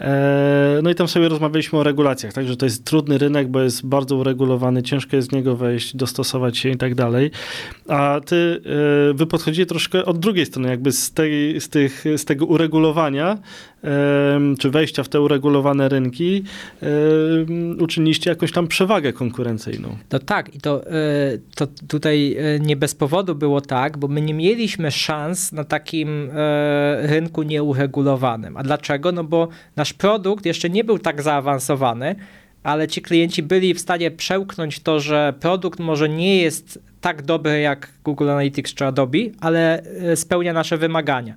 e, 0.00 0.80
no 0.82 0.90
i 0.90 0.94
tam 0.94 1.08
sobie 1.08 1.28
rozmawialiśmy 1.28 1.78
o 1.78 1.82
regulacjach, 1.82 2.32
także 2.32 2.56
to 2.56 2.66
jest 2.66 2.84
trudny 2.84 3.18
rynek, 3.18 3.48
bo 3.48 3.60
jest 3.60 3.86
bardzo 3.86 4.16
uregulowany, 4.16 4.82
ciężko 4.82 5.16
jest 5.16 5.28
z 5.28 5.32
niego 5.32 5.56
wejść, 5.56 5.96
dostosować 5.96 6.58
się 6.58 6.68
i 6.68 6.76
tak 6.76 6.94
dalej. 6.94 7.30
A 7.88 8.20
ty, 8.26 8.60
e, 9.10 9.14
wy 9.14 9.26
podchodzicie 9.26 9.66
troszkę 9.66 10.04
od 10.04 10.18
drugiej 10.18 10.46
strony, 10.46 10.68
jakby 10.68 10.92
z, 10.92 11.12
tej, 11.12 11.60
z, 11.60 11.68
tych, 11.68 12.04
z 12.16 12.24
tego 12.24 12.46
uregulowania 12.46 13.38
czy 14.58 14.70
wejścia 14.70 15.02
w 15.02 15.08
te 15.08 15.20
uregulowane 15.20 15.88
rynki, 15.88 16.44
uczyniliście 17.80 18.30
jakąś 18.30 18.52
tam 18.52 18.66
przewagę 18.66 19.12
konkurencyjną. 19.12 19.96
No 20.12 20.18
tak, 20.18 20.54
i 20.54 20.60
to, 20.60 20.86
e, 20.86 20.90
to 21.54 21.66
tutaj 21.88 22.36
e, 22.38 22.60
nie 22.60 22.76
bez 22.76 22.94
powodu 22.94 23.34
było 23.34 23.60
tak, 23.60 23.98
bo 23.98 24.08
my 24.08 24.20
nie 24.20 24.34
mieliśmy 24.34 24.90
szans 24.90 25.52
na 25.52 25.64
takim 25.64 26.30
e, 26.34 27.06
rynku 27.06 27.42
nieuregulowanym. 27.42 28.56
A 28.56 28.62
dlaczego? 28.62 29.12
No 29.12 29.24
bo 29.24 29.48
nasz 29.76 29.92
produkt 29.92 30.46
jeszcze 30.46 30.70
nie 30.70 30.84
był 30.84 30.98
tak 30.98 31.22
zaawansowany, 31.22 32.14
ale 32.62 32.88
ci 32.88 33.02
klienci 33.02 33.42
byli 33.42 33.74
w 33.74 33.80
stanie 33.80 34.10
przełknąć 34.10 34.80
to, 34.80 35.00
że 35.00 35.34
produkt 35.40 35.80
może 35.80 36.08
nie 36.08 36.36
jest 36.42 36.78
tak 37.00 37.22
dobry 37.22 37.60
jak 37.60 37.88
Google 38.04 38.30
Analytics 38.30 38.74
czy 38.74 38.86
Adobe, 38.86 39.18
ale 39.40 39.82
spełnia 40.14 40.52
nasze 40.52 40.76
wymagania 40.76 41.34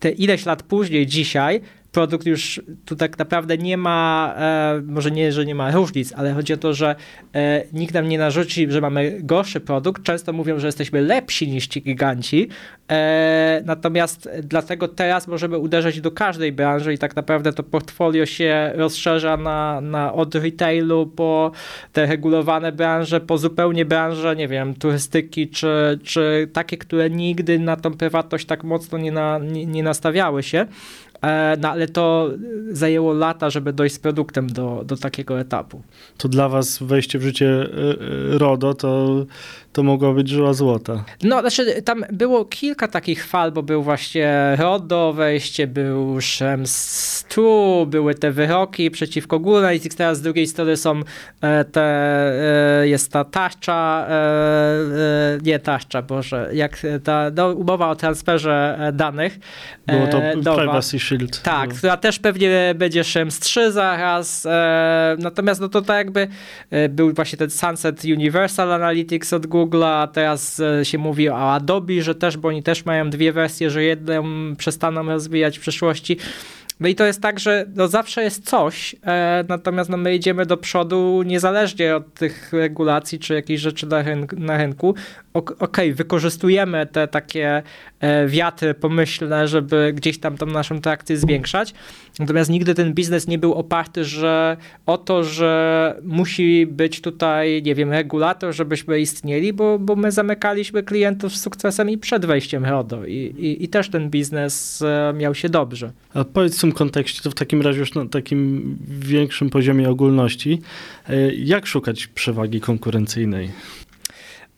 te 0.00 0.10
ileś 0.10 0.46
lat 0.46 0.62
później, 0.62 1.06
dzisiaj, 1.06 1.60
produkt 1.92 2.26
już 2.26 2.60
tu 2.84 2.96
tak 2.96 3.18
naprawdę 3.18 3.58
nie 3.58 3.76
ma, 3.76 4.34
e, 4.36 4.82
może 4.86 5.10
nie, 5.10 5.32
że 5.32 5.46
nie 5.46 5.54
ma 5.54 5.70
różnic, 5.70 6.12
ale 6.16 6.32
chodzi 6.32 6.52
o 6.52 6.56
to, 6.56 6.74
że 6.74 6.96
e, 7.34 7.64
nikt 7.72 7.94
nam 7.94 8.08
nie 8.08 8.18
narzuci, 8.18 8.70
że 8.70 8.80
mamy 8.80 9.18
gorszy 9.22 9.60
produkt. 9.60 10.02
Często 10.02 10.32
mówią, 10.32 10.58
że 10.58 10.66
jesteśmy 10.66 11.00
lepsi 11.00 11.48
niż 11.48 11.66
ci 11.66 11.82
giganci. 11.82 12.48
E, 12.90 13.62
natomiast 13.64 14.28
dlatego 14.42 14.88
teraz 14.88 15.28
możemy 15.28 15.58
uderzać 15.58 16.00
do 16.00 16.10
każdej 16.10 16.52
branży 16.52 16.94
i 16.94 16.98
tak 16.98 17.16
naprawdę 17.16 17.52
to 17.52 17.62
portfolio 17.62 18.26
się 18.26 18.72
rozszerza 18.74 19.36
na, 19.36 19.80
na 19.80 20.12
od 20.12 20.34
retailu 20.34 21.06
po 21.06 21.52
te 21.92 22.06
regulowane 22.06 22.72
branże, 22.72 23.20
po 23.20 23.38
zupełnie 23.38 23.84
branże, 23.84 24.36
nie 24.36 24.48
wiem, 24.48 24.74
turystyki, 24.74 25.48
czy, 25.48 25.98
czy 26.04 26.48
takie, 26.52 26.76
które 26.76 27.10
nigdy 27.10 27.58
na 27.58 27.76
tą 27.76 27.94
prywatność 27.94 28.46
tak 28.46 28.64
mocno 28.64 28.98
nie, 28.98 29.12
na, 29.12 29.38
nie, 29.38 29.66
nie 29.66 29.82
nastawiały 29.82 30.42
się. 30.42 30.66
E, 31.22 31.56
no 31.60 31.70
ale 31.70 31.88
to 31.88 32.30
zajęło 32.70 33.12
lata, 33.12 33.50
żeby 33.50 33.72
dojść 33.72 33.94
z 33.94 33.98
produktem 33.98 34.46
do, 34.46 34.82
do 34.84 34.96
takiego 34.96 35.40
etapu. 35.40 35.82
To 36.18 36.28
dla 36.28 36.48
was 36.48 36.78
wejście 36.78 37.18
w 37.18 37.22
życie 37.22 37.46
e, 37.46 37.66
e, 38.34 38.38
RODO 38.38 38.74
to 38.74 39.26
to 39.72 39.82
mogła 39.82 40.12
być 40.12 40.28
żyła 40.28 40.52
złota. 40.52 41.04
No, 41.22 41.40
znaczy 41.40 41.82
tam 41.82 42.04
było 42.12 42.44
kilka 42.44 42.88
takich 42.88 43.26
fal, 43.26 43.52
bo 43.52 43.62
był 43.62 43.82
właśnie 43.82 44.56
RODO 44.58 45.12
wejście, 45.12 45.66
był 45.66 46.20
Shems 46.20 47.24
2, 47.30 47.42
były 47.86 48.14
te 48.14 48.30
wyroki 48.32 48.90
przeciwko 48.90 49.40
i 49.74 49.80
teraz 49.80 50.18
z 50.18 50.22
drugiej 50.22 50.46
strony 50.46 50.76
są 50.76 51.00
te, 51.72 52.82
jest 52.84 53.12
ta 53.12 53.24
tarcza, 53.24 54.06
nie 55.42 55.58
tarcza, 55.58 56.02
boże, 56.02 56.50
jak 56.52 56.86
ta 57.04 57.30
no, 57.36 57.48
umowa 57.48 57.90
o 57.90 57.96
transferze 57.96 58.78
danych. 58.92 59.38
Było 59.86 60.06
to 60.06 60.20
Nowa. 60.42 60.56
Privacy 60.56 60.98
Shield. 61.10 61.42
Tak, 61.42 61.70
no. 61.70 61.76
która 61.76 61.96
też 61.96 62.18
pewnie 62.18 62.74
będzie 62.74 63.04
Shems 63.04 63.38
3 63.38 63.72
zaraz, 63.72 64.46
natomiast 65.18 65.60
no 65.60 65.68
to 65.68 65.82
tak 65.82 66.06
jakby 66.06 66.28
był 66.88 67.12
właśnie 67.12 67.38
ten 67.38 67.50
Sunset 67.50 68.04
Universal 68.04 68.72
Analytics 68.72 69.32
od 69.32 69.46
Google, 69.46 69.60
Google, 69.70 69.84
a 69.84 70.06
teraz 70.06 70.60
e, 70.60 70.84
się 70.84 70.98
mówi 70.98 71.28
o 71.28 71.52
Adobe, 71.52 72.02
że 72.02 72.14
też, 72.14 72.36
bo 72.36 72.48
oni 72.48 72.62
też 72.62 72.84
mają 72.84 73.10
dwie 73.10 73.32
wersje, 73.32 73.70
że 73.70 73.82
jedną 73.82 74.22
przestaną 74.56 75.06
rozwijać 75.06 75.58
w 75.58 75.60
przyszłości. 75.60 76.16
No 76.80 76.88
i 76.88 76.94
to 76.94 77.04
jest 77.04 77.22
tak, 77.22 77.40
że 77.40 77.66
no 77.74 77.88
zawsze 77.88 78.22
jest 78.22 78.44
coś, 78.44 78.96
e, 79.06 79.44
natomiast 79.48 79.90
no 79.90 79.96
my 79.96 80.14
idziemy 80.14 80.46
do 80.46 80.56
przodu 80.56 81.22
niezależnie 81.26 81.96
od 81.96 82.14
tych 82.14 82.52
regulacji 82.52 83.18
czy 83.18 83.34
jakichś 83.34 83.62
rzeczy 83.62 83.86
na, 84.36 84.56
rynku. 84.56 84.94
Okej, 85.34 85.56
okay, 85.58 85.94
wykorzystujemy 85.94 86.86
te 86.86 87.08
takie 87.08 87.48
e, 87.56 87.62
wiatry 88.26 88.74
pomyślne, 88.74 89.48
żeby 89.48 89.92
gdzieś 89.96 90.18
tam 90.18 90.36
tą 90.36 90.46
naszą 90.46 90.80
trakcję 90.80 91.16
zwiększać, 91.16 91.74
natomiast 92.18 92.50
nigdy 92.50 92.74
ten 92.74 92.94
biznes 92.94 93.26
nie 93.26 93.38
był 93.38 93.54
oparty 93.54 94.04
że 94.04 94.56
o 94.86 94.98
to, 94.98 95.24
że 95.24 95.94
musi 96.02 96.66
być 96.66 97.00
tutaj, 97.00 97.62
nie 97.62 97.74
wiem, 97.74 97.90
regulator, 97.90 98.54
żebyśmy 98.54 99.00
istnieli, 99.00 99.52
bo, 99.52 99.78
bo 99.78 99.96
my 99.96 100.12
zamykaliśmy 100.12 100.82
klientów 100.82 101.36
z 101.36 101.42
sukcesem 101.42 101.90
i 101.90 101.98
przed 101.98 102.26
wejściem 102.26 102.64
RODO 102.64 103.06
i, 103.06 103.14
i, 103.14 103.64
i 103.64 103.68
też 103.68 103.90
ten 103.90 104.10
biznes 104.10 104.82
e, 104.82 105.12
miał 105.16 105.34
się 105.34 105.48
dobrze. 105.48 105.92
A 106.14 106.24
powiedz 106.24 106.60
tym 106.60 106.72
kontekście, 106.72 107.22
to 107.22 107.30
w 107.30 107.34
takim 107.34 107.62
razie 107.62 107.78
już 107.78 107.94
na 107.94 108.06
takim 108.06 108.76
większym 108.88 109.50
poziomie 109.50 109.90
ogólności, 109.90 110.60
e, 111.08 111.34
jak 111.34 111.66
szukać 111.66 112.06
przewagi 112.06 112.60
konkurencyjnej? 112.60 113.50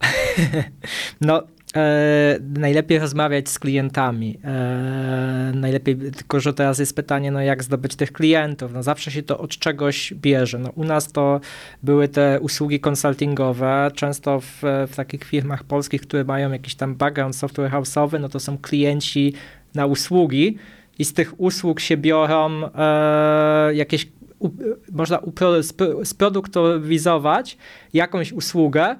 no, 1.20 1.42
E, 1.76 2.38
najlepiej 2.58 2.98
rozmawiać 2.98 3.48
z 3.48 3.58
klientami. 3.58 4.38
E, 4.44 5.52
najlepiej, 5.54 5.96
tylko 5.96 6.40
że 6.40 6.54
teraz 6.54 6.78
jest 6.78 6.96
pytanie, 6.96 7.30
no 7.30 7.40
jak 7.40 7.64
zdobyć 7.64 7.96
tych 7.96 8.12
klientów. 8.12 8.72
No 8.72 8.82
zawsze 8.82 9.10
się 9.10 9.22
to 9.22 9.38
od 9.38 9.50
czegoś 9.50 10.14
bierze. 10.14 10.58
No 10.58 10.70
u 10.70 10.84
nas 10.84 11.12
to 11.12 11.40
były 11.82 12.08
te 12.08 12.40
usługi 12.40 12.80
konsultingowe, 12.80 13.90
często 13.94 14.40
w, 14.40 14.62
w 14.88 14.96
takich 14.96 15.24
firmach 15.24 15.64
polskich, 15.64 16.02
które 16.02 16.24
mają 16.24 16.52
jakiś 16.52 16.74
tam 16.74 16.94
background 16.94 17.36
software 17.36 17.70
house'owy, 17.70 18.20
no 18.20 18.28
to 18.28 18.40
są 18.40 18.58
klienci 18.58 19.34
na 19.74 19.86
usługi, 19.86 20.58
i 20.98 21.04
z 21.04 21.12
tych 21.12 21.40
usług 21.40 21.80
się 21.80 21.96
biorą 21.96 22.50
e, 22.74 23.74
jakieś, 23.74 24.08
u, 24.38 24.50
można 24.92 25.18
upro, 25.18 25.52
sproduktowizować 26.04 27.56
jakąś 27.92 28.32
usługę 28.32 28.96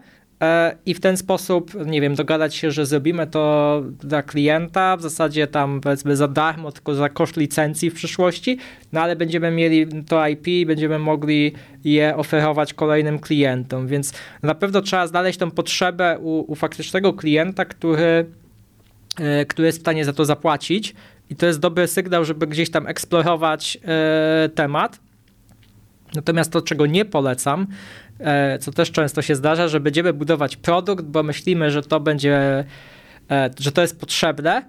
i 0.87 0.95
w 0.95 1.01
ten 1.01 1.17
sposób, 1.17 1.87
nie 1.87 2.01
wiem, 2.01 2.15
dogadać 2.15 2.55
się, 2.55 2.71
że 2.71 2.87
zrobimy 2.87 3.27
to 3.27 3.83
dla 4.01 4.23
klienta, 4.23 4.97
w 4.97 5.03
zasadzie 5.03 5.47
tam 5.47 5.81
powiedzmy 5.81 6.17
za 6.17 6.29
darmo, 6.29 6.73
tylko 6.73 6.95
za 6.95 7.09
koszt 7.09 7.37
licencji 7.37 7.91
w 7.91 7.95
przyszłości, 7.95 8.59
no 8.93 9.01
ale 9.01 9.17
będziemy 9.17 9.51
mieli 9.51 9.87
to 10.05 10.29
IP, 10.29 10.67
będziemy 10.67 10.99
mogli 10.99 11.53
je 11.85 12.17
oferować 12.17 12.75
kolejnym 12.75 13.19
klientom, 13.19 13.87
więc 13.87 14.13
na 14.43 14.55
pewno 14.55 14.81
trzeba 14.81 15.07
znaleźć 15.07 15.39
tą 15.39 15.51
potrzebę 15.51 16.19
u, 16.19 16.53
u 16.53 16.55
faktycznego 16.55 17.13
klienta, 17.13 17.65
który, 17.65 18.27
e, 19.21 19.47
który 19.47 19.67
jest 19.67 19.79
w 19.79 19.81
stanie 19.81 20.05
za 20.05 20.13
to 20.13 20.25
zapłacić, 20.25 20.95
i 21.31 21.37
to 21.37 21.47
jest 21.47 21.61
dobry 21.61 21.87
sygnał, 21.87 22.25
żeby 22.25 22.47
gdzieś 22.47 22.71
tam 22.71 22.87
eksplorować 22.87 23.79
e, 23.85 24.49
temat. 24.49 25.01
Natomiast 26.15 26.53
to, 26.53 26.63
czego 26.63 26.87
nie 26.87 27.05
polecam, 27.05 27.63
e, 27.63 28.12
co 28.61 28.73
też 28.73 28.91
często 28.91 29.23
się 29.23 29.35
zdarza, 29.35 29.69
że 29.69 29.81
będziemy 29.81 30.13
budować 30.13 30.57
produkt, 30.57 31.05
bo 31.05 31.23
myślimy, 31.23 31.71
że 31.71 31.83
to 31.83 32.01
będzie, 32.01 32.65
e, 33.31 33.51
że 33.61 33.73
to 33.73 33.83
jest 33.83 34.01
potrzebne 34.01 34.63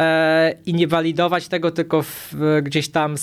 e, 0.00 0.54
i 0.66 0.74
nie 0.74 0.88
walidować 0.88 1.48
tego, 1.48 1.70
tylko 1.70 2.04
gdzieś 2.62 2.88
tam 2.88 3.14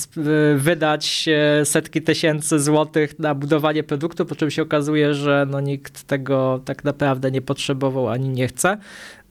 wydać 0.56 1.26
e, 1.28 1.66
setki 1.66 2.02
tysięcy 2.02 2.60
złotych 2.60 3.20
na 3.20 3.36
budowanie 3.36 3.84
produktu, 3.84 4.26
po 4.26 4.36
czym 4.36 4.52
się 4.52 4.62
okazuje, 4.62 5.14
że 5.14 5.48
no, 5.50 5.60
nikt 5.60 6.04
tego 6.04 6.62
tak 6.66 6.84
naprawdę 6.84 7.32
nie 7.32 7.42
potrzebował 7.42 8.10
ani 8.10 8.30
nie 8.30 8.48
chce. 8.48 8.78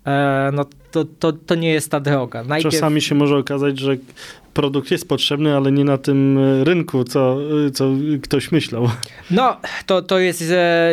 E, 0.06 0.50
no 0.52 0.64
to, 0.90 1.04
to, 1.04 1.32
to 1.32 1.54
nie 1.54 1.70
jest 1.70 1.90
ta 1.90 2.00
droga. 2.00 2.44
Najpierw... 2.44 2.74
Czasami 2.74 3.00
się 3.00 3.14
może 3.14 3.36
okazać, 3.36 3.78
że 3.78 3.96
produkt 4.54 4.90
jest 4.90 5.08
potrzebny, 5.08 5.56
ale 5.56 5.72
nie 5.72 5.84
na 5.84 5.98
tym 5.98 6.38
e, 6.38 6.64
rynku, 6.64 7.04
co, 7.04 7.38
e, 7.66 7.70
co 7.70 7.90
ktoś 8.22 8.52
myślał. 8.52 8.88
No, 9.30 9.56
to, 9.86 10.02
to 10.02 10.18
jest 10.18 10.44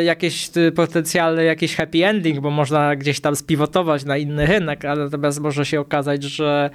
jakieś 0.06 0.50
potencjalny 0.76 1.44
jakiś 1.44 1.76
happy 1.76 2.06
ending, 2.06 2.40
bo 2.40 2.50
można 2.50 2.96
gdzieś 2.96 3.20
tam 3.20 3.36
spiwotować 3.36 4.06
na 4.06 4.18
inny 4.18 4.46
rynek, 4.46 4.86
ale 4.86 5.04
natomiast 5.04 5.40
może 5.40 5.66
się 5.66 5.80
okazać, 5.80 6.24
że 6.24 6.70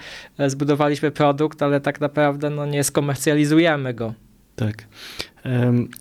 zbudowaliśmy 0.47 1.11
produkt, 1.11 1.63
ale 1.63 1.81
tak 1.81 2.01
naprawdę 2.01 2.51
no, 2.51 2.67
nie 2.67 2.85
skomercjalizujemy 2.85 3.95
go. 3.95 4.15
Tak. 4.57 4.87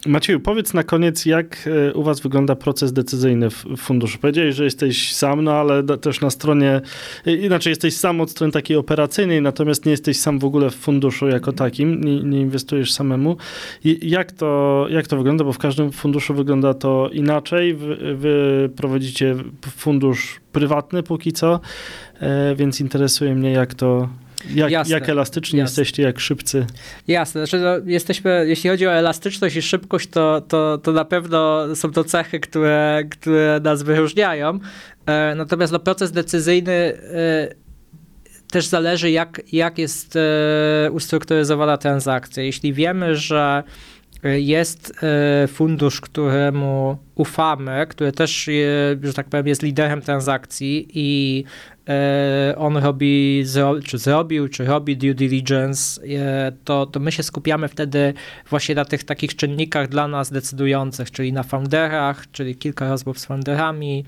Macieju, 0.06 0.40
powiedz 0.40 0.74
na 0.74 0.84
koniec, 0.84 1.26
jak 1.26 1.70
e, 1.90 1.94
u 1.94 2.04
was 2.04 2.20
wygląda 2.20 2.56
proces 2.56 2.94
decyzyjny 2.94 3.50
w 3.50 3.66
funduszu? 3.78 4.18
Powiedziałeś, 4.20 4.56
że 4.56 4.64
jesteś 4.64 5.16
sam, 5.16 5.44
no 5.44 5.54
ale 5.54 5.84
też 5.84 6.22
na 6.22 6.30
stronie, 6.30 6.82
e, 7.26 7.34
inaczej 7.36 7.72
jesteś 7.72 7.98
sam 7.98 8.22
od 8.22 8.32
strony 8.32 8.54
takiej 8.54 8.78
operacyjnej, 8.78 9.42
natomiast 9.42 9.86
nie 9.86 9.92
jesteś 9.92 10.20
sam 10.20 10.40
w 10.40 10.46
ogóle 10.46 10.70
w 10.70 10.76
funduszu 10.76 11.28
jako 11.28 11.54
takim, 11.54 12.04
nie, 12.04 12.24
nie 12.24 12.42
inwestujesz 12.42 12.94
samemu. 12.94 13.38
jak 14.02 14.32
to, 14.32 14.86
jak 14.90 15.08
to 15.08 15.18
wygląda? 15.18 15.44
Bo 15.44 15.54
w 15.54 15.58
każdym 15.58 15.92
funduszu 15.92 16.34
wygląda 16.34 16.74
to 16.74 17.10
inaczej. 17.14 17.74
Wy, 17.74 18.16
wy 18.16 18.70
prowadzicie 18.76 19.36
fundusz 19.78 20.40
prywatny 20.52 21.04
póki 21.04 21.32
co, 21.32 21.60
e, 22.20 22.56
więc 22.56 22.82
interesuje 22.82 23.36
mnie, 23.36 23.52
jak 23.52 23.74
to, 23.74 24.10
jak, 24.56 24.90
jak 24.90 25.10
elastyczni 25.10 25.60
Jasne. 25.60 25.70
jesteście, 25.70 26.04
jak 26.04 26.20
szybcy? 26.20 26.66
Jasne, 27.08 27.48
znaczy 27.48 27.64
no, 27.64 27.92
jesteśmy, 27.92 28.46
jeśli 28.48 28.70
chodzi 28.70 28.88
o 28.88 28.92
elastyczność 28.92 29.56
i 29.56 29.62
szybkość, 29.62 30.10
to, 30.10 30.42
to, 30.42 30.78
to 30.78 30.92
na 30.92 31.06
pewno 31.06 31.66
są 31.76 31.92
to 31.92 32.04
cechy, 32.04 32.40
które, 32.40 33.04
które 33.10 33.60
nas 33.64 33.84
wyróżniają. 33.84 34.60
E, 35.06 35.36
natomiast 35.36 35.74
no, 35.74 35.80
proces 35.80 36.12
decyzyjny 36.12 36.72
e, 36.74 37.56
też 38.52 38.66
zależy, 38.66 39.12
jak, 39.12 39.42
jak 39.52 39.78
jest 39.78 40.16
e, 40.16 40.92
ustrukturyzowana 40.92 41.78
transakcja. 41.78 42.44
Jeśli 42.44 42.74
wiemy, 42.74 43.16
że 43.16 43.64
jest 44.24 45.04
e, 45.04 45.48
fundusz, 45.48 46.02
któremu 46.02 46.98
ufamy, 47.16 47.86
który 47.90 48.12
też, 48.12 48.50
że 49.04 49.14
tak 49.14 49.30
powiem, 49.30 49.48
jest 49.48 49.62
liderem 49.62 50.02
transakcji 50.02 50.88
i 50.94 51.44
on 52.58 52.78
robi, 52.78 53.44
czy 53.86 53.98
zrobił, 53.98 54.48
czy 54.48 54.66
robi 54.66 54.98
due 54.98 55.14
diligence, 55.14 56.02
e, 56.04 56.52
to, 56.64 56.86
to 56.86 57.00
my 57.00 57.12
się 57.12 57.24
skupiamy 57.24 57.68
wtedy 57.68 58.14
właśnie 58.50 58.76
na 58.76 58.86
tych 58.86 59.04
takich 59.04 59.36
czynnikach 59.36 59.88
dla 59.88 60.08
nas 60.08 60.32
decydujących, 60.32 61.12
czyli 61.12 61.34
na 61.34 61.44
founderach, 61.44 62.32
czyli 62.32 62.56
kilka 62.56 62.90
rozmów 62.90 63.20
z 63.20 63.26
founderami, 63.26 64.06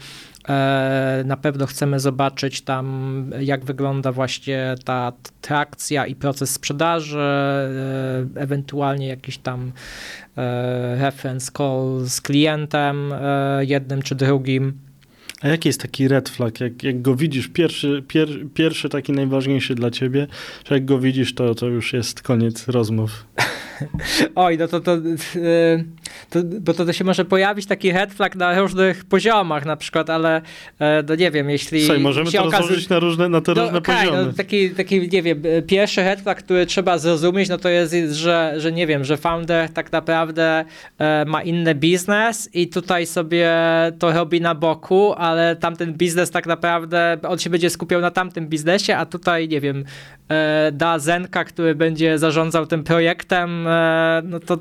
E, 0.49 1.23
na 1.25 1.37
pewno 1.37 1.65
chcemy 1.65 1.99
zobaczyć 1.99 2.61
tam, 2.61 3.25
jak 3.39 3.65
wygląda 3.65 4.11
właśnie 4.11 4.75
ta 4.85 5.11
trakcja 5.41 6.05
i 6.05 6.15
proces 6.15 6.49
sprzedaży, 6.49 7.19
e, 7.19 8.25
ewentualnie 8.35 9.07
jakiś 9.07 9.37
tam 9.37 9.71
e, 10.37 10.95
reference 10.95 11.51
call 11.57 12.01
z 12.05 12.21
klientem 12.21 13.13
jednym 13.61 14.01
czy 14.01 14.15
drugim. 14.15 14.79
A 15.43 15.47
jaki 15.47 15.69
jest 15.69 15.81
taki 15.81 16.07
red 16.07 16.29
flag? 16.29 16.59
Jak, 16.59 16.83
jak 16.83 17.01
go 17.01 17.15
widzisz, 17.15 17.47
pierwszy, 17.47 18.03
pier, 18.07 18.29
pierwszy 18.53 18.89
taki 18.89 19.11
najważniejszy 19.11 19.75
dla 19.75 19.91
ciebie, 19.91 20.27
że 20.69 20.75
jak 20.75 20.85
go 20.85 20.99
widzisz, 20.99 21.35
to, 21.35 21.55
to 21.55 21.67
już 21.67 21.93
jest 21.93 22.21
koniec 22.21 22.67
rozmów? 22.67 23.25
Oj, 24.35 24.57
no 24.57 24.67
to, 24.67 24.79
to, 24.79 24.95
yy, 24.95 25.85
to, 26.29 26.39
bo 26.61 26.73
to, 26.73 26.85
to 26.85 26.93
się 26.93 27.03
może 27.03 27.25
pojawić 27.25 27.65
taki 27.65 27.91
red 27.91 28.13
flag 28.13 28.35
na 28.35 28.59
różnych 28.59 29.05
poziomach 29.05 29.65
na 29.65 29.75
przykład, 29.75 30.09
ale 30.09 30.41
e, 30.79 31.03
no 31.09 31.15
nie 31.15 31.31
wiem, 31.31 31.49
jeśli... 31.49 31.81
Słuchaj, 31.81 32.01
możemy 32.01 32.31
to 32.31 32.43
okaże... 32.43 32.57
rozłożyć 32.57 32.89
na, 32.89 32.99
różne, 32.99 33.29
na 33.29 33.41
te 33.41 33.53
no, 33.53 33.61
różne 33.61 33.77
okay, 33.77 33.95
poziomy. 33.95 34.25
No, 34.25 34.33
taki, 34.33 34.69
taki, 34.69 35.09
nie 35.09 35.21
wiem, 35.21 35.41
pierwszy 35.67 36.03
red 36.03 36.21
flag, 36.21 36.43
który 36.43 36.65
trzeba 36.65 36.97
zrozumieć, 36.97 37.49
no 37.49 37.57
to 37.57 37.69
jest, 37.69 37.93
że, 38.11 38.53
że 38.57 38.71
nie 38.71 38.87
wiem, 38.87 39.03
że 39.03 39.17
founder 39.17 39.69
tak 39.69 39.91
naprawdę 39.91 40.65
e, 40.97 41.25
ma 41.25 41.41
inny 41.41 41.75
biznes 41.75 42.49
i 42.53 42.67
tutaj 42.67 43.05
sobie 43.05 43.51
to 43.99 44.11
robi 44.11 44.41
na 44.41 44.55
boku, 44.55 45.13
ale 45.33 45.55
tamten 45.55 45.93
biznes 45.93 46.31
tak 46.31 46.45
naprawdę, 46.45 47.17
on 47.27 47.39
się 47.39 47.49
będzie 47.49 47.69
skupiał 47.69 48.01
na 48.01 48.11
tamtym 48.11 48.47
biznesie, 48.47 48.97
a 48.97 49.05
tutaj, 49.05 49.47
nie 49.47 49.61
wiem, 49.61 49.85
e, 50.29 50.71
da 50.71 50.99
Zenka, 50.99 51.43
który 51.43 51.75
będzie 51.75 52.19
zarządzał 52.19 52.65
tym 52.65 52.83
projektem, 52.83 53.67
e, 53.67 54.21
no 54.25 54.39
to 54.39 54.57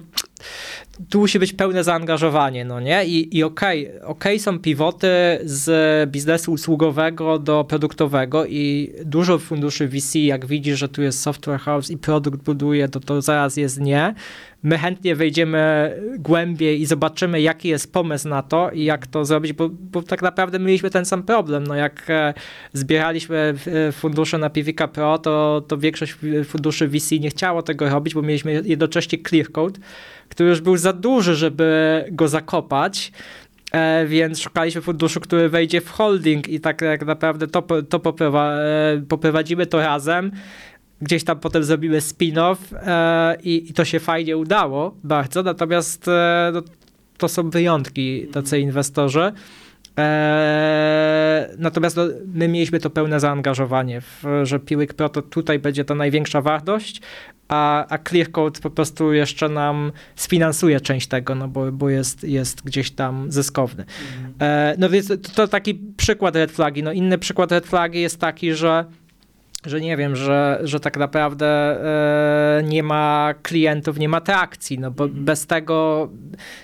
tu 1.10 1.18
musi 1.18 1.38
być 1.38 1.52
pełne 1.52 1.84
zaangażowanie, 1.84 2.64
no 2.64 2.80
nie? 2.80 3.06
I, 3.06 3.36
i 3.36 3.42
okej, 3.42 3.88
okay, 3.88 4.06
okay, 4.06 4.38
są 4.38 4.58
pivoty 4.58 5.08
z 5.44 6.10
biznesu 6.10 6.52
usługowego 6.52 7.38
do 7.38 7.64
produktowego 7.64 8.46
i 8.46 8.92
dużo 9.04 9.38
funduszy 9.38 9.88
VC, 9.88 10.18
jak 10.18 10.46
widzi, 10.46 10.74
że 10.74 10.88
tu 10.88 11.02
jest 11.02 11.20
software 11.20 11.60
house 11.60 11.90
i 11.90 11.98
produkt 11.98 12.42
buduje, 12.42 12.88
to 12.88 13.00
to 13.00 13.22
zaraz 13.22 13.56
jest 13.56 13.80
nie. 13.80 14.14
My 14.62 14.78
chętnie 14.78 15.16
wejdziemy 15.16 15.92
głębiej 16.18 16.80
i 16.80 16.86
zobaczymy, 16.86 17.40
jaki 17.40 17.68
jest 17.68 17.92
pomysł 17.92 18.28
na 18.28 18.42
to 18.42 18.70
i 18.70 18.84
jak 18.84 19.06
to 19.06 19.24
zrobić, 19.24 19.52
bo, 19.52 19.68
bo 19.68 20.02
tak 20.02 20.22
naprawdę 20.22 20.58
mieliśmy 20.58 20.90
ten 20.90 21.04
sam 21.04 21.22
problem. 21.22 21.66
No 21.66 21.74
jak 21.74 22.10
e, 22.10 22.34
zbieraliśmy 22.72 23.54
e, 23.88 23.92
fundusze 23.92 24.38
na 24.38 24.50
PVK 24.50 24.88
Pro, 24.88 25.18
to, 25.18 25.62
to 25.68 25.78
większość 25.78 26.16
funduszy 26.44 26.88
VC 26.88 27.10
nie 27.20 27.30
chciało 27.30 27.62
tego 27.62 27.88
robić, 27.88 28.14
bo 28.14 28.22
mieliśmy 28.22 28.62
jednocześnie 28.64 29.18
clear 29.28 29.52
code, 29.52 29.80
który 30.32 30.48
już 30.48 30.60
był 30.60 30.76
za 30.76 30.92
duży, 30.92 31.34
żeby 31.34 32.04
go 32.10 32.28
zakopać. 32.28 33.12
E, 33.72 34.06
więc 34.06 34.40
szukaliśmy 34.40 34.80
funduszu, 34.80 35.20
który 35.20 35.48
wejdzie 35.48 35.80
w 35.80 35.90
holding 35.90 36.48
i 36.48 36.60
tak, 36.60 36.80
tak 36.80 37.06
naprawdę 37.06 37.46
to, 37.46 37.62
to 37.62 38.14
e, 38.20 39.02
poprowadzimy 39.08 39.66
to 39.66 39.78
razem. 39.78 40.32
Gdzieś 41.00 41.24
tam 41.24 41.40
potem 41.40 41.64
zrobimy 41.64 42.00
spin-off 42.00 42.56
e, 42.72 43.36
i, 43.42 43.70
i, 43.70 43.74
to 43.74 43.84
się 43.84 44.00
fajnie 44.00 44.36
udało 44.36 44.96
bardzo, 45.04 45.42
natomiast 45.42 46.08
e, 46.08 46.50
no, 46.54 46.62
to 47.18 47.28
są 47.28 47.50
wyjątki 47.50 48.26
tacy 48.26 48.60
inwestorzy. 48.60 49.32
Eee, 49.96 51.48
natomiast 51.58 51.96
no, 51.96 52.02
my 52.34 52.48
mieliśmy 52.48 52.80
to 52.80 52.90
pełne 52.90 53.20
zaangażowanie, 53.20 54.00
w, 54.00 54.24
że 54.42 54.60
Piłek 54.60 54.94
Pro 54.94 55.08
to 55.08 55.22
tutaj 55.22 55.58
będzie 55.58 55.84
ta 55.84 55.94
największa 55.94 56.40
wartość, 56.40 57.00
a, 57.48 57.86
a 57.88 57.98
Clearcode 57.98 58.60
po 58.60 58.70
prostu 58.70 59.12
jeszcze 59.12 59.48
nam 59.48 59.92
sfinansuje 60.16 60.80
część 60.80 61.06
tego, 61.06 61.34
no 61.34 61.48
bo, 61.48 61.72
bo 61.72 61.90
jest, 61.90 62.24
jest 62.24 62.64
gdzieś 62.64 62.90
tam 62.90 63.32
zyskowny. 63.32 63.84
Mhm. 63.84 64.34
Eee, 64.40 64.76
no 64.78 64.90
więc 64.90 65.08
to, 65.08 65.16
to, 65.16 65.48
taki 65.48 65.74
przykład 65.96 66.36
red 66.36 66.52
flagi. 66.52 66.82
No 66.82 66.92
inny 66.92 67.18
przykład 67.18 67.52
red 67.52 67.66
flagi 67.66 68.00
jest 68.00 68.20
taki, 68.20 68.54
że 68.54 68.84
że 69.66 69.80
nie 69.80 69.96
wiem, 69.96 70.16
że, 70.16 70.60
że 70.62 70.80
tak 70.80 70.96
naprawdę 70.96 71.46
e, 72.58 72.62
nie 72.62 72.82
ma 72.82 73.34
klientów, 73.42 73.98
nie 73.98 74.08
ma 74.08 74.20
trakcji, 74.20 74.78
no 74.78 74.90
bo 74.90 75.04
mhm. 75.04 75.24
bez 75.24 75.46
tego, 75.46 76.08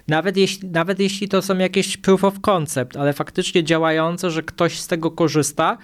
nawet 0.09 0.37
jeśli, 0.37 0.69
nawet 0.69 1.01
jeśli 1.01 1.29
to 1.29 1.43
są 1.43 1.59
jakieś 1.59 1.97
proof 1.97 2.25
of 2.25 2.41
concept, 2.41 2.97
ale 2.97 3.13
faktycznie 3.13 3.65
działające, 3.65 4.31
że 4.31 4.43
ktoś 4.43 4.81
z 4.81 4.87
tego 4.87 5.11
korzysta 5.11 5.79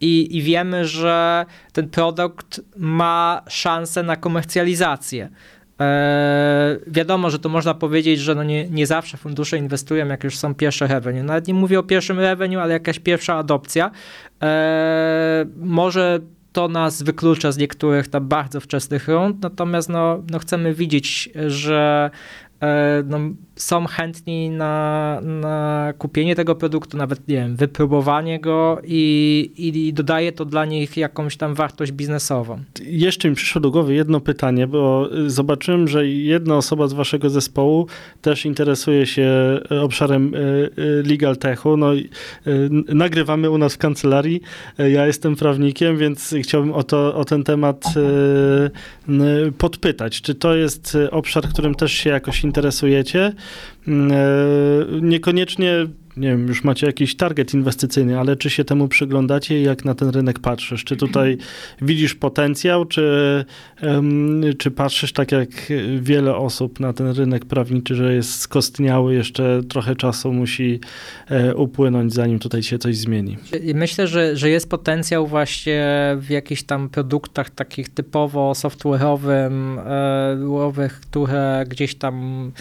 i, 0.00 0.36
i 0.36 0.42
wiemy, 0.42 0.84
że 0.84 1.46
ten 1.72 1.88
produkt 1.88 2.60
ma 2.76 3.42
szansę 3.48 4.02
na 4.02 4.16
komercjalizację. 4.16 5.28
E, 5.80 6.76
wiadomo, 6.86 7.30
że 7.30 7.38
to 7.38 7.48
można 7.48 7.74
powiedzieć, 7.74 8.20
że 8.20 8.34
no 8.34 8.44
nie, 8.44 8.68
nie 8.70 8.86
zawsze 8.86 9.16
fundusze 9.16 9.58
inwestują, 9.58 10.06
jak 10.06 10.24
już 10.24 10.38
są 10.38 10.54
pierwsze 10.54 10.86
revenue. 10.86 11.22
Nawet 11.22 11.48
nie 11.48 11.54
mówię 11.54 11.78
o 11.78 11.82
pierwszym 11.82 12.20
revenue, 12.20 12.58
ale 12.58 12.72
jakaś 12.72 12.98
pierwsza 12.98 13.34
adopcja. 13.34 13.90
E, 14.42 15.46
może 15.56 16.20
to 16.58 16.68
nas 16.68 17.02
wyklucza 17.02 17.52
z 17.52 17.58
niektórych 17.58 18.08
tam 18.08 18.28
bardzo 18.28 18.60
wczesnych 18.60 19.08
rund, 19.08 19.42
natomiast 19.42 19.88
no, 19.88 20.22
no 20.30 20.38
chcemy 20.38 20.74
widzieć, 20.74 21.30
że 21.46 22.10
no, 23.04 23.18
są 23.56 23.86
chętni 23.86 24.50
na, 24.50 25.20
na 25.20 25.92
kupienie 25.98 26.34
tego 26.34 26.54
produktu, 26.54 26.96
nawet 26.96 27.28
nie 27.28 27.36
wiem, 27.36 27.56
wypróbowanie 27.56 28.40
go 28.40 28.80
i, 28.84 29.52
i 29.56 29.92
dodaje 29.92 30.32
to 30.32 30.44
dla 30.44 30.64
nich 30.64 30.96
jakąś 30.96 31.36
tam 31.36 31.54
wartość 31.54 31.92
biznesową. 31.92 32.58
Jeszcze 32.82 33.28
mi 33.28 33.34
przyszło 33.34 33.60
do 33.60 33.70
głowy 33.70 33.94
jedno 33.94 34.20
pytanie, 34.20 34.66
bo 34.66 35.08
zobaczyłem, 35.26 35.88
że 35.88 36.08
jedna 36.08 36.56
osoba 36.56 36.88
z 36.88 36.92
waszego 36.92 37.30
zespołu 37.30 37.86
też 38.22 38.46
interesuje 38.46 39.06
się 39.06 39.30
obszarem 39.82 40.32
e, 40.34 40.38
e, 40.38 41.08
legal 41.08 41.36
techu. 41.36 41.76
No, 41.76 41.90
nagrywamy 42.88 43.50
u 43.50 43.58
nas 43.58 43.74
w 43.74 43.78
kancelarii. 43.78 44.40
Ja 44.78 45.06
jestem 45.06 45.36
prawnikiem, 45.36 45.96
więc 45.96 46.34
chciałbym 46.42 46.72
o, 46.72 46.82
to, 46.82 47.14
o 47.14 47.24
ten 47.24 47.44
temat 47.44 47.84
podpytać. 49.58 50.22
Czy 50.22 50.34
to 50.34 50.54
jest 50.54 50.98
obszar, 51.10 51.48
którym 51.48 51.74
też 51.74 51.92
się 51.92 52.10
jakoś 52.10 52.44
interesujecie. 52.48 53.32
Mm, 53.88 54.12
e, 54.12 54.16
niekoniecznie, 55.00 55.86
nie 56.18 56.28
wiem, 56.28 56.48
już 56.48 56.64
macie 56.64 56.86
jakiś 56.86 57.16
target 57.16 57.54
inwestycyjny, 57.54 58.18
ale 58.18 58.36
czy 58.36 58.50
się 58.50 58.64
temu 58.64 58.88
przyglądacie 58.88 59.60
i 59.60 59.62
jak 59.62 59.84
na 59.84 59.94
ten 59.94 60.08
rynek 60.08 60.38
patrzysz? 60.38 60.84
Czy 60.84 60.96
tutaj 60.96 61.38
widzisz 61.82 62.14
potencjał, 62.14 62.84
czy, 62.84 63.44
czy 64.58 64.70
patrzysz 64.70 65.12
tak 65.12 65.32
jak 65.32 65.48
wiele 66.00 66.36
osób 66.36 66.80
na 66.80 66.92
ten 66.92 67.10
rynek 67.10 67.44
prawniczy, 67.44 67.94
że 67.94 68.14
jest 68.14 68.40
skostniały, 68.40 69.14
jeszcze 69.14 69.60
trochę 69.68 69.96
czasu 69.96 70.32
musi 70.32 70.80
e, 71.28 71.54
upłynąć, 71.54 72.14
zanim 72.14 72.38
tutaj 72.38 72.62
się 72.62 72.78
coś 72.78 72.96
zmieni? 72.96 73.36
Myślę, 73.74 74.06
że, 74.06 74.36
że 74.36 74.50
jest 74.50 74.70
potencjał 74.70 75.26
właśnie 75.26 75.86
w 76.20 76.30
jakichś 76.30 76.62
tam 76.62 76.88
produktach 76.88 77.50
takich 77.50 77.88
typowo 77.88 78.52
software'owym, 78.52 79.78
e, 80.78 80.88
które 81.02 81.64
gdzieś 81.68 81.94
tam 81.94 82.52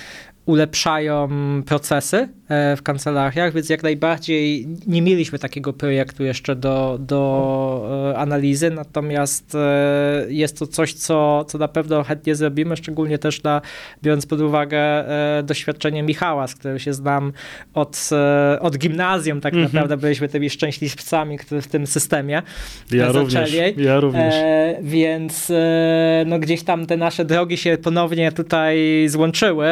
ulepszają 0.48 1.30
procesy 1.66 2.30
e, 2.50 2.76
w 2.76 2.84
kancelariach, 2.84 3.54
więc 3.54 3.70
jak 3.70 3.84
najbardziej 3.84 4.68
nie 4.88 5.02
mieliśmy 5.02 5.40
takiego 5.40 5.74
projektu 5.74 6.24
jeszcze 6.24 6.56
do, 6.56 6.98
do 7.02 8.10
e, 8.14 8.18
analizy, 8.18 8.70
natomiast 8.70 9.56
e, 9.56 10.26
jest 10.30 10.60
to 10.60 10.68
coś, 10.68 10.94
co, 10.94 11.46
co 11.48 11.58
na 11.58 11.68
pewno 11.68 12.04
chętnie 12.04 12.36
zrobimy, 12.36 12.78
szczególnie 12.78 13.18
też 13.18 13.44
na, 13.44 13.62
biorąc 14.04 14.26
pod 14.26 14.42
uwagę 14.42 14.78
doświadczenie 15.44 16.04
Michała, 16.04 16.48
z 16.48 16.56
którym 16.56 16.80
się 16.80 16.94
znam 16.94 17.34
od, 17.74 18.10
od 18.60 18.78
gimnazjum, 18.78 19.42
tak 19.42 19.54
mhm. 19.54 19.66
naprawdę 19.66 19.98
byliśmy 19.98 20.30
tymi 20.30 20.50
szczęśliwcami, 20.50 21.38
którzy 21.38 21.62
w 21.62 21.68
tym 21.68 21.88
systemie 21.88 22.42
ja. 22.92 23.12
Również, 23.12 23.54
ja 23.78 24.00
również. 24.00 24.34
Więc 24.82 25.52
no, 26.26 26.40
gdzieś 26.40 26.64
tam 26.64 26.86
te 26.86 26.98
nasze 26.98 27.26
drogi 27.26 27.58
się 27.58 27.78
ponownie 27.78 28.32
tutaj 28.32 29.06
złączyły 29.08 29.68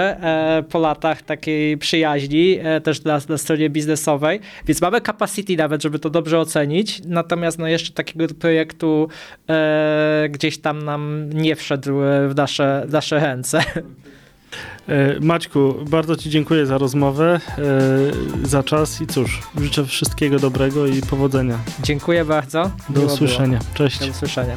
po 0.65 0.79
latach 0.79 1.21
takiej 1.21 1.77
przyjaźni, 1.77 2.59
e, 2.63 2.81
też 2.81 2.99
dla, 2.99 3.19
na 3.29 3.37
stronie 3.37 3.69
biznesowej, 3.69 4.39
więc 4.67 4.81
mamy 4.81 5.01
capacity 5.01 5.55
nawet, 5.55 5.83
żeby 5.83 5.99
to 5.99 6.09
dobrze 6.09 6.39
ocenić, 6.39 7.01
natomiast 7.05 7.59
no, 7.59 7.67
jeszcze 7.67 7.93
takiego 7.93 8.33
projektu 8.39 9.09
e, 9.49 10.27
gdzieś 10.31 10.57
tam 10.57 10.83
nam 10.83 11.29
nie 11.33 11.55
wszedł 11.55 11.91
w 12.29 12.33
nasze, 12.35 12.85
w 12.87 12.91
nasze 12.91 13.19
ręce. 13.19 13.63
E, 14.87 15.19
Maćku, 15.19 15.73
bardzo 15.89 16.15
Ci 16.15 16.29
dziękuję 16.29 16.65
za 16.65 16.77
rozmowę, 16.77 17.39
za 18.43 18.63
czas 18.63 19.01
i 19.01 19.07
cóż, 19.07 19.41
życzę 19.61 19.85
wszystkiego 19.85 20.39
dobrego 20.39 20.87
i 20.87 21.01
powodzenia. 21.01 21.59
Dziękuję 21.83 22.25
bardzo. 22.25 22.71
Do 22.89 22.99
Miło 22.99 23.13
usłyszenia. 23.13 23.59
Było. 23.59 23.73
Cześć. 23.73 23.99
Do 23.99 24.07
usłyszenia. 24.07 24.55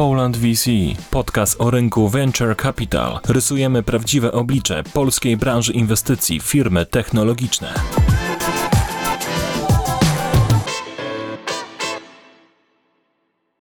Poland 0.00 0.36
VC, 0.36 0.70
podcast 1.10 1.60
o 1.60 1.70
rynku 1.70 2.08
Venture 2.08 2.56
Capital. 2.56 3.20
Rysujemy 3.28 3.82
prawdziwe 3.82 4.32
oblicze 4.32 4.82
polskiej 4.92 5.36
branży 5.36 5.72
inwestycji, 5.72 6.40
firmy 6.40 6.86
technologiczne. 6.86 7.74